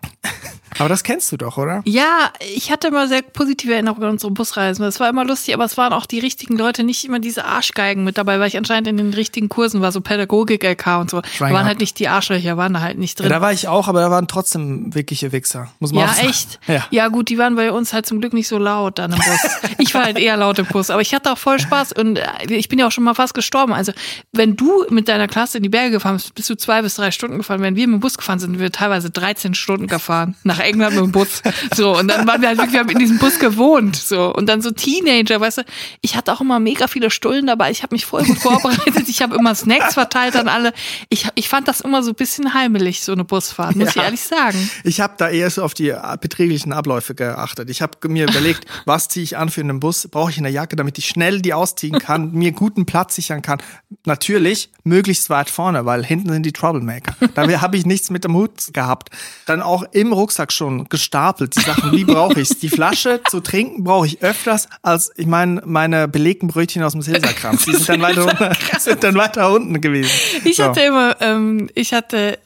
Aber 0.81 0.89
das 0.89 1.05
kennst 1.05 1.31
du 1.31 1.37
doch, 1.37 1.59
oder? 1.59 1.83
Ja, 1.85 2.31
ich 2.55 2.73
hatte 2.73 2.89
immer 2.89 3.07
sehr 3.07 3.21
positive 3.21 3.75
Erinnerungen 3.75 4.05
an 4.05 4.11
unsere 4.13 4.33
Busreisen. 4.33 4.83
Das 4.83 4.99
war 4.99 5.11
immer 5.11 5.25
lustig, 5.27 5.53
aber 5.55 5.65
es 5.65 5.77
waren 5.77 5.93
auch 5.93 6.07
die 6.07 6.19
richtigen 6.19 6.57
Leute, 6.57 6.85
nicht 6.85 7.05
immer 7.05 7.21
diese 7.21 7.45
Arschgeigen 7.45 8.03
mit 8.03 8.19
dabei, 8.19 8.41
weil 8.41 8.49
ich 8.49 8.57
anscheinend 8.57 8.89
in 8.89 8.97
den 8.97 9.13
richtigen 9.13 9.49
Kursen 9.49 9.81
war, 9.81 9.93
so 9.93 10.01
Pädagogik-LK 10.01 11.01
und 11.01 11.11
so. 11.11 11.21
Da 11.21 11.51
waren 11.51 11.67
halt 11.67 11.81
nicht 11.81 11.99
die 11.99 12.09
Arschlöcher, 12.09 12.57
waren 12.57 12.75
da 12.75 12.81
halt 12.81 12.99
nicht 12.99 13.19
drin. 13.19 13.29
Ja, 13.29 13.37
da 13.37 13.41
war 13.43 13.53
ich 13.53 13.69
auch, 13.69 13.89
aber 13.89 14.01
da 14.01 14.11
waren 14.11 14.27
trotzdem 14.27 14.95
wirkliche 14.95 15.33
Wichser, 15.33 15.71
muss 15.81 15.93
man 15.93 16.05
ja, 16.05 16.11
auch 16.11 16.15
sagen. 16.15 16.29
Echt? 16.29 16.61
Ja, 16.67 16.75
echt? 16.77 16.93
Ja, 16.93 17.09
gut, 17.09 17.29
die 17.29 17.39
waren 17.39 17.57
bei 17.57 17.73
uns 17.73 17.93
halt 17.93 18.07
zum 18.07 18.21
Glück 18.21 18.33
nicht 18.33 18.49
so 18.49 18.59
laut 18.59 18.99
dann 18.99 19.13
im 19.13 19.19
Bus. 19.19 19.51
ich 19.79 19.95
war 19.95 20.05
halt 20.05 20.19
eher 20.19 20.37
laut 20.37 20.59
im 20.59 20.67
Bus, 20.67 20.91
aber 20.91 21.03
ich 21.03 21.15
hatte 21.15 21.31
auch 21.31 21.39
voll 21.39 21.61
Spaß 21.61 21.93
und 21.93 22.17
äh, 22.17 22.27
ich 22.49 22.69
bin 22.69 22.79
ja 22.79 22.87
auch 22.87 22.93
schon 22.93 23.05
mal 23.05 23.15
fast 23.15 23.35
gestorben. 23.35 23.73
Also, 23.73 23.93
wenn 24.33 24.57
du 24.57 24.87
mit 24.89 25.09
deiner 25.09 25.29
Klasse 25.29 25.59
in 25.59 25.63
die 25.63 25.69
Berge 25.69 25.91
gefahren 25.91 26.17
bist, 26.17 26.35
bist 26.35 26.49
du 26.49 26.57
zwei 26.57 26.81
bis 26.81 26.95
drei 26.95 27.11
Stunden 27.11 27.37
gefahren. 27.37 27.61
Wenn 27.61 27.77
wir 27.77 27.87
mit 27.87 27.99
dem 27.99 28.01
Bus 28.01 28.17
gefahren 28.17 28.39
sind, 28.39 28.53
sind 28.53 28.61
wir 28.61 28.73
teilweise 28.73 29.11
13 29.11 29.55
Stunden 29.55 29.87
gefahren. 29.87 30.37
Nach 30.43 30.59
England 30.71 30.95
mit 30.95 31.05
dem 31.05 31.13
Bus. 31.13 31.43
So, 31.75 31.97
und 31.97 32.09
dann 32.09 32.27
waren 32.27 32.41
wir 32.41 32.49
halt 32.49 32.59
wirklich, 32.59 32.75
wir 32.75 32.81
haben 32.81 32.89
in 32.91 32.99
diesem 32.99 33.19
Bus 33.19 33.39
gewohnt. 33.39 33.97
So, 33.97 34.33
und 34.35 34.47
dann 34.47 34.63
so 34.63 34.71
Teenager, 34.71 35.41
weißt 35.41 35.59
du, 35.59 35.63
ich 36.01 36.17
hatte 36.17 36.33
auch 36.33 36.41
immer 36.41 36.59
mega 36.61 36.87
viele 36.87 37.11
Stullen 37.11 37.47
dabei. 37.47 37.71
Ich 37.71 37.83
habe 37.83 37.95
mich 37.95 38.07
voll 38.07 38.25
gut 38.25 38.39
vorbereitet. 38.39 39.09
Ich 39.09 39.23
habe 39.23 39.37
immer 39.37 39.55
Snacks 39.55 39.95
verteilt 39.95 40.37
an 40.37 40.49
alle. 40.49 40.73
Ich, 41.09 41.29
ich 41.35 41.49
fand 41.49 41.69
das 41.69 41.81
immer 41.81 42.03
so 42.03 42.11
ein 42.11 42.15
bisschen 42.15 42.55
heimelig, 42.55 43.03
so 43.03 43.13
eine 43.13 43.25
Busfahrt, 43.25 43.77
muss 43.77 43.95
ja. 43.95 44.01
ich 44.01 44.05
ehrlich 44.05 44.21
sagen. 44.21 44.71
Ich 44.85 45.01
habe 45.01 45.15
da 45.19 45.29
eher 45.29 45.51
so 45.51 45.63
auf 45.63 45.75
die 45.75 45.95
betrieblichen 46.21 46.73
Abläufe 46.73 47.15
geachtet. 47.15 47.71
Ich 47.71 47.83
habe 47.83 48.09
mir 48.09 48.29
überlegt, 48.29 48.67
was 48.87 49.09
ziehe 49.09 49.25
ich 49.25 49.37
an 49.37 49.49
für 49.49 49.61
einen 49.61 49.81
Bus? 49.81 50.09
Brauche 50.09 50.31
ich 50.31 50.39
eine 50.39 50.51
Jacke, 50.51 50.77
damit 50.77 50.99
ich 50.99 51.07
schnell 51.07 51.41
die 51.41 51.55
ausziehen 51.55 51.99
kann, 51.99 52.33
mir 52.33 52.53
guten 52.53 52.87
Platz 52.87 53.15
sichern 53.15 53.43
kann. 53.43 53.59
Natürlich 54.05 54.71
möglichst 54.85 55.31
weit 55.31 55.51
vorne, 55.51 55.87
weil 55.87 56.05
hinten 56.05 56.33
sind 56.33 56.45
die 56.45 56.53
Troublemaker. 56.53 57.15
Da 57.35 57.61
habe 57.61 57.77
ich 57.77 57.87
nichts 57.87 58.11
mit 58.11 58.25
dem 58.25 58.35
Hut 58.35 58.73
gehabt. 58.73 59.11
Dann 59.47 59.63
auch 59.63 59.85
im 59.93 60.13
Rucksack 60.13 60.53
schon 60.61 60.89
gestapelt, 60.91 61.57
die 61.57 61.61
Sachen. 61.61 61.93
Wie 61.93 62.05
brauche 62.05 62.39
ich's? 62.39 62.59
Die 62.59 62.69
Flasche 62.69 63.21
zu 63.31 63.41
trinken 63.41 63.83
brauche 63.83 64.07
ich 64.07 64.23
öfters 64.23 64.69
als, 64.83 65.11
ich 65.17 65.27
meine, 65.27 65.63
meine 65.65 66.07
belegten 66.07 66.49
Brötchen 66.49 66.83
aus 66.83 66.93
dem 66.93 67.01
Silserkranz. 67.01 67.65
Die 67.65 67.73
sind 67.73 67.89
dann 67.89 68.03
weiter, 68.03 68.27
unten, 68.27 68.57
sind 68.79 69.03
dann 69.03 69.15
weiter 69.15 69.51
unten 69.51 69.81
gewesen. 69.81 70.11
Ich 70.45 70.57
so. 70.57 70.65
hatte 70.65 70.81
immer, 70.83 71.17
ähm, 71.21 71.71
ich 71.75 71.95
hatte 71.95 72.39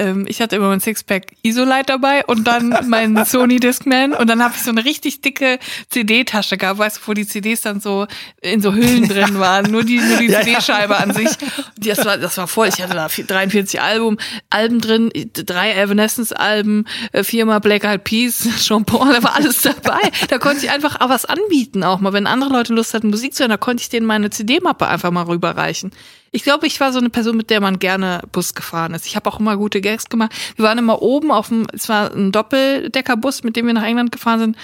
ähm, 0.00 0.24
ich 0.26 0.40
hatte 0.40 0.56
immer 0.56 0.68
mein 0.68 0.80
Sixpack 0.80 1.26
Isolite 1.42 1.84
dabei 1.86 2.24
und 2.24 2.44
dann 2.44 2.74
mein 2.88 3.22
Sony 3.26 3.60
Discman 3.60 4.14
und 4.14 4.28
dann 4.28 4.42
habe 4.42 4.54
ich 4.56 4.62
so 4.62 4.70
eine 4.70 4.84
richtig 4.84 5.20
dicke 5.20 5.58
CD-Tasche 5.90 6.56
gehabt, 6.56 6.78
weißt 6.78 6.96
du, 6.98 7.00
wo 7.06 7.12
die 7.12 7.26
CDs 7.26 7.60
dann 7.60 7.80
so 7.80 8.06
in 8.40 8.62
so 8.62 8.72
Hüllen 8.72 9.06
drin 9.06 9.38
waren, 9.38 9.70
nur 9.70 9.84
die, 9.84 9.98
nur 9.98 10.18
die 10.18 10.28
ja, 10.28 10.40
CD-Scheibe 10.40 10.94
ja. 10.94 11.00
an 11.00 11.14
sich. 11.14 11.28
Das 11.76 12.04
war, 12.04 12.18
das 12.18 12.36
war 12.36 12.46
voll. 12.46 12.68
Ich 12.68 12.82
hatte 12.82 12.94
da 12.94 13.08
43 13.08 13.80
Album, 13.80 14.18
Alben 14.50 14.80
drin, 14.80 15.10
drei 15.32 15.72
Evanescence-Alben, 15.72 16.86
äh, 17.12 17.24
viermal 17.24 17.60
Black 17.60 17.84
Eyed 17.84 18.04
Peas, 18.04 18.38
Sean 18.58 18.84
Paul, 18.84 19.12
da 19.12 19.22
war 19.22 19.34
alles 19.34 19.62
dabei. 19.62 19.98
Da 20.28 20.38
konnte 20.38 20.64
ich 20.66 20.70
einfach 20.70 21.00
auch 21.00 21.08
was 21.08 21.24
anbieten 21.24 21.82
auch 21.82 22.00
mal. 22.00 22.12
Wenn 22.12 22.26
andere 22.26 22.50
Leute 22.50 22.74
Lust 22.74 22.92
hatten, 22.92 23.08
Musik 23.08 23.34
zu 23.34 23.40
hören, 23.40 23.50
da 23.50 23.56
konnte 23.56 23.82
ich 23.82 23.88
denen 23.88 24.06
meine 24.06 24.30
CD-Mappe 24.30 24.86
einfach 24.86 25.10
mal 25.10 25.24
rüberreichen. 25.24 25.90
Ich 26.32 26.44
glaube, 26.44 26.66
ich 26.66 26.78
war 26.78 26.92
so 26.92 26.98
eine 27.00 27.10
Person, 27.10 27.36
mit 27.36 27.50
der 27.50 27.60
man 27.60 27.78
gerne 27.78 28.22
Bus 28.30 28.54
gefahren 28.54 28.94
ist. 28.94 29.06
Ich 29.06 29.16
habe 29.16 29.28
auch 29.28 29.40
immer 29.40 29.56
gute 29.56 29.80
Gags 29.80 30.08
gemacht. 30.08 30.32
Wir 30.56 30.64
waren 30.64 30.78
immer 30.78 31.02
oben 31.02 31.32
auf 31.32 31.48
dem, 31.48 31.66
es 31.72 31.88
war 31.88 32.12
ein 32.14 32.30
Doppeldeckerbus, 32.30 33.42
mit 33.42 33.56
dem 33.56 33.66
wir 33.66 33.74
nach 33.74 33.84
England 33.84 34.12
gefahren 34.12 34.38
sind 34.38 34.56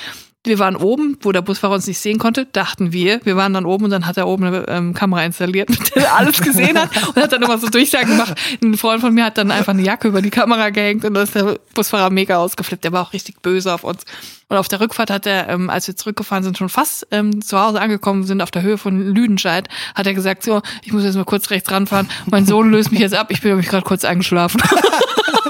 wir 0.47 0.59
waren 0.59 0.77
oben, 0.77 1.19
wo 1.21 1.33
der 1.33 1.43
Busfahrer 1.43 1.75
uns 1.75 1.87
nicht 1.87 1.99
sehen 1.99 2.19
konnte, 2.19 2.47
dachten 2.47 2.93
wir. 2.93 3.21
Wir 3.25 3.37
waren 3.37 3.53
dann 3.53 3.65
oben 3.65 3.85
und 3.85 3.91
dann 3.91 4.07
hat 4.07 4.17
er 4.17 4.27
oben 4.27 4.45
eine 4.45 4.69
ähm, 4.69 4.95
Kamera 4.95 5.25
installiert, 5.25 5.69
mit 5.71 5.95
der 5.95 6.07
er 6.07 6.17
alles 6.17 6.41
gesehen 6.41 6.79
hat 6.79 6.91
und 7.09 7.23
hat 7.23 7.33
dann 7.33 7.43
immer 7.43 7.59
so 7.59 7.69
Durchsagen 7.69 8.11
gemacht. 8.11 8.35
Ein 8.63 8.77
Freund 8.77 9.01
von 9.01 9.13
mir 9.13 9.25
hat 9.25 9.39
dann 9.39 9.51
einfach 9.51 9.73
eine 9.73 9.83
Jacke 9.83 10.09
über 10.09 10.23
die 10.23 10.31
Kamera 10.31 10.71
gehängt 10.71 11.05
und 11.05 11.15
dann 11.15 11.25
ist 11.25 11.35
der 11.35 11.59
Busfahrer 11.75 12.11
mega 12.11 12.39
ausgeflippt. 12.39 12.85
Der 12.85 12.93
war 12.93 13.03
auch 13.03 13.13
richtig 13.13 13.43
böse 13.43 13.73
auf 13.73 13.85
uns. 13.85 14.05
Und 14.49 14.57
auf 14.57 14.69
der 14.69 14.81
Rückfahrt 14.81 15.11
hat 15.11 15.27
er, 15.27 15.49
ähm, 15.49 15.71
als 15.71 15.89
wir 15.89 15.97
zurückgefahren 15.97 16.45
sind, 16.45 16.57
schon 16.57 16.69
fast 16.69 17.07
ähm, 17.11 17.43
zu 17.43 17.61
Hause 17.61 17.81
angekommen 17.81 18.23
sind, 18.25 18.41
auf 18.41 18.53
der 18.53 18.63
Höhe 18.63 18.79
von 18.79 19.13
Lüdenscheid, 19.13 19.69
hat 19.95 20.07
er 20.07 20.15
gesagt, 20.15 20.45
so, 20.45 20.63
ich 20.83 20.93
muss 20.93 21.03
jetzt 21.03 21.17
mal 21.17 21.25
kurz 21.25 21.51
rechts 21.51 21.71
ranfahren. 21.73 22.09
Mein 22.31 22.47
Sohn 22.47 22.71
löst 22.71 22.93
mich 22.93 23.01
jetzt 23.01 23.15
ab, 23.15 23.29
ich 23.31 23.41
bin 23.41 23.51
nämlich 23.51 23.69
gerade 23.69 23.85
kurz 23.85 24.05
eingeschlafen. 24.05 24.63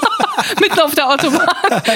Mitten 0.61 0.81
auf 0.81 0.95
der 0.95 1.09
Autobahn. 1.09 1.49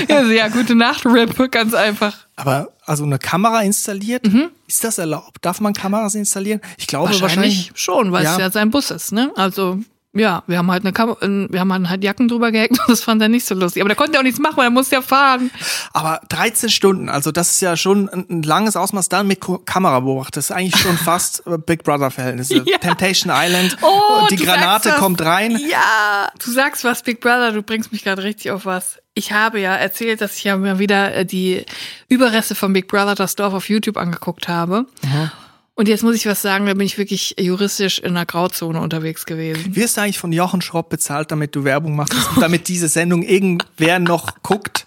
Ja, 0.08 0.22
ja, 0.22 0.48
gute 0.48 0.74
Nacht, 0.74 1.04
Rip, 1.06 1.50
ganz 1.50 1.74
einfach. 1.74 2.16
Aber 2.36 2.68
also 2.84 3.04
eine 3.04 3.18
Kamera 3.18 3.62
installiert, 3.62 4.26
mhm. 4.26 4.50
ist 4.66 4.84
das 4.84 4.98
erlaubt? 4.98 5.38
Darf 5.42 5.60
man 5.60 5.74
Kameras 5.74 6.14
installieren? 6.14 6.60
Ich 6.78 6.86
glaube 6.86 7.08
wahrscheinlich, 7.08 7.36
wahrscheinlich 7.36 7.72
schon, 7.74 8.12
weil 8.12 8.24
ja. 8.24 8.32
es 8.32 8.38
ja 8.38 8.50
sein 8.50 8.70
Bus 8.70 8.90
ist, 8.90 9.12
ne? 9.12 9.30
Also 9.36 9.78
ja, 10.12 10.42
wir 10.49 10.59
haben 10.59 10.70
halt 10.70 10.85
eine 10.85 10.92
Kam 10.92 11.16
wir 11.20 11.61
haben 11.61 11.88
halt 11.88 12.03
Jacken 12.03 12.27
drüber 12.27 12.51
gehängt 12.51 12.81
und 12.81 12.88
das 12.88 13.03
fand 13.03 13.23
er 13.23 13.29
nicht 13.29 13.46
so 13.46 13.55
lustig. 13.55 13.81
Aber 13.81 13.88
der 13.88 13.96
konnte 13.96 14.14
ja 14.14 14.18
auch 14.18 14.25
nichts 14.25 14.40
machen, 14.40 14.57
weil 14.57 14.64
er 14.64 14.70
musste 14.70 14.96
ja 14.96 15.03
fahren. 15.03 15.53
Aber 15.92 16.20
13 16.29 16.68
Stunden, 16.68 17.09
also 17.09 17.31
das 17.31 17.53
ist 17.53 17.61
ja 17.61 17.77
schon 17.77 18.09
ein, 18.09 18.42
langes 18.42 18.75
Ausmaß 18.75 19.09
dann 19.09 19.29
mit 19.29 19.40
Kamera 19.66 20.01
beobachtet. 20.01 20.38
Das 20.38 20.46
ist 20.46 20.51
eigentlich 20.51 20.81
schon 20.81 20.96
fast 21.05 21.46
äh, 21.46 21.59
Big 21.59 21.85
Brother 21.85 22.11
Verhältnisse. 22.11 22.62
Ja. 22.66 22.79
Temptation 22.79 23.33
Island. 23.35 23.77
Oh, 23.83 24.27
die 24.29 24.37
Granate 24.37 24.90
kommt 24.99 25.20
rein. 25.23 25.57
Ja, 25.70 26.31
du 26.44 26.51
sagst 26.51 26.83
was 26.83 27.03
Big 27.03 27.20
Brother, 27.20 27.53
du 27.53 27.62
bringst 27.62 27.92
mich 27.92 28.03
gerade 28.03 28.25
richtig 28.25 28.51
auf 28.51 28.66
was. 28.66 28.99
Ich 29.14 29.33
habe 29.33 29.61
ja 29.61 29.75
erzählt, 29.77 30.20
dass 30.20 30.37
ich 30.37 30.44
ja 30.44 30.57
mal 30.57 30.81
wieder 30.81 31.14
äh, 31.14 31.25
die 31.25 31.64
Überreste 32.09 32.57
von 32.57 32.73
Big 32.73 32.88
Brother 32.88 33.14
das 33.14 33.37
Dorf 33.37 33.55
auf 33.55 33.68
YouTube 33.68 33.96
angeguckt 33.96 34.49
habe. 34.49 34.87
Mhm. 35.03 35.31
Und 35.80 35.88
jetzt 35.88 36.02
muss 36.02 36.14
ich 36.14 36.26
was 36.26 36.42
sagen, 36.42 36.66
da 36.66 36.74
bin 36.74 36.84
ich 36.84 36.98
wirklich 36.98 37.36
juristisch 37.40 38.00
in 38.00 38.10
einer 38.10 38.26
Grauzone 38.26 38.78
unterwegs 38.82 39.24
gewesen. 39.24 39.74
Wirst 39.74 39.96
du 39.96 40.02
eigentlich 40.02 40.18
von 40.18 40.30
Jochen 40.30 40.60
Schropp 40.60 40.90
bezahlt, 40.90 41.30
damit 41.30 41.56
du 41.56 41.64
Werbung 41.64 41.96
machst, 41.96 42.18
damit 42.38 42.68
diese 42.68 42.86
Sendung 42.86 43.22
irgendwer 43.22 43.98
noch 43.98 44.42
guckt? 44.42 44.86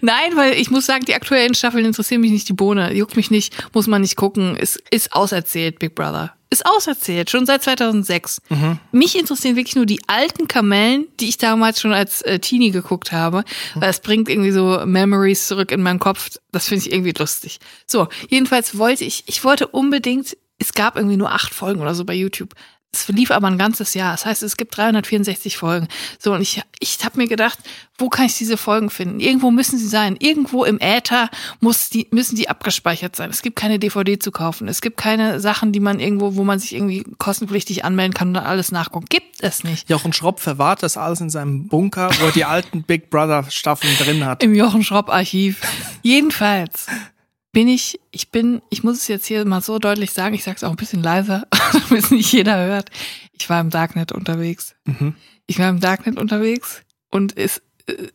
Nein, 0.00 0.36
weil 0.36 0.54
ich 0.54 0.70
muss 0.70 0.86
sagen, 0.86 1.04
die 1.04 1.14
aktuellen 1.14 1.54
Staffeln 1.54 1.84
interessieren 1.84 2.20
mich 2.20 2.32
nicht 2.32 2.48
die 2.48 2.54
Bohne. 2.54 2.92
Juckt 2.94 3.16
mich 3.16 3.30
nicht, 3.30 3.54
muss 3.74 3.86
man 3.86 4.02
nicht 4.02 4.16
gucken. 4.16 4.56
Es 4.58 4.76
ist 4.90 5.12
auserzählt, 5.12 5.78
Big 5.78 5.94
Brother 5.94 6.34
ist 6.52 6.66
auserzählt, 6.66 7.30
schon 7.30 7.46
seit 7.46 7.62
2006. 7.62 8.42
Mhm. 8.50 8.78
Mich 8.92 9.18
interessieren 9.18 9.56
wirklich 9.56 9.74
nur 9.74 9.86
die 9.86 10.02
alten 10.06 10.46
Kamellen, 10.48 11.06
die 11.18 11.30
ich 11.30 11.38
damals 11.38 11.80
schon 11.80 11.92
als 11.92 12.20
äh, 12.22 12.38
Teenie 12.38 12.70
geguckt 12.70 13.10
habe, 13.10 13.44
weil 13.74 13.90
es 13.90 14.00
bringt 14.00 14.28
irgendwie 14.28 14.52
so 14.52 14.82
Memories 14.84 15.48
zurück 15.48 15.72
in 15.72 15.82
meinen 15.82 15.98
Kopf. 15.98 16.30
Das 16.52 16.68
finde 16.68 16.86
ich 16.86 16.92
irgendwie 16.92 17.14
lustig. 17.18 17.58
So, 17.86 18.08
jedenfalls 18.28 18.76
wollte 18.76 19.04
ich, 19.04 19.24
ich 19.26 19.42
wollte 19.44 19.66
unbedingt, 19.66 20.36
es 20.58 20.74
gab 20.74 20.96
irgendwie 20.96 21.16
nur 21.16 21.32
acht 21.32 21.54
Folgen 21.54 21.80
oder 21.80 21.94
so 21.94 22.04
bei 22.04 22.14
YouTube. 22.14 22.54
Es 22.94 23.08
lief 23.08 23.30
aber 23.30 23.46
ein 23.46 23.56
ganzes 23.56 23.94
Jahr. 23.94 24.12
Das 24.12 24.26
heißt, 24.26 24.42
es 24.42 24.58
gibt 24.58 24.76
364 24.76 25.56
Folgen. 25.56 25.88
So, 26.18 26.34
und 26.34 26.42
ich, 26.42 26.62
ich 26.78 26.98
habe 27.02 27.16
mir 27.16 27.26
gedacht, 27.26 27.58
wo 27.96 28.10
kann 28.10 28.26
ich 28.26 28.36
diese 28.36 28.58
Folgen 28.58 28.90
finden? 28.90 29.18
Irgendwo 29.18 29.50
müssen 29.50 29.78
sie 29.78 29.88
sein. 29.88 30.16
Irgendwo 30.18 30.64
im 30.64 30.78
Äther 30.78 31.30
muss 31.60 31.88
die, 31.88 32.06
müssen 32.10 32.36
die 32.36 32.50
abgespeichert 32.50 33.16
sein. 33.16 33.30
Es 33.30 33.40
gibt 33.40 33.56
keine 33.56 33.78
DVD 33.78 34.18
zu 34.18 34.30
kaufen. 34.30 34.68
Es 34.68 34.82
gibt 34.82 34.98
keine 34.98 35.40
Sachen, 35.40 35.72
die 35.72 35.80
man 35.80 36.00
irgendwo, 36.00 36.36
wo 36.36 36.44
man 36.44 36.58
sich 36.58 36.74
irgendwie 36.74 37.02
kostenpflichtig 37.16 37.82
anmelden 37.82 38.12
kann 38.12 38.28
und 38.28 38.34
dann 38.34 38.44
alles 38.44 38.72
nachgucken. 38.72 39.06
Gibt 39.08 39.42
es 39.42 39.64
nicht. 39.64 39.88
Jochen 39.88 40.12
Schropp 40.12 40.40
verwahrt 40.40 40.82
das 40.82 40.98
alles 40.98 41.22
in 41.22 41.30
seinem 41.30 41.68
Bunker, 41.68 42.10
wo 42.20 42.26
er 42.26 42.32
die 42.32 42.44
alten 42.44 42.82
Big 42.82 43.08
Brother 43.08 43.46
Staffeln 43.50 43.96
drin 43.96 44.26
hat. 44.26 44.42
Im 44.42 44.54
Jochen 44.54 44.84
Schropp 44.84 45.08
Archiv. 45.08 45.62
Jedenfalls 46.02 46.88
bin 47.52 47.68
ich, 47.68 48.00
ich 48.10 48.30
bin, 48.30 48.62
ich 48.70 48.82
muss 48.82 48.96
es 48.96 49.08
jetzt 49.08 49.26
hier 49.26 49.44
mal 49.44 49.60
so 49.60 49.78
deutlich 49.78 50.10
sagen, 50.12 50.34
ich 50.34 50.42
sage 50.42 50.56
es 50.56 50.64
auch 50.64 50.70
ein 50.70 50.76
bisschen 50.76 51.02
leiser, 51.02 51.46
damit 51.72 52.04
es 52.04 52.10
nicht 52.10 52.32
jeder 52.32 52.56
hört. 52.56 52.90
Ich 53.32 53.48
war 53.48 53.60
im 53.60 53.70
Darknet 53.70 54.10
unterwegs. 54.10 54.74
Mhm. 54.84 55.14
Ich 55.46 55.58
war 55.58 55.68
im 55.68 55.80
Darknet 55.80 56.18
unterwegs 56.18 56.82
und 57.10 57.36
es, 57.36 57.62
äh, 57.86 58.08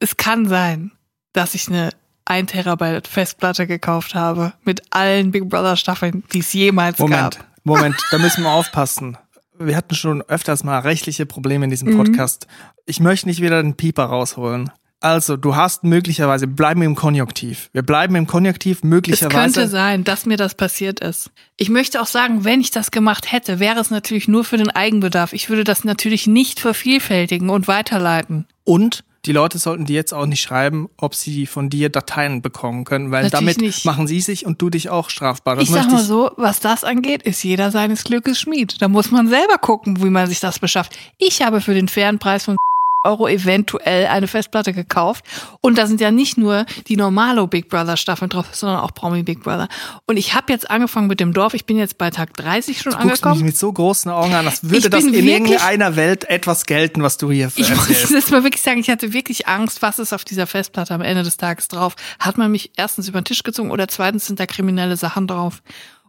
es 0.00 0.16
kann 0.16 0.46
sein, 0.46 0.92
dass 1.32 1.54
ich 1.54 1.68
eine 1.68 1.90
1 2.26 2.52
Terabyte 2.52 3.08
Festplatte 3.08 3.66
gekauft 3.66 4.14
habe 4.14 4.52
mit 4.64 4.82
allen 4.90 5.30
Big 5.30 5.48
Brother 5.48 5.76
Staffeln, 5.76 6.24
die 6.32 6.40
es 6.40 6.52
jemals 6.52 6.98
Moment, 6.98 7.38
gab. 7.38 7.46
Moment, 7.64 7.96
da 8.10 8.18
müssen 8.18 8.44
wir 8.44 8.50
aufpassen. 8.50 9.16
Wir 9.58 9.76
hatten 9.76 9.94
schon 9.94 10.20
öfters 10.22 10.64
mal 10.64 10.80
rechtliche 10.80 11.26
Probleme 11.26 11.64
in 11.64 11.70
diesem 11.70 11.92
mhm. 11.92 11.98
Podcast. 11.98 12.46
Mhm. 12.48 12.82
Ich 12.86 13.00
möchte 13.00 13.28
nicht 13.28 13.40
wieder 13.40 13.62
den 13.62 13.76
Pieper 13.76 14.04
rausholen. 14.04 14.70
Also, 15.04 15.36
du 15.36 15.54
hast 15.54 15.84
möglicherweise, 15.84 16.46
bleiben 16.46 16.80
im 16.80 16.94
Konjunktiv. 16.94 17.68
Wir 17.74 17.82
bleiben 17.82 18.16
im 18.16 18.26
Konjunktiv 18.26 18.82
möglicherweise. 18.82 19.36
Es 19.36 19.54
könnte 19.54 19.68
sein, 19.68 20.02
dass 20.02 20.24
mir 20.24 20.38
das 20.38 20.54
passiert 20.54 21.00
ist. 21.00 21.30
Ich 21.58 21.68
möchte 21.68 22.00
auch 22.00 22.06
sagen, 22.06 22.44
wenn 22.44 22.62
ich 22.62 22.70
das 22.70 22.90
gemacht 22.90 23.30
hätte, 23.30 23.60
wäre 23.60 23.78
es 23.78 23.90
natürlich 23.90 24.28
nur 24.28 24.44
für 24.44 24.56
den 24.56 24.70
Eigenbedarf. 24.70 25.34
Ich 25.34 25.50
würde 25.50 25.62
das 25.62 25.84
natürlich 25.84 26.26
nicht 26.26 26.58
vervielfältigen 26.58 27.50
und 27.50 27.68
weiterleiten. 27.68 28.46
Und 28.64 29.04
die 29.26 29.32
Leute 29.32 29.58
sollten 29.58 29.84
dir 29.84 29.96
jetzt 29.96 30.14
auch 30.14 30.24
nicht 30.24 30.40
schreiben, 30.40 30.88
ob 30.96 31.14
sie 31.14 31.44
von 31.44 31.68
dir 31.68 31.90
Dateien 31.90 32.40
bekommen 32.40 32.84
können, 32.84 33.10
weil 33.10 33.24
Natürlich 33.24 33.56
damit 33.56 33.60
nicht. 33.60 33.84
machen 33.84 34.06
sie 34.06 34.22
sich 34.22 34.46
und 34.46 34.62
du 34.62 34.70
dich 34.70 34.88
auch 34.88 35.10
strafbar. 35.10 35.56
Das 35.56 35.64
ich 35.64 35.70
sag 35.70 35.90
mal 35.90 36.02
so, 36.02 36.30
was 36.38 36.60
das 36.60 36.82
angeht, 36.82 37.22
ist 37.24 37.44
jeder 37.44 37.70
seines 37.70 38.04
Glückes 38.04 38.40
Schmied. 38.40 38.80
Da 38.80 38.88
muss 38.88 39.10
man 39.10 39.28
selber 39.28 39.58
gucken, 39.58 40.02
wie 40.02 40.08
man 40.08 40.28
sich 40.28 40.40
das 40.40 40.58
beschafft. 40.58 40.98
Ich 41.18 41.42
habe 41.42 41.60
für 41.60 41.74
den 41.74 41.88
fairen 41.88 42.18
Preis 42.18 42.44
von 42.44 42.56
Euro 43.04 43.28
eventuell 43.28 44.06
eine 44.06 44.26
Festplatte 44.26 44.72
gekauft. 44.72 45.24
Und 45.60 45.78
da 45.78 45.86
sind 45.86 46.00
ja 46.00 46.10
nicht 46.10 46.36
nur 46.38 46.66
die 46.88 46.96
normale 46.96 47.46
Big 47.46 47.68
Brother 47.68 47.96
Staffeln 47.96 48.30
drauf, 48.30 48.46
sondern 48.52 48.80
auch 48.80 48.92
Promi 48.94 49.22
Big 49.22 49.42
Brother. 49.42 49.68
Und 50.06 50.16
ich 50.16 50.34
habe 50.34 50.52
jetzt 50.52 50.70
angefangen 50.70 51.06
mit 51.06 51.20
dem 51.20 51.32
Dorf. 51.32 51.54
Ich 51.54 51.66
bin 51.66 51.76
jetzt 51.76 51.98
bei 51.98 52.10
Tag 52.10 52.34
30 52.34 52.80
schon 52.80 52.92
du 52.92 52.98
angekommen. 52.98 53.20
Guckst 53.20 53.36
mich 53.36 53.44
mit 53.44 53.56
so 53.56 53.72
großen 53.72 54.10
Augen 54.10 54.34
an, 54.34 54.46
als 54.46 54.68
würde 54.68 54.90
das 54.90 55.04
in 55.04 55.14
irgendeiner 55.14 55.96
Welt 55.96 56.28
etwas 56.28 56.66
gelten, 56.66 57.02
was 57.02 57.16
du 57.18 57.30
hier 57.30 57.50
Ich 57.54 57.74
muss 57.74 58.10
jetzt 58.10 58.30
mal 58.30 58.42
wirklich 58.42 58.62
sagen, 58.62 58.80
ich 58.80 58.88
hatte 58.88 59.12
wirklich 59.12 59.46
Angst, 59.46 59.82
was 59.82 59.98
ist 59.98 60.12
auf 60.12 60.24
dieser 60.24 60.46
Festplatte 60.46 60.94
am 60.94 61.02
Ende 61.02 61.22
des 61.22 61.36
Tages 61.36 61.68
drauf. 61.68 61.94
Hat 62.18 62.38
man 62.38 62.50
mich 62.50 62.72
erstens 62.76 63.08
über 63.08 63.20
den 63.20 63.24
Tisch 63.24 63.42
gezogen 63.42 63.70
oder 63.70 63.88
zweitens 63.88 64.26
sind 64.26 64.40
da 64.40 64.46
kriminelle 64.46 64.96
Sachen 64.96 65.26
drauf. 65.26 65.62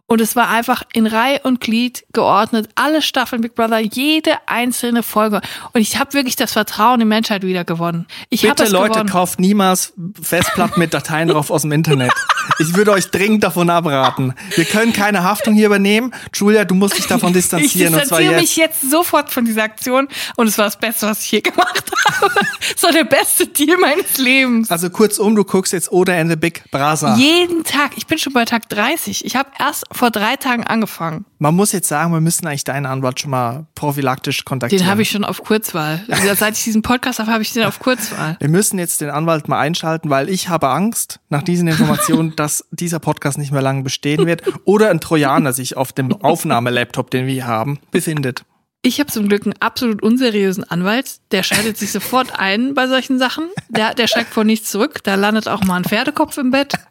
Und 0.08 0.20
es 0.20 0.36
war 0.36 0.48
einfach 0.48 0.84
in 0.92 1.06
Reihe 1.06 1.40
und 1.42 1.60
Glied 1.60 2.04
geordnet, 2.12 2.68
alle 2.76 3.02
Staffeln 3.02 3.42
Big 3.42 3.56
Brother, 3.56 3.80
jede 3.80 4.32
einzelne 4.46 5.02
Folge. 5.02 5.40
Und 5.72 5.80
ich 5.80 5.98
habe 5.98 6.12
wirklich 6.12 6.36
das 6.36 6.52
Vertrauen 6.52 7.00
in 7.00 7.08
Menschheit 7.08 7.42
wieder 7.42 7.64
gewonnen. 7.64 8.06
Ich 8.30 8.42
Bitte 8.42 8.68
Leute, 8.68 8.92
gewonnen. 8.92 9.08
kauft 9.08 9.40
niemals 9.40 9.94
Festplatten 10.20 10.78
mit 10.78 10.94
Dateien 10.94 11.28
drauf 11.28 11.50
aus 11.50 11.62
dem 11.62 11.72
Internet. 11.72 12.12
Ich 12.58 12.74
würde 12.74 12.92
euch 12.92 13.10
dringend 13.10 13.44
davon 13.44 13.70
abraten. 13.70 14.34
Wir 14.54 14.64
können 14.64 14.92
keine 14.92 15.22
Haftung 15.22 15.54
hier 15.54 15.66
übernehmen. 15.66 16.12
Julia, 16.34 16.64
du 16.64 16.74
musst 16.74 16.98
dich 16.98 17.06
davon 17.06 17.32
distanzieren. 17.32 17.94
Ich 17.94 18.00
distanziere 18.00 18.34
mich 18.40 18.56
jetzt 18.56 18.90
sofort 18.90 19.30
von 19.30 19.44
dieser 19.44 19.64
Aktion 19.64 20.08
und 20.36 20.46
es 20.46 20.58
war 20.58 20.66
das 20.66 20.78
Beste, 20.78 21.06
was 21.06 21.22
ich 21.22 21.30
je 21.32 21.40
gemacht 21.40 21.82
habe. 22.20 22.34
Es 22.74 22.82
war 22.82 22.92
der 22.92 23.04
beste 23.04 23.46
Deal 23.46 23.76
meines 23.78 24.18
Lebens. 24.18 24.70
Also 24.70 24.90
kurzum, 24.90 25.34
du 25.34 25.44
guckst 25.44 25.72
jetzt 25.72 25.90
Oder 25.92 26.14
and 26.16 26.30
the 26.30 26.36
Big 26.36 26.70
Brother. 26.70 27.16
Jeden 27.16 27.64
Tag. 27.64 27.92
Ich 27.96 28.06
bin 28.06 28.18
schon 28.18 28.32
bei 28.32 28.44
Tag 28.44 28.68
30. 28.68 29.24
Ich 29.24 29.36
habe 29.36 29.48
erst 29.58 29.84
vor 29.92 30.10
drei 30.10 30.36
Tagen 30.36 30.64
angefangen. 30.64 31.24
Man 31.38 31.54
muss 31.54 31.72
jetzt 31.72 31.88
sagen, 31.88 32.12
wir 32.12 32.20
müssen 32.20 32.46
eigentlich 32.46 32.64
deinen 32.64 32.86
Anwalt 32.86 33.20
schon 33.20 33.30
mal 33.30 33.66
prophylaktisch 33.74 34.44
kontaktieren. 34.44 34.84
Den 34.84 34.90
habe 34.90 35.02
ich 35.02 35.10
schon 35.10 35.24
auf 35.24 35.42
Kurzwahl. 35.42 36.04
Also 36.08 36.34
seit 36.34 36.56
ich 36.56 36.64
diesen 36.64 36.82
Podcast 36.82 37.18
habe, 37.18 37.30
habe 37.30 37.42
ich 37.42 37.52
den 37.52 37.64
auf 37.64 37.78
Kurzwahl. 37.78 38.36
Wir 38.40 38.48
müssen 38.48 38.78
jetzt 38.78 39.00
den 39.00 39.10
Anwalt 39.10 39.48
mal 39.48 39.58
einschalten, 39.58 40.08
weil 40.10 40.28
ich 40.28 40.48
habe 40.48 40.68
Angst 40.68 41.20
nach 41.28 41.42
diesen 41.42 41.68
Informationen, 41.68 42.34
dass 42.36 42.66
dieser 42.70 42.98
Podcast 42.98 43.38
nicht 43.38 43.52
mehr 43.52 43.62
lange 43.62 43.82
bestehen 43.82 44.26
wird 44.26 44.42
oder 44.64 44.90
ein 44.90 45.00
Trojaner 45.00 45.52
sich 45.52 45.76
auf 45.76 45.92
dem 45.92 46.12
Aufnahmelaptop, 46.12 47.10
den 47.10 47.26
wir 47.26 47.46
haben, 47.46 47.78
befindet. 47.90 48.44
Ich 48.82 49.00
habe 49.00 49.10
zum 49.10 49.28
Glück 49.28 49.44
einen 49.44 49.60
absolut 49.60 50.00
unseriösen 50.00 50.62
Anwalt, 50.62 51.16
der 51.32 51.42
schaltet 51.42 51.76
sich 51.76 51.90
sofort 51.92 52.38
ein 52.38 52.74
bei 52.74 52.86
solchen 52.86 53.18
Sachen. 53.18 53.48
Der, 53.68 53.94
der 53.94 54.06
schreckt 54.06 54.32
vor 54.32 54.44
nichts 54.44 54.70
zurück. 54.70 55.02
Da 55.02 55.16
landet 55.16 55.48
auch 55.48 55.64
mal 55.64 55.76
ein 55.76 55.84
Pferdekopf 55.84 56.38
im 56.38 56.50
Bett. 56.50 56.74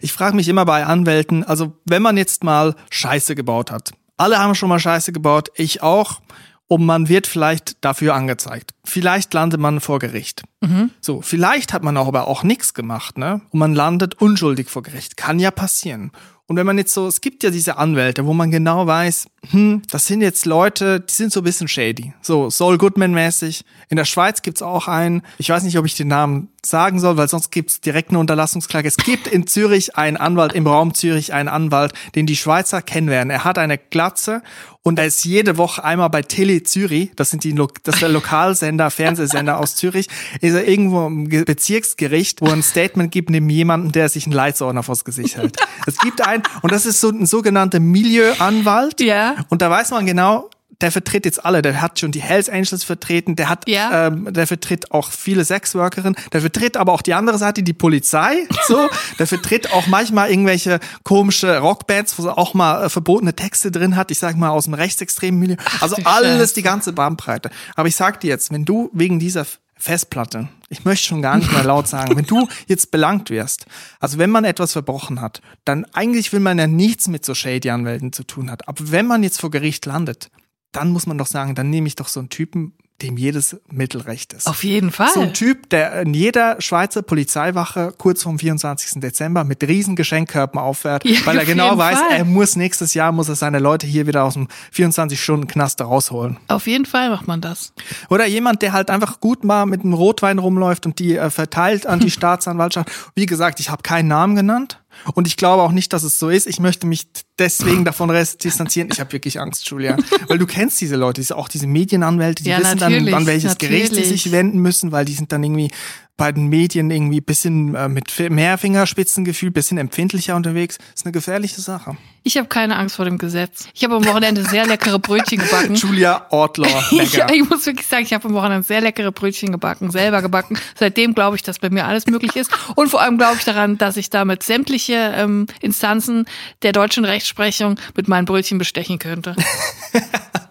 Ich 0.00 0.12
frage 0.12 0.36
mich 0.36 0.48
immer 0.48 0.64
bei 0.64 0.86
Anwälten, 0.86 1.44
also 1.44 1.72
wenn 1.84 2.02
man 2.02 2.16
jetzt 2.16 2.44
mal 2.44 2.74
Scheiße 2.90 3.34
gebaut 3.34 3.70
hat. 3.70 3.90
Alle 4.16 4.38
haben 4.38 4.54
schon 4.54 4.68
mal 4.68 4.78
Scheiße 4.78 5.12
gebaut, 5.12 5.50
ich 5.54 5.82
auch. 5.82 6.20
Und 6.68 6.84
man 6.84 7.08
wird 7.08 7.26
vielleicht 7.26 7.82
dafür 7.82 8.14
angezeigt. 8.14 8.74
Vielleicht 8.84 9.32
landet 9.32 9.58
man 9.58 9.80
vor 9.80 9.98
Gericht. 9.98 10.42
Mhm. 10.60 10.90
So, 11.00 11.22
vielleicht 11.22 11.72
hat 11.72 11.82
man 11.82 11.96
auch 11.96 12.06
aber 12.06 12.28
auch 12.28 12.42
nichts 12.42 12.74
gemacht, 12.74 13.16
ne? 13.16 13.40
Und 13.50 13.58
man 13.58 13.74
landet 13.74 14.20
unschuldig 14.20 14.68
vor 14.68 14.82
Gericht. 14.82 15.16
Kann 15.16 15.38
ja 15.38 15.50
passieren. 15.50 16.12
Und 16.46 16.56
wenn 16.56 16.66
man 16.66 16.78
jetzt 16.78 16.94
so, 16.94 17.06
es 17.06 17.20
gibt 17.20 17.42
ja 17.42 17.50
diese 17.50 17.76
Anwälte, 17.78 18.26
wo 18.26 18.34
man 18.34 18.50
genau 18.50 18.86
weiß, 18.86 19.28
hm, 19.50 19.82
das 19.90 20.06
sind 20.06 20.20
jetzt 20.20 20.44
Leute, 20.44 21.00
die 21.00 21.12
sind 21.12 21.32
so 21.32 21.40
ein 21.40 21.44
bisschen 21.44 21.68
shady. 21.68 22.12
So 22.20 22.50
Saul 22.50 22.76
Goodman-mäßig. 22.76 23.64
In 23.88 23.96
der 23.96 24.04
Schweiz 24.04 24.42
gibt's 24.42 24.60
auch 24.60 24.88
einen, 24.88 25.22
ich 25.38 25.48
weiß 25.48 25.62
nicht, 25.62 25.78
ob 25.78 25.86
ich 25.86 25.94
den 25.94 26.08
Namen 26.08 26.48
sagen 26.64 27.00
soll, 27.00 27.16
weil 27.16 27.28
sonst 27.28 27.50
gibt's 27.50 27.80
direkt 27.80 28.10
eine 28.10 28.18
Unterlassungsklage. 28.18 28.88
Es 28.88 28.96
gibt 28.96 29.26
in 29.26 29.46
Zürich 29.46 29.96
einen 29.96 30.18
Anwalt, 30.18 30.52
im 30.52 30.66
Raum 30.66 30.92
Zürich 30.92 31.32
einen 31.32 31.48
Anwalt, 31.48 31.92
den 32.14 32.26
die 32.26 32.36
Schweizer 32.36 32.82
kennen 32.82 33.08
werden. 33.08 33.30
Er 33.30 33.44
hat 33.44 33.58
eine 33.58 33.78
Glatze 33.78 34.42
und 34.82 34.98
er 34.98 35.06
ist 35.06 35.24
jede 35.24 35.58
Woche 35.58 35.84
einmal 35.84 36.08
bei 36.08 36.22
Tele 36.22 36.62
Zürich, 36.62 37.10
das 37.14 37.30
sind 37.30 37.44
die, 37.44 37.54
das 37.54 37.96
ist 37.96 38.00
der 38.00 38.08
Lokalsender, 38.08 38.90
Fernsehsender 38.90 39.58
aus 39.58 39.76
Zürich, 39.76 40.08
ist 40.40 40.54
er 40.54 40.66
irgendwo 40.66 41.06
im 41.06 41.28
Bezirksgericht, 41.28 42.40
wo 42.40 42.46
er 42.46 42.54
ein 42.54 42.62
Statement 42.62 43.12
gibt, 43.12 43.28
neben 43.28 43.50
jemanden, 43.50 43.92
der 43.92 44.08
sich 44.08 44.24
einen 44.24 44.32
Leitsordner 44.32 44.82
vors 44.82 45.04
Gesicht 45.04 45.36
hält. 45.36 45.56
Es 45.86 45.98
gibt 45.98 46.26
einen, 46.26 46.42
und 46.62 46.72
das 46.72 46.86
ist 46.86 47.00
so 47.00 47.10
ein 47.10 47.26
sogenannter 47.26 47.80
Milieuanwalt. 47.80 49.00
Ja. 49.00 49.36
Und 49.48 49.62
da 49.62 49.70
weiß 49.70 49.90
man 49.90 50.06
genau, 50.06 50.50
der 50.80 50.92
vertritt 50.92 51.24
jetzt 51.24 51.44
alle. 51.44 51.62
Der 51.62 51.80
hat 51.80 51.98
schon 51.98 52.12
die 52.12 52.20
Hells 52.20 52.48
Angels 52.48 52.84
vertreten, 52.84 53.36
der 53.36 53.48
hat, 53.48 53.68
ja. 53.68 54.06
ähm, 54.08 54.32
der 54.32 54.46
vertritt 54.46 54.92
auch 54.92 55.10
viele 55.10 55.44
Sexworkerinnen, 55.44 56.16
der 56.32 56.40
vertritt 56.40 56.76
aber 56.76 56.92
auch 56.92 57.02
die 57.02 57.14
andere 57.14 57.38
Seite, 57.38 57.62
die 57.62 57.72
Polizei, 57.72 58.46
so. 58.68 58.88
der 59.18 59.26
vertritt 59.26 59.72
auch 59.72 59.86
manchmal 59.88 60.30
irgendwelche 60.30 60.78
komische 61.02 61.58
Rockbands, 61.58 62.18
wo 62.18 62.26
er 62.26 62.38
auch 62.38 62.54
mal 62.54 62.84
äh, 62.84 62.88
verbotene 62.88 63.34
Texte 63.34 63.70
drin 63.70 63.96
hat. 63.96 64.10
Ich 64.10 64.18
sag 64.18 64.36
mal 64.36 64.50
aus 64.50 64.64
dem 64.64 64.74
rechtsextremen 64.74 65.40
Milieu. 65.40 65.56
Also 65.80 65.96
alles, 66.04 66.52
die 66.52 66.62
ganze 66.62 66.92
Bandbreite. 66.92 67.50
Aber 67.74 67.88
ich 67.88 67.96
sag 67.96 68.20
dir 68.20 68.28
jetzt, 68.28 68.52
wenn 68.52 68.64
du 68.64 68.90
wegen 68.92 69.18
dieser 69.18 69.46
Festplatte. 69.78 70.48
Ich 70.68 70.84
möchte 70.84 71.06
schon 71.06 71.22
gar 71.22 71.36
nicht 71.36 71.52
mehr 71.52 71.64
laut 71.64 71.88
sagen. 71.88 72.16
Wenn 72.16 72.26
du 72.26 72.48
jetzt 72.66 72.90
belangt 72.90 73.30
wirst, 73.30 73.66
also 74.00 74.18
wenn 74.18 74.30
man 74.30 74.44
etwas 74.44 74.72
verbrochen 74.72 75.20
hat, 75.20 75.40
dann 75.64 75.84
eigentlich 75.92 76.32
will 76.32 76.40
man 76.40 76.58
ja 76.58 76.66
nichts 76.66 77.08
mit 77.08 77.24
so 77.24 77.34
shady 77.34 77.70
Anwälten 77.70 78.12
zu 78.12 78.24
tun 78.24 78.50
hat. 78.50 78.68
Aber 78.68 78.90
wenn 78.90 79.06
man 79.06 79.22
jetzt 79.22 79.40
vor 79.40 79.50
Gericht 79.50 79.86
landet, 79.86 80.30
dann 80.72 80.90
muss 80.90 81.06
man 81.06 81.16
doch 81.16 81.26
sagen, 81.26 81.54
dann 81.54 81.70
nehme 81.70 81.86
ich 81.86 81.94
doch 81.94 82.08
so 82.08 82.20
einen 82.20 82.28
Typen, 82.28 82.74
dem 83.02 83.16
jedes 83.16 83.56
Mittel 83.70 84.00
recht 84.00 84.32
ist. 84.32 84.48
Auf 84.48 84.64
jeden 84.64 84.90
Fall. 84.90 85.10
So 85.14 85.20
ein 85.20 85.32
Typ, 85.32 85.70
der 85.70 86.02
in 86.02 86.14
jeder 86.14 86.60
Schweizer 86.60 87.02
Polizeiwache 87.02 87.94
kurz 87.96 88.24
vorm 88.24 88.38
24. 88.38 89.00
Dezember 89.00 89.44
mit 89.44 89.62
riesen 89.62 89.94
Geschenkkörpen 89.94 90.58
auffährt, 90.58 91.04
ja, 91.04 91.18
weil 91.24 91.38
er 91.38 91.44
genau 91.44 91.78
weiß, 91.78 91.98
Fall. 91.98 92.16
er 92.16 92.24
muss 92.24 92.56
nächstes 92.56 92.94
Jahr, 92.94 93.12
muss 93.12 93.28
er 93.28 93.36
seine 93.36 93.60
Leute 93.60 93.86
hier 93.86 94.08
wieder 94.08 94.24
aus 94.24 94.34
dem 94.34 94.48
24-Stunden-Knast 94.74 95.80
rausholen. 95.80 96.38
Auf 96.48 96.66
jeden 96.66 96.86
Fall 96.86 97.10
macht 97.10 97.28
man 97.28 97.40
das. 97.40 97.72
Oder 98.10 98.26
jemand, 98.26 98.62
der 98.62 98.72
halt 98.72 98.90
einfach 98.90 99.20
gut 99.20 99.44
mal 99.44 99.66
mit 99.66 99.82
einem 99.82 99.92
Rotwein 99.92 100.38
rumläuft 100.38 100.84
und 100.84 100.98
die 100.98 101.16
äh, 101.16 101.30
verteilt 101.30 101.86
an 101.86 102.00
die 102.00 102.10
Staatsanwaltschaft. 102.18 102.90
Wie 103.14 103.26
gesagt, 103.26 103.60
ich 103.60 103.70
habe 103.70 103.82
keinen 103.82 104.08
Namen 104.08 104.34
genannt. 104.34 104.80
Und 105.14 105.26
ich 105.26 105.36
glaube 105.36 105.62
auch 105.62 105.72
nicht, 105.72 105.92
dass 105.92 106.02
es 106.02 106.18
so 106.18 106.28
ist. 106.28 106.46
Ich 106.46 106.60
möchte 106.60 106.86
mich 106.86 107.08
deswegen 107.38 107.84
davon 107.84 108.08
distanzieren. 108.42 108.88
Ich 108.92 109.00
habe 109.00 109.12
wirklich 109.12 109.40
Angst, 109.40 109.68
Julia. 109.68 109.96
Weil 110.26 110.38
du 110.38 110.46
kennst 110.46 110.80
diese 110.80 110.96
Leute, 110.96 111.22
auch 111.36 111.48
diese 111.48 111.66
Medienanwälte, 111.66 112.42
die 112.42 112.50
ja, 112.50 112.58
wissen 112.58 112.78
dann, 112.78 113.14
an 113.14 113.26
welches 113.26 113.52
natürlich. 113.52 113.90
Gericht 113.90 113.94
sie 113.94 114.04
sich 114.04 114.32
wenden 114.32 114.58
müssen, 114.58 114.92
weil 114.92 115.04
die 115.04 115.14
sind 115.14 115.32
dann 115.32 115.42
irgendwie 115.42 115.70
bei 116.18 116.32
den 116.32 116.48
Medien 116.48 116.90
irgendwie 116.90 117.22
bisschen 117.22 117.74
äh, 117.74 117.88
mit 117.88 118.12
mehr 118.28 118.58
Fingerspitzengefühl, 118.58 119.50
bisschen 119.50 119.78
empfindlicher 119.78 120.36
unterwegs. 120.36 120.76
Das 120.76 120.86
ist 120.96 121.06
eine 121.06 121.12
gefährliche 121.12 121.60
Sache. 121.60 121.96
Ich 122.24 122.36
habe 122.36 122.48
keine 122.48 122.76
Angst 122.76 122.96
vor 122.96 123.04
dem 123.04 123.16
Gesetz. 123.16 123.68
Ich 123.72 123.84
habe 123.84 123.94
am 123.94 124.04
Wochenende 124.04 124.44
sehr 124.44 124.66
leckere 124.66 124.98
Brötchen 124.98 125.38
gebacken. 125.38 125.74
Julia 125.76 126.26
Ortler. 126.30 126.68
ich, 126.90 127.16
ich 127.16 127.48
muss 127.48 127.64
wirklich 127.64 127.86
sagen, 127.86 128.02
ich 128.02 128.12
habe 128.12 128.28
am 128.28 128.34
Wochenende 128.34 128.66
sehr 128.66 128.80
leckere 128.80 129.12
Brötchen 129.12 129.52
gebacken, 129.52 129.90
selber 129.90 130.20
gebacken. 130.20 130.58
Seitdem 130.74 131.14
glaube 131.14 131.36
ich, 131.36 131.42
dass 131.42 131.60
bei 131.60 131.70
mir 131.70 131.86
alles 131.86 132.06
möglich 132.06 132.34
ist. 132.34 132.50
Und 132.74 132.88
vor 132.88 133.00
allem 133.00 133.16
glaube 133.16 133.36
ich 133.38 133.44
daran, 133.44 133.78
dass 133.78 133.96
ich 133.96 134.10
damit 134.10 134.42
sämtliche 134.42 135.12
ähm, 135.14 135.46
Instanzen 135.60 136.26
der 136.62 136.72
deutschen 136.72 137.04
Rechtsprechung 137.04 137.76
mit 137.94 138.08
meinen 138.08 138.24
Brötchen 138.24 138.58
bestechen 138.58 138.98
könnte. 138.98 139.36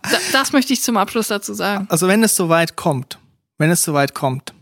das, 0.02 0.32
das 0.32 0.54
möchte 0.54 0.72
ich 0.72 0.82
zum 0.82 0.96
Abschluss 0.96 1.28
dazu 1.28 1.54
sagen. 1.54 1.88
Also 1.90 2.08
wenn 2.08 2.24
es 2.24 2.38
soweit 2.38 2.78
kommt, 2.78 3.20
wenn 3.58 3.70
es 3.70 3.84
soweit 3.84 4.16
kommt, 4.16 4.54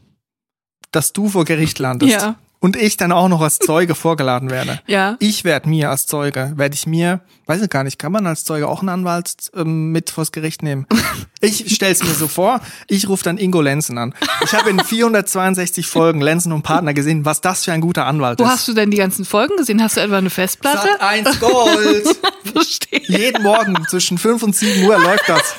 dass 0.95 1.13
du 1.13 1.29
vor 1.29 1.45
Gericht 1.45 1.79
landest. 1.79 2.13
Ja. 2.13 2.35
Und 2.59 2.77
ich 2.77 2.97
dann 2.97 3.11
auch 3.11 3.27
noch 3.27 3.41
als 3.41 3.59
Zeuge 3.59 3.93
vorgeladen 3.95 4.49
werde. 4.49 4.79
Ja. 4.87 5.17
Ich 5.19 5.43
werde 5.43 5.69
mir 5.69 5.91
als 5.91 6.07
Zeuge, 6.07 6.53
werde 6.55 6.73
ich 6.73 6.87
mir, 6.87 7.19
weiß 7.45 7.61
ich 7.61 7.69
gar 7.69 7.83
nicht, 7.83 7.99
kann 7.99 8.11
man 8.11 8.25
als 8.25 8.43
Zeuge 8.43 8.67
auch 8.67 8.79
einen 8.79 8.89
Anwalt 8.89 9.51
ähm, 9.55 9.91
mit 9.91 10.09
vors 10.09 10.31
Gericht 10.31 10.63
nehmen? 10.63 10.87
Ich 11.41 11.75
stell's 11.75 12.01
mir 12.01 12.13
so 12.13 12.27
vor, 12.27 12.59
ich 12.87 13.07
rufe 13.07 13.23
dann 13.23 13.37
Ingo 13.37 13.61
Lenzen 13.61 13.99
an. 13.99 14.15
Ich 14.43 14.55
habe 14.55 14.71
in 14.71 14.79
462 14.79 15.85
Folgen 15.85 16.19
Lenzen 16.19 16.51
und 16.51 16.63
Partner 16.63 16.95
gesehen, 16.95 17.23
was 17.23 17.39
das 17.39 17.65
für 17.65 17.71
ein 17.71 17.81
guter 17.81 18.07
Anwalt 18.07 18.39
Wo 18.39 18.43
ist. 18.43 18.49
Wo 18.49 18.51
hast 18.51 18.67
du 18.67 18.73
denn 18.73 18.89
die 18.89 18.97
ganzen 18.97 19.25
Folgen 19.25 19.55
gesehen? 19.55 19.83
Hast 19.83 19.95
du 19.95 20.01
etwa 20.01 20.17
eine 20.17 20.31
Festplatte? 20.31 20.87
Sat 20.87 21.01
1 21.01 21.39
Gold. 21.39 22.07
Verstehe. 22.51 23.01
Jeden 23.03 23.43
Morgen 23.43 23.75
zwischen 23.89 24.17
5 24.17 24.41
und 24.41 24.55
7 24.55 24.85
Uhr 24.85 24.97
läuft 24.97 25.29
das. 25.29 25.55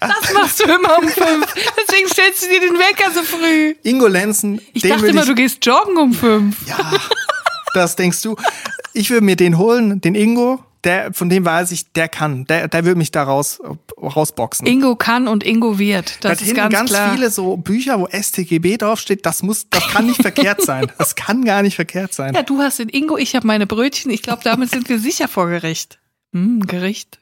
Das 0.00 0.32
machst 0.34 0.60
du 0.60 0.64
immer 0.64 0.98
um 0.98 1.08
fünf. 1.08 1.46
Deswegen 1.54 2.08
stellst 2.08 2.42
du 2.42 2.48
dir 2.48 2.60
den 2.60 2.78
Wecker 2.78 3.10
so 3.12 3.22
früh. 3.22 3.74
Ingo 3.82 4.06
Lenzen. 4.06 4.60
Ich 4.72 4.82
dachte 4.82 5.06
immer, 5.06 5.22
ich, 5.22 5.28
du 5.28 5.34
gehst 5.34 5.64
joggen 5.64 5.96
um 5.96 6.12
fünf. 6.12 6.56
Ja, 6.66 6.78
das 7.74 7.96
denkst 7.96 8.22
du. 8.22 8.36
Ich 8.92 9.10
würde 9.10 9.24
mir 9.24 9.36
den 9.36 9.58
holen, 9.58 10.00
den 10.00 10.14
Ingo. 10.14 10.64
Der, 10.84 11.12
von 11.12 11.28
dem 11.28 11.44
weiß 11.44 11.72
ich, 11.72 11.92
der 11.92 12.08
kann. 12.08 12.44
Der, 12.44 12.68
der 12.68 12.84
würde 12.84 12.96
mich 12.98 13.10
da 13.10 13.24
raus, 13.24 13.60
rausboxen. 14.00 14.64
Ingo 14.66 14.94
kann 14.94 15.26
und 15.26 15.44
Ingo 15.44 15.78
wird. 15.78 16.24
Das 16.24 16.38
da 16.38 16.44
ist 16.44 16.54
ganz, 16.54 16.72
ganz 16.72 16.90
klar. 16.90 17.14
viele 17.14 17.30
so 17.30 17.56
Bücher, 17.56 17.98
wo 17.98 18.06
STGB 18.06 18.76
draufsteht. 18.76 19.26
Das 19.26 19.42
muss, 19.42 19.66
das 19.70 19.88
kann 19.88 20.06
nicht 20.06 20.22
verkehrt 20.22 20.62
sein. 20.62 20.86
Das 20.98 21.16
kann 21.16 21.44
gar 21.44 21.62
nicht 21.62 21.74
verkehrt 21.74 22.14
sein. 22.14 22.32
Ja, 22.34 22.42
du 22.42 22.60
hast 22.60 22.78
den 22.78 22.88
Ingo, 22.88 23.16
ich 23.16 23.34
habe 23.34 23.46
meine 23.46 23.66
Brötchen. 23.66 24.10
Ich 24.12 24.22
glaube, 24.22 24.42
damit 24.44 24.70
sind 24.70 24.88
wir 24.88 25.00
sicher 25.00 25.26
vor 25.26 25.48
Gericht. 25.48 25.98
Hm, 26.32 26.60
Gericht. 26.60 27.18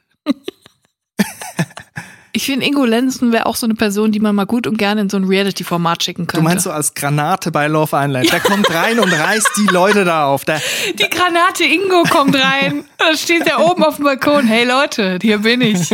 Ich 2.37 2.45
finde, 2.45 2.67
Ingo 2.67 2.85
Lenzen 2.85 3.31
wäre 3.31 3.47
auch 3.47 3.55
so 3.55 3.65
eine 3.65 3.73
Person, 3.73 4.11
die 4.11 4.19
man 4.19 4.35
mal 4.35 4.45
gut 4.45 4.67
und 4.67 4.77
gerne 4.77 5.01
in 5.01 5.09
so 5.09 5.17
ein 5.17 5.23
Reality-Format 5.23 6.03
schicken 6.03 6.27
könnte. 6.27 6.43
Du 6.43 6.47
meinst 6.47 6.65
so 6.65 6.71
als 6.71 6.93
Granate 6.93 7.49
bei 7.49 7.65
Love 7.65 7.97
Island. 7.97 8.31
Der 8.31 8.39
kommt 8.39 8.71
rein 8.71 8.99
und 8.99 9.11
reißt 9.11 9.49
die 9.57 9.65
Leute 9.73 10.05
da 10.05 10.27
auf. 10.27 10.45
Der 10.45 10.61
die 10.99 11.09
Granate 11.09 11.63
Ingo 11.63 12.03
kommt 12.03 12.35
rein. 12.35 12.85
Da 12.99 13.17
steht 13.17 13.47
er 13.47 13.65
oben 13.65 13.83
auf 13.83 13.95
dem 13.95 14.05
Balkon. 14.05 14.45
Hey 14.45 14.65
Leute, 14.65 15.17
hier 15.19 15.39
bin 15.39 15.61
ich. 15.61 15.89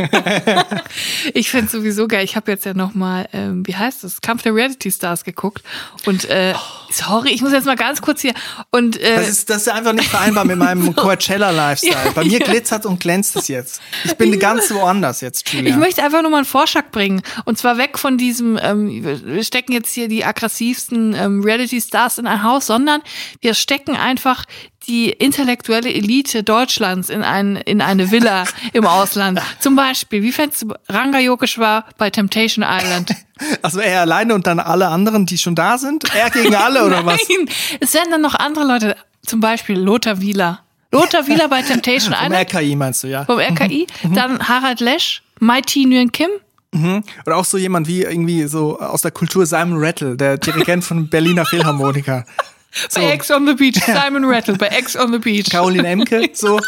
ich 1.34 1.50
finde 1.50 1.72
sowieso 1.72 2.10
geil. 2.10 2.26
Ich 2.26 2.36
habe 2.36 2.52
jetzt 2.52 2.66
ja 2.66 2.74
noch 2.74 2.94
mal, 2.94 3.30
ähm, 3.32 3.66
wie 3.66 3.78
heißt 3.78 4.04
das, 4.04 4.20
Kampf 4.20 4.44
der 4.44 4.54
Reality 4.54 4.92
Stars 4.92 5.24
geguckt. 5.24 5.64
Und 6.06 6.30
äh, 6.30 6.54
sorry, 6.92 7.30
ich 7.30 7.42
muss 7.42 7.54
jetzt 7.54 7.66
mal 7.66 7.78
ganz 7.78 8.02
kurz 8.02 8.20
hier. 8.20 8.34
Und 8.70 9.00
äh, 9.00 9.16
das 9.16 9.30
ist 9.30 9.50
das 9.50 9.62
ist 9.62 9.70
einfach 9.70 9.94
nicht 9.94 10.10
vereinbar 10.10 10.44
mit 10.44 10.58
meinem 10.58 10.94
Coachella 10.96 11.52
Lifestyle. 11.52 11.94
Ja, 11.94 12.12
Bei 12.16 12.24
mir 12.24 12.40
glitzert 12.40 12.86
und 12.86 13.00
glänzt 13.00 13.36
es 13.36 13.48
jetzt. 13.48 13.82
Ich 14.04 14.16
bin 14.16 14.40
ganz 14.40 14.72
woanders 14.72 15.22
jetzt, 15.22 15.48
Julia. 15.50 15.70
Ich 15.70 15.76
möchte 15.76 16.02
einfach 16.04 16.22
nur 16.22 16.32
mal 16.34 16.40
einen 16.40 16.46
Vorschlag 16.46 16.92
bringen. 16.92 17.22
Und 17.46 17.58
zwar 17.58 17.78
weg 17.78 17.98
von 17.98 18.18
diesem, 18.18 18.60
ähm, 18.62 19.04
wir 19.24 19.44
stecken 19.44 19.72
jetzt 19.72 19.94
hier 19.94 20.08
die 20.08 20.26
aggressivsten 20.26 21.16
ähm, 21.16 21.42
Reality-Stars 21.44 22.18
in 22.18 22.28
ein 22.28 22.44
Haus, 22.44 22.68
sondern 22.68 23.02
wir 23.42 23.54
stecken 23.54 23.96
einfach 23.96 24.46
die 24.88 25.10
intellektuelle 25.10 25.94
Elite 25.94 26.44
Deutschlands 26.44 27.10
in, 27.10 27.24
ein, 27.24 27.56
in 27.56 27.82
eine 27.82 28.12
Villa 28.12 28.44
im 28.74 28.86
Ausland. 28.86 29.42
Zum 29.60 29.76
Beispiel, 29.76 30.24
wie 30.24 30.32
fändest 30.32 30.64
du 30.64 30.74
Ranga 30.90 31.20
Yogeshwar 31.20 31.86
bei 31.98 32.10
Temptation 32.10 32.66
Island? 32.68 33.12
Also 33.64 33.80
er 33.80 34.02
alleine 34.02 34.36
und 34.36 34.46
dann 34.46 34.60
alle 34.60 34.88
anderen, 34.88 35.26
die 35.26 35.40
schon 35.40 35.56
da 35.56 35.78
sind? 35.80 36.06
Er 36.16 36.30
gegen 36.30 36.56
alle 36.56 36.86
oder 36.86 37.04
was? 37.06 37.20
Nein, 37.28 37.50
es 37.80 37.94
werden 37.94 38.12
dann 38.12 38.22
noch 38.22 38.36
andere 38.36 38.64
Leute, 38.64 38.96
zum 39.26 39.40
Beispiel 39.40 39.78
Lothar 39.78 40.22
Wieler. 40.22 40.60
Lothar 40.94 41.28
Wieler 41.28 41.50
bei 41.50 41.64
Temptation 41.64 42.14
Island. 42.14 42.50
Vom 42.50 42.60
RKI 42.60 42.76
meinst 42.76 43.04
du, 43.04 43.08
ja. 43.08 43.26
Vom 43.26 43.40
RKI. 43.40 43.88
Mhm. 44.04 44.14
Dann 44.14 44.48
Harald 44.48 44.80
Lesch, 44.80 45.24
Mighty 45.44 45.86
Nguyen 45.86 46.12
Kim. 46.12 46.30
Mhm. 46.74 47.04
Oder 47.26 47.38
auch 47.38 47.46
so 47.46 47.58
jemand 47.58 47.88
wie 47.88 48.02
irgendwie 48.02 48.44
so 48.48 48.80
aus 48.80 49.02
der 49.04 49.12
Kultur 49.12 49.46
Simon 49.46 49.78
Rattle, 49.78 50.18
der 50.18 50.38
Dirigent 50.38 50.84
von 50.84 51.08
Berliner 51.10 51.46
Philharmoniker. 51.46 52.26
So. 52.90 53.00
Bei 53.00 53.12
Ex 53.12 53.30
on 53.30 53.46
the 53.46 53.54
Beach, 53.54 53.80
Simon 53.86 54.26
Rattle, 54.26 54.56
bei 54.56 54.66
Ex 54.66 54.96
on 54.96 55.12
the 55.12 55.20
Beach. 55.20 55.48
Caroline 55.52 55.88
Emke, 55.88 56.32
so 56.34 56.60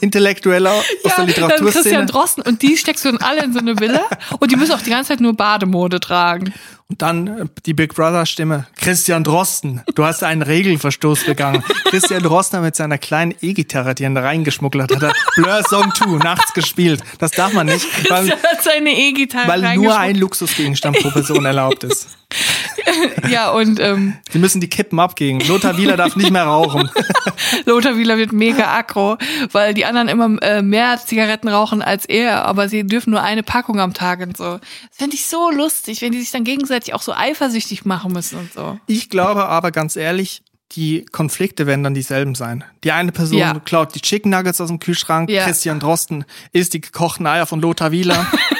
intellektueller 0.00 0.72
aus 0.72 0.84
ja, 1.04 1.16
der 1.16 1.26
Literaturszene. 1.26 1.72
Christian 1.72 2.06
Drosten 2.06 2.42
und 2.42 2.62
die 2.62 2.76
steckst 2.76 3.04
du 3.04 3.12
dann 3.12 3.20
alle 3.20 3.44
in 3.44 3.52
so 3.52 3.58
eine 3.58 3.78
Villa 3.78 4.06
und 4.38 4.50
die 4.50 4.56
müssen 4.56 4.72
auch 4.72 4.82
die 4.82 4.90
ganze 4.90 5.08
Zeit 5.08 5.20
nur 5.20 5.34
Bademode 5.34 6.00
tragen. 6.00 6.52
Und 6.88 7.02
dann 7.02 7.28
äh, 7.28 7.46
die 7.66 7.72
Big 7.72 7.94
Brother 7.94 8.26
Stimme. 8.26 8.66
Christian 8.76 9.22
Drosten, 9.22 9.82
du 9.94 10.04
hast 10.04 10.24
einen 10.24 10.42
Regelverstoß 10.42 11.24
begangen. 11.24 11.62
Christian 11.84 12.22
Drosten 12.22 12.62
mit 12.62 12.74
seiner 12.74 12.98
kleinen 12.98 13.32
E-Gitarre, 13.40 13.94
die 13.94 14.02
er 14.02 14.10
da 14.10 14.22
reingeschmuggelt 14.22 14.90
hat, 14.90 15.02
hat 15.02 15.14
Blur 15.36 15.62
Song 15.68 15.92
2 15.94 16.24
nachts 16.24 16.52
gespielt. 16.52 17.00
Das 17.18 17.30
darf 17.30 17.52
man 17.52 17.66
nicht. 17.66 17.86
Weil, 18.10 18.26
Christian 18.26 18.42
hat 18.42 18.62
seine 18.64 18.90
E-Gitarre 18.90 19.48
Weil 19.48 19.76
nur 19.76 19.96
ein 19.96 20.16
Luxusgegenstand 20.16 20.98
pro 20.98 21.10
Person 21.10 21.44
erlaubt 21.44 21.84
ist. 21.84 22.08
ja, 23.30 23.50
und 23.50 23.80
ähm, 23.80 24.14
Sie 24.30 24.38
müssen 24.38 24.60
die 24.60 24.68
Kippen 24.68 24.98
abgeben. 24.98 25.40
Lothar 25.46 25.76
Wieler 25.76 25.96
darf 25.96 26.16
nicht 26.16 26.30
mehr 26.30 26.44
rauchen. 26.44 26.90
Lothar 27.66 27.96
Wieler 27.96 28.16
wird 28.18 28.32
mega 28.32 28.76
aggro, 28.76 29.16
weil 29.52 29.74
die 29.74 29.84
anderen 29.84 30.08
immer 30.08 30.42
äh, 30.42 30.62
mehr 30.62 30.98
Zigaretten 31.04 31.48
rauchen 31.48 31.82
als 31.82 32.06
er, 32.06 32.44
aber 32.44 32.68
sie 32.68 32.86
dürfen 32.86 33.10
nur 33.10 33.22
eine 33.22 33.42
Packung 33.42 33.80
am 33.80 33.94
Tag 33.94 34.20
und 34.20 34.36
so. 34.36 34.58
Das 34.58 34.98
fände 34.98 35.16
ich 35.16 35.26
so 35.26 35.50
lustig, 35.50 36.02
wenn 36.02 36.12
die 36.12 36.20
sich 36.20 36.30
dann 36.30 36.44
gegenseitig 36.44 36.94
auch 36.94 37.02
so 37.02 37.12
eifersüchtig 37.12 37.84
machen 37.84 38.12
müssen 38.12 38.38
und 38.38 38.52
so. 38.52 38.78
Ich 38.86 39.10
glaube 39.10 39.46
aber 39.46 39.70
ganz 39.70 39.96
ehrlich, 39.96 40.42
die 40.72 41.04
Konflikte 41.10 41.66
werden 41.66 41.82
dann 41.82 41.94
dieselben 41.94 42.34
sein. 42.34 42.64
Die 42.84 42.92
eine 42.92 43.12
Person 43.12 43.38
ja. 43.38 43.58
klaut 43.58 43.94
die 43.94 44.00
Chicken 44.00 44.30
Nuggets 44.30 44.60
aus 44.60 44.68
dem 44.68 44.78
Kühlschrank, 44.78 45.28
ja. 45.28 45.44
Christian 45.44 45.80
Drosten 45.80 46.24
isst 46.52 46.74
die 46.74 46.80
gekochten 46.80 47.26
Eier 47.26 47.46
von 47.46 47.60
Lothar 47.60 47.90
Wieler. 47.90 48.26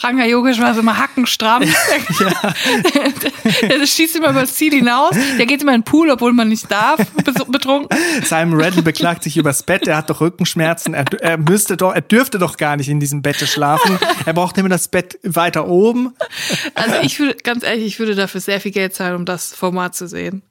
Ranga 0.00 0.24
Yogeshwar 0.24 0.72
ist 0.72 0.78
immer 0.78 0.98
hackenstramm. 0.98 1.62
Ja. 2.20 2.54
der, 3.68 3.78
der 3.78 3.86
schießt 3.86 4.16
immer 4.16 4.30
über 4.30 4.42
das 4.42 4.54
Ziel 4.54 4.72
hinaus. 4.72 5.16
Der 5.38 5.46
geht 5.46 5.62
immer 5.62 5.74
in 5.74 5.80
den 5.80 5.84
Pool, 5.84 6.10
obwohl 6.10 6.32
man 6.32 6.48
nicht 6.48 6.70
darf, 6.70 7.00
betrunken. 7.48 7.96
Simon 8.24 8.60
Rattle 8.60 8.82
beklagt 8.82 9.24
sich 9.24 9.36
übers 9.36 9.62
Bett. 9.62 9.88
Er 9.88 9.96
hat 9.96 10.10
doch 10.10 10.20
Rückenschmerzen. 10.20 10.94
Er, 10.94 11.04
er 11.20 11.38
müsste 11.38 11.76
doch, 11.76 11.92
er 11.92 12.00
dürfte 12.00 12.38
doch 12.38 12.56
gar 12.56 12.76
nicht 12.76 12.88
in 12.88 13.00
diesem 13.00 13.22
Bett 13.22 13.36
schlafen. 13.36 13.98
Er 14.26 14.32
braucht 14.32 14.58
immer 14.58 14.68
das 14.68 14.88
Bett 14.88 15.18
weiter 15.22 15.66
oben. 15.66 16.14
Also 16.74 16.96
ich 17.02 17.18
würde, 17.18 17.36
ganz 17.42 17.64
ehrlich, 17.64 17.86
ich 17.86 17.98
würde 17.98 18.14
dafür 18.14 18.40
sehr 18.40 18.60
viel 18.60 18.72
Geld 18.72 18.94
zahlen, 18.94 19.16
um 19.16 19.24
das 19.24 19.54
Format 19.54 19.94
zu 19.94 20.06
sehen. 20.06 20.42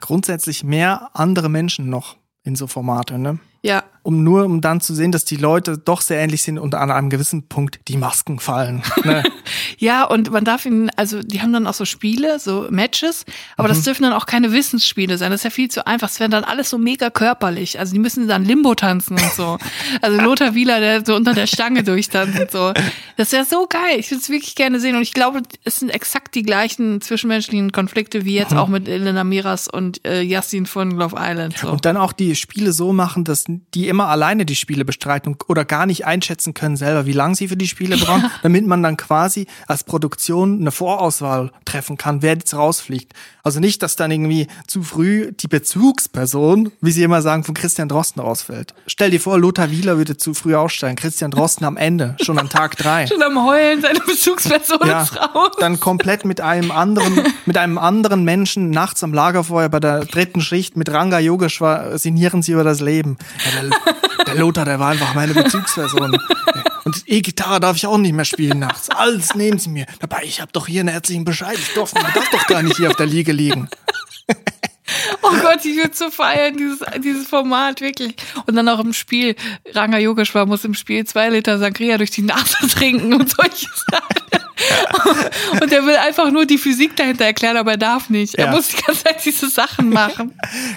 Grundsätzlich 0.00 0.64
mehr 0.64 1.10
andere 1.14 1.48
Menschen 1.48 1.88
noch 1.88 2.16
in 2.42 2.56
so 2.56 2.66
Formate, 2.66 3.18
ne? 3.18 3.38
Ja. 3.64 3.82
Um 4.02 4.22
nur, 4.22 4.44
um 4.44 4.60
dann 4.60 4.82
zu 4.82 4.94
sehen, 4.94 5.10
dass 5.10 5.24
die 5.24 5.36
Leute 5.36 5.78
doch 5.78 6.02
sehr 6.02 6.20
ähnlich 6.20 6.42
sind 6.42 6.58
und 6.58 6.74
an 6.74 6.90
einem 6.90 7.08
gewissen 7.08 7.48
Punkt 7.48 7.80
die 7.88 7.96
Masken 7.96 8.38
fallen. 8.38 8.82
Ne? 9.02 9.22
ja, 9.78 10.04
und 10.04 10.30
man 10.30 10.44
darf 10.44 10.66
ihnen, 10.66 10.90
also 10.96 11.22
die 11.22 11.40
haben 11.40 11.54
dann 11.54 11.66
auch 11.66 11.72
so 11.72 11.86
Spiele, 11.86 12.38
so 12.38 12.66
Matches, 12.68 13.24
aber 13.56 13.68
mhm. 13.68 13.72
das 13.72 13.82
dürfen 13.84 14.02
dann 14.02 14.12
auch 14.12 14.26
keine 14.26 14.52
Wissensspiele 14.52 15.16
sein. 15.16 15.30
Das 15.30 15.40
ist 15.40 15.44
ja 15.44 15.50
viel 15.50 15.70
zu 15.70 15.86
einfach. 15.86 16.10
Es 16.10 16.20
werden 16.20 16.32
dann 16.32 16.44
alles 16.44 16.68
so 16.68 16.76
mega 16.76 17.08
körperlich. 17.08 17.78
Also 17.78 17.94
die 17.94 17.98
müssen 17.98 18.28
dann 18.28 18.44
Limbo 18.44 18.74
tanzen 18.74 19.14
und 19.14 19.32
so. 19.32 19.56
Also 20.02 20.20
Lothar 20.20 20.54
Wieler, 20.54 20.80
der 20.80 21.02
so 21.06 21.14
unter 21.16 21.32
der 21.32 21.46
Stange 21.46 21.82
durchtanzt 21.82 22.38
und 22.38 22.50
so. 22.50 22.74
Das 23.16 23.32
wäre 23.32 23.46
so 23.46 23.66
geil. 23.66 23.98
Ich 23.98 24.10
würde 24.10 24.20
es 24.20 24.28
wirklich 24.28 24.54
gerne 24.54 24.80
sehen. 24.80 24.96
Und 24.96 25.02
ich 25.02 25.14
glaube, 25.14 25.40
es 25.64 25.76
sind 25.76 25.88
exakt 25.88 26.34
die 26.34 26.42
gleichen 26.42 27.00
zwischenmenschlichen 27.00 27.72
Konflikte 27.72 28.26
wie 28.26 28.34
jetzt 28.34 28.52
mhm. 28.52 28.58
auch 28.58 28.68
mit 28.68 28.86
Elena 28.86 29.24
Miras 29.24 29.68
und 29.68 30.06
äh, 30.06 30.20
Yassin 30.20 30.66
von 30.66 30.90
Love 30.90 31.16
Island. 31.18 31.56
So. 31.56 31.70
Und 31.70 31.86
dann 31.86 31.96
auch 31.96 32.12
die 32.12 32.36
Spiele 32.36 32.74
so 32.74 32.92
machen, 32.92 33.24
dass 33.24 33.44
die 33.74 33.88
immer 33.88 34.08
alleine 34.08 34.44
die 34.44 34.56
Spiele 34.56 34.84
bestreiten 34.84 35.36
oder 35.48 35.64
gar 35.64 35.86
nicht 35.86 36.06
einschätzen 36.06 36.54
können 36.54 36.76
selber, 36.76 37.06
wie 37.06 37.12
lange 37.12 37.34
sie 37.34 37.48
für 37.48 37.56
die 37.56 37.68
Spiele 37.68 37.96
brauchen, 37.96 38.22
ja. 38.22 38.30
damit 38.42 38.66
man 38.66 38.82
dann 38.82 38.96
quasi 38.96 39.46
als 39.66 39.84
Produktion 39.84 40.60
eine 40.60 40.70
Vorauswahl 40.70 41.52
treffen 41.64 41.96
kann, 41.96 42.22
wer 42.22 42.34
jetzt 42.34 42.54
rausfliegt. 42.54 43.12
Also 43.42 43.60
nicht, 43.60 43.82
dass 43.82 43.96
dann 43.96 44.10
irgendwie 44.10 44.46
zu 44.66 44.82
früh 44.82 45.32
die 45.32 45.48
Bezugsperson, 45.48 46.72
wie 46.80 46.92
sie 46.92 47.02
immer 47.02 47.20
sagen, 47.20 47.44
von 47.44 47.54
Christian 47.54 47.88
Drosten 47.88 48.22
ausfällt. 48.22 48.74
Stell 48.86 49.10
dir 49.10 49.20
vor, 49.20 49.38
Lothar 49.38 49.70
Wieler 49.70 49.98
würde 49.98 50.16
zu 50.16 50.32
früh 50.32 50.54
aussteigen, 50.54 50.96
Christian 50.96 51.30
Drosten 51.30 51.66
am 51.66 51.76
Ende, 51.76 52.16
schon 52.22 52.38
am 52.38 52.48
Tag 52.48 52.76
drei. 52.76 53.06
schon 53.08 53.22
am 53.22 53.44
Heulen, 53.44 53.82
seine 53.82 54.00
Bezugsperson 54.00 54.78
ja, 54.86 55.02
ist 55.02 55.16
raus. 55.16 55.52
Dann 55.60 55.78
komplett 55.78 56.24
mit 56.24 56.40
einem 56.40 56.70
anderen, 56.70 57.20
mit 57.44 57.58
einem 57.58 57.76
anderen 57.76 58.24
Menschen 58.24 58.70
nachts 58.70 59.04
am 59.04 59.12
Lagerfeuer 59.12 59.68
bei 59.68 59.80
der 59.80 60.06
dritten 60.06 60.40
Schicht 60.40 60.76
mit 60.76 60.90
Ranga 60.90 61.18
Yogeshwar 61.18 61.98
sinnieren 61.98 62.42
sie 62.42 62.52
über 62.52 62.64
das 62.64 62.80
Leben. 62.80 63.18
Der, 63.44 64.24
der 64.24 64.34
Lothar, 64.34 64.64
der 64.64 64.78
war 64.80 64.90
einfach 64.90 65.14
meine 65.14 65.34
Bezugsperson. 65.34 66.18
Und 66.84 67.02
E-Gitarre 67.06 67.60
darf 67.60 67.76
ich 67.76 67.86
auch 67.86 67.98
nicht 67.98 68.12
mehr 68.12 68.24
spielen 68.24 68.58
nachts. 68.58 68.90
Alles 68.90 69.34
nehmen 69.34 69.58
sie 69.58 69.70
mir. 69.70 69.86
Dabei, 70.00 70.22
ich 70.24 70.40
habe 70.40 70.52
doch 70.52 70.66
hier 70.66 70.80
einen 70.80 70.90
herzlichen 70.90 71.24
Bescheid. 71.24 71.58
Ich 71.58 71.74
darf, 71.74 71.92
darf 71.92 72.30
doch 72.30 72.46
gar 72.46 72.62
nicht 72.62 72.76
hier 72.76 72.90
auf 72.90 72.96
der 72.96 73.06
Liege 73.06 73.32
liegen. 73.32 73.68
Oh 75.22 75.30
Gott, 75.40 75.64
ich 75.64 75.76
würde 75.76 75.94
so 75.94 76.10
feiern, 76.10 76.56
dieses, 76.56 76.80
dieses 77.02 77.26
Format, 77.26 77.80
wirklich. 77.80 78.14
Und 78.46 78.54
dann 78.54 78.68
auch 78.68 78.80
im 78.80 78.92
Spiel, 78.92 79.34
Ranga 79.72 79.98
Yogeshwar 79.98 80.44
muss 80.44 80.64
im 80.64 80.74
Spiel 80.74 81.06
zwei 81.06 81.30
Liter 81.30 81.58
Sangria 81.58 81.96
durch 81.96 82.10
die 82.10 82.22
Nase 82.22 82.68
trinken 82.68 83.14
und 83.14 83.30
solche 83.30 83.66
Sachen. 83.90 84.03
und 85.60 85.72
er 85.72 85.86
will 85.86 85.96
einfach 85.96 86.30
nur 86.30 86.46
die 86.46 86.58
Physik 86.58 86.96
dahinter 86.96 87.24
erklären, 87.24 87.56
aber 87.56 87.72
er 87.72 87.76
darf 87.76 88.10
nicht. 88.10 88.34
Er 88.36 88.46
ja. 88.46 88.50
muss 88.52 88.68
die 88.68 88.82
ganze 88.82 89.04
Zeit 89.04 89.24
diese 89.24 89.48
Sachen 89.48 89.90
machen. 89.90 90.32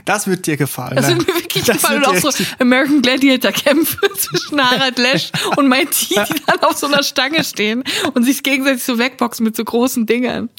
Das 0.05 0.27
wird 0.27 0.45
dir 0.47 0.57
gefallen. 0.57 0.95
Das 0.95 1.07
wird 1.07 1.27
mir 1.27 1.35
wirklich 1.35 1.63
das 1.63 1.77
gefallen. 1.77 2.03
Und 2.03 2.07
auch 2.07 2.31
so 2.31 2.43
American 2.59 3.01
Gladiator 3.01 3.51
Kämpfe 3.51 3.99
zwischen 4.17 4.61
Harald 4.61 4.97
Lesch 4.97 5.31
und 5.55 5.67
Mai 5.67 5.85
die 5.85 6.15
dann 6.15 6.59
auf 6.61 6.77
so 6.77 6.87
einer 6.87 7.03
Stange 7.03 7.43
stehen 7.43 7.83
und 8.13 8.23
sich 8.23 8.43
gegenseitig 8.43 8.83
so 8.83 8.97
wegboxen 8.97 9.43
mit 9.43 9.55
so 9.55 9.63
großen 9.63 10.05
Dingern. 10.05 10.49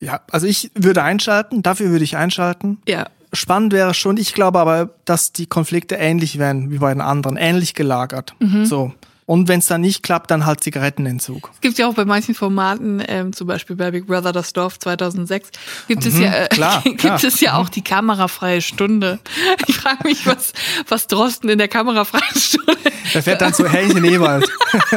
Ja, 0.00 0.20
also 0.30 0.46
ich 0.46 0.70
würde 0.74 1.02
einschalten, 1.02 1.62
dafür 1.62 1.90
würde 1.90 2.04
ich 2.04 2.16
einschalten. 2.16 2.78
Ja. 2.88 3.06
Spannend 3.32 3.72
wäre 3.72 3.94
schon, 3.94 4.16
ich 4.16 4.34
glaube 4.34 4.58
aber, 4.58 4.90
dass 5.04 5.32
die 5.32 5.46
Konflikte 5.46 5.94
ähnlich 5.94 6.38
wären 6.38 6.70
wie 6.70 6.78
bei 6.78 6.92
den 6.92 7.00
anderen, 7.00 7.36
ähnlich 7.36 7.74
gelagert. 7.74 8.34
Mhm. 8.40 8.64
So. 8.64 8.92
Und 9.30 9.46
wenn 9.46 9.60
es 9.60 9.66
dann 9.66 9.80
nicht 9.80 10.02
klappt, 10.02 10.32
dann 10.32 10.44
halt 10.44 10.60
Zigarettenentzug. 10.60 11.50
Es 11.54 11.60
gibt 11.60 11.78
ja 11.78 11.86
auch 11.86 11.94
bei 11.94 12.04
manchen 12.04 12.34
Formaten, 12.34 13.00
ähm, 13.06 13.32
zum 13.32 13.46
Beispiel 13.46 13.76
bei 13.76 13.92
Big 13.92 14.08
Brother 14.08 14.32
Das 14.32 14.52
Dorf 14.52 14.76
2006, 14.80 15.52
gibt 15.86 16.04
es 16.04 16.14
mhm, 16.14 16.22
ja, 16.22 16.34
äh, 16.34 16.48
klar, 16.50 16.82
gibt 16.82 16.98
klar. 16.98 17.22
es 17.22 17.40
ja 17.40 17.54
auch 17.54 17.68
die 17.68 17.84
kamerafreie 17.84 18.60
Stunde. 18.60 19.20
Ich 19.68 19.76
frage 19.76 20.02
mich, 20.02 20.26
was, 20.26 20.52
was 20.88 21.06
Drosten 21.06 21.48
in 21.48 21.58
der 21.58 21.68
kamerafreien 21.68 22.24
Stunde. 22.34 22.76
Da 23.12 23.22
fährt 23.22 23.40
dann 23.40 23.54
zu 23.54 23.68
Helchen 23.68 24.02
Ewald. 24.02 24.50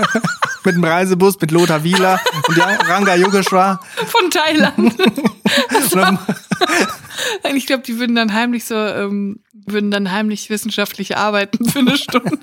mit 0.65 0.75
dem 0.77 0.84
Reisebus, 0.84 1.39
mit 1.39 1.51
Lothar 1.51 1.84
Wieler 1.84 2.19
und 2.47 2.57
Ranga 2.57 3.13
Yogeshwar. 3.13 3.81
Von 4.07 4.31
Thailand. 4.31 4.95
Ich 7.55 7.67
glaube, 7.67 7.84
die 7.84 7.99
würden 7.99 8.15
dann 8.15 8.34
heimlich 8.34 8.65
so, 8.65 8.75
ähm, 8.75 9.39
würden 9.53 9.91
dann 9.91 10.11
heimlich 10.11 10.49
wissenschaftlich 10.49 11.15
arbeiten 11.15 11.69
für 11.69 11.79
eine 11.79 11.97
Stunde. 11.97 12.39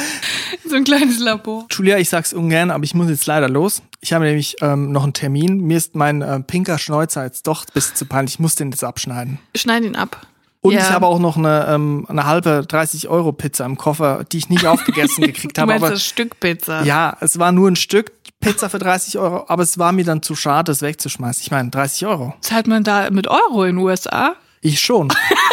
so 0.68 0.76
ein 0.76 0.84
kleines 0.84 1.18
Labor. 1.18 1.66
Julia, 1.70 1.98
ich 1.98 2.08
sag's 2.08 2.32
ungern, 2.32 2.70
aber 2.70 2.84
ich 2.84 2.94
muss 2.94 3.08
jetzt 3.08 3.26
leider 3.26 3.48
los. 3.48 3.82
Ich 4.00 4.12
habe 4.12 4.24
nämlich 4.24 4.56
ähm, 4.60 4.92
noch 4.92 5.04
einen 5.04 5.12
Termin. 5.12 5.60
Mir 5.60 5.76
ist 5.76 5.94
mein 5.94 6.22
äh, 6.22 6.40
pinker 6.40 6.78
Schnäuzer 6.78 7.24
jetzt 7.24 7.46
doch 7.46 7.64
ein 7.64 7.72
bisschen 7.74 7.96
zu 7.96 8.06
peinlich. 8.06 8.34
Ich 8.34 8.40
muss 8.40 8.54
den 8.54 8.70
jetzt 8.70 8.84
abschneiden. 8.84 9.38
Schneid 9.54 9.84
ihn 9.84 9.96
ab. 9.96 10.26
Und 10.60 10.74
ja. 10.74 10.80
ich 10.80 10.90
habe 10.90 11.06
auch 11.06 11.18
noch 11.18 11.36
eine, 11.36 11.66
ähm, 11.68 12.06
eine 12.08 12.24
halbe 12.24 12.64
30 12.66 13.08
Euro 13.08 13.32
Pizza 13.32 13.66
im 13.66 13.76
Koffer, 13.76 14.24
die 14.30 14.38
ich 14.38 14.48
nicht 14.48 14.64
aufgegessen 14.64 15.24
gekriegt 15.26 15.58
habe. 15.58 15.66
Du 15.66 15.72
meinst 15.72 15.84
aber 15.84 15.94
das 15.94 16.04
Stück 16.04 16.38
Pizza? 16.38 16.84
Ja, 16.84 17.16
es 17.20 17.38
war 17.38 17.50
nur 17.50 17.68
ein 17.68 17.76
Stück 17.76 18.12
Pizza 18.40 18.70
für 18.70 18.78
30 18.78 19.18
Euro, 19.18 19.44
aber 19.48 19.64
es 19.64 19.78
war 19.78 19.92
mir 19.92 20.04
dann 20.04 20.22
zu 20.22 20.36
schade, 20.36 20.70
das 20.70 20.82
wegzuschmeißen. 20.82 21.42
Ich 21.42 21.50
meine, 21.50 21.70
30 21.70 22.06
Euro. 22.06 22.34
Zahlt 22.40 22.68
man 22.68 22.84
da 22.84 23.10
mit 23.10 23.26
Euro 23.26 23.64
in 23.64 23.76
den 23.76 23.84
USA? 23.84 24.36
Ich 24.60 24.80
schon. 24.80 25.08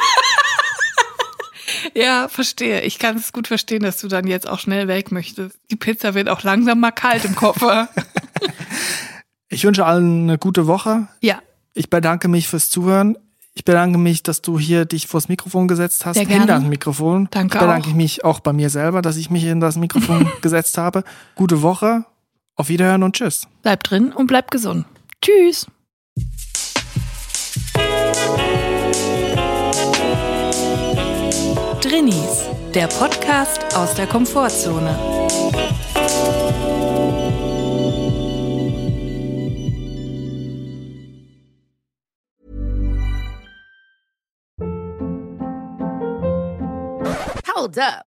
ja, 1.96 2.28
verstehe. 2.28 2.82
Ich 2.82 3.00
kann 3.00 3.18
es 3.18 3.34
gut 3.34 3.48
verstehen, 3.48 3.84
dass 3.84 3.98
du 3.98 4.08
dann 4.08 4.28
jetzt 4.28 4.48
auch 4.48 4.60
schnell 4.60 4.88
weg 4.88 5.12
möchtest. 5.12 5.58
Die 5.72 5.76
Pizza 5.76 6.14
wird 6.14 6.30
auch 6.30 6.44
langsam 6.44 6.80
mal 6.80 6.92
kalt 6.92 7.26
im 7.26 7.36
Koffer. 7.36 7.90
ich 9.50 9.64
wünsche 9.64 9.86
allen 9.86 10.24
eine 10.24 10.38
gute 10.38 10.68
Woche. 10.68 11.08
Ja. 11.22 11.40
Ich 11.74 11.90
bedanke 11.90 12.28
mich 12.28 12.48
fürs 12.48 12.70
Zuhören. 12.70 13.18
Ich 13.54 13.66
bedanke 13.66 13.98
mich, 13.98 14.24
dass 14.24 14.42
du 14.42 14.58
hier 14.58 14.86
dich 14.86 15.08
vors 15.08 15.28
Mikrofon 15.28 15.68
gesetzt 15.68 16.06
hast, 16.06 16.18
hinter 16.18 16.46
das 16.46 16.64
Mikrofon. 16.64 17.28
Danke 17.32 17.58
ich 17.58 17.62
bedanke 17.62 17.90
auch. 17.90 17.94
mich 17.94 18.24
auch 18.24 18.40
bei 18.40 18.54
mir 18.54 18.70
selber, 18.70 19.02
dass 19.02 19.18
ich 19.18 19.30
mich 19.30 19.44
in 19.44 19.60
das 19.60 19.76
Mikrofon 19.76 20.32
gesetzt 20.42 20.78
habe. 20.78 21.04
Gute 21.36 21.62
Woche, 21.62 22.06
auf 22.56 22.70
Wiederhören 22.70 23.04
und 23.04 23.16
tschüss. 23.16 23.48
Bleib 23.62 23.84
drin 23.84 24.14
und 24.14 24.28
bleib 24.28 24.52
gesund. 24.52 24.86
Tschüss. 25.22 25.68
Drinnies, 31.90 32.48
der 32.76 32.86
Podcast 32.86 33.76
aus 33.76 33.96
der 33.96 34.06
Komfortzone. 34.06 34.96
Hold 47.56 47.80
up. 47.80 48.09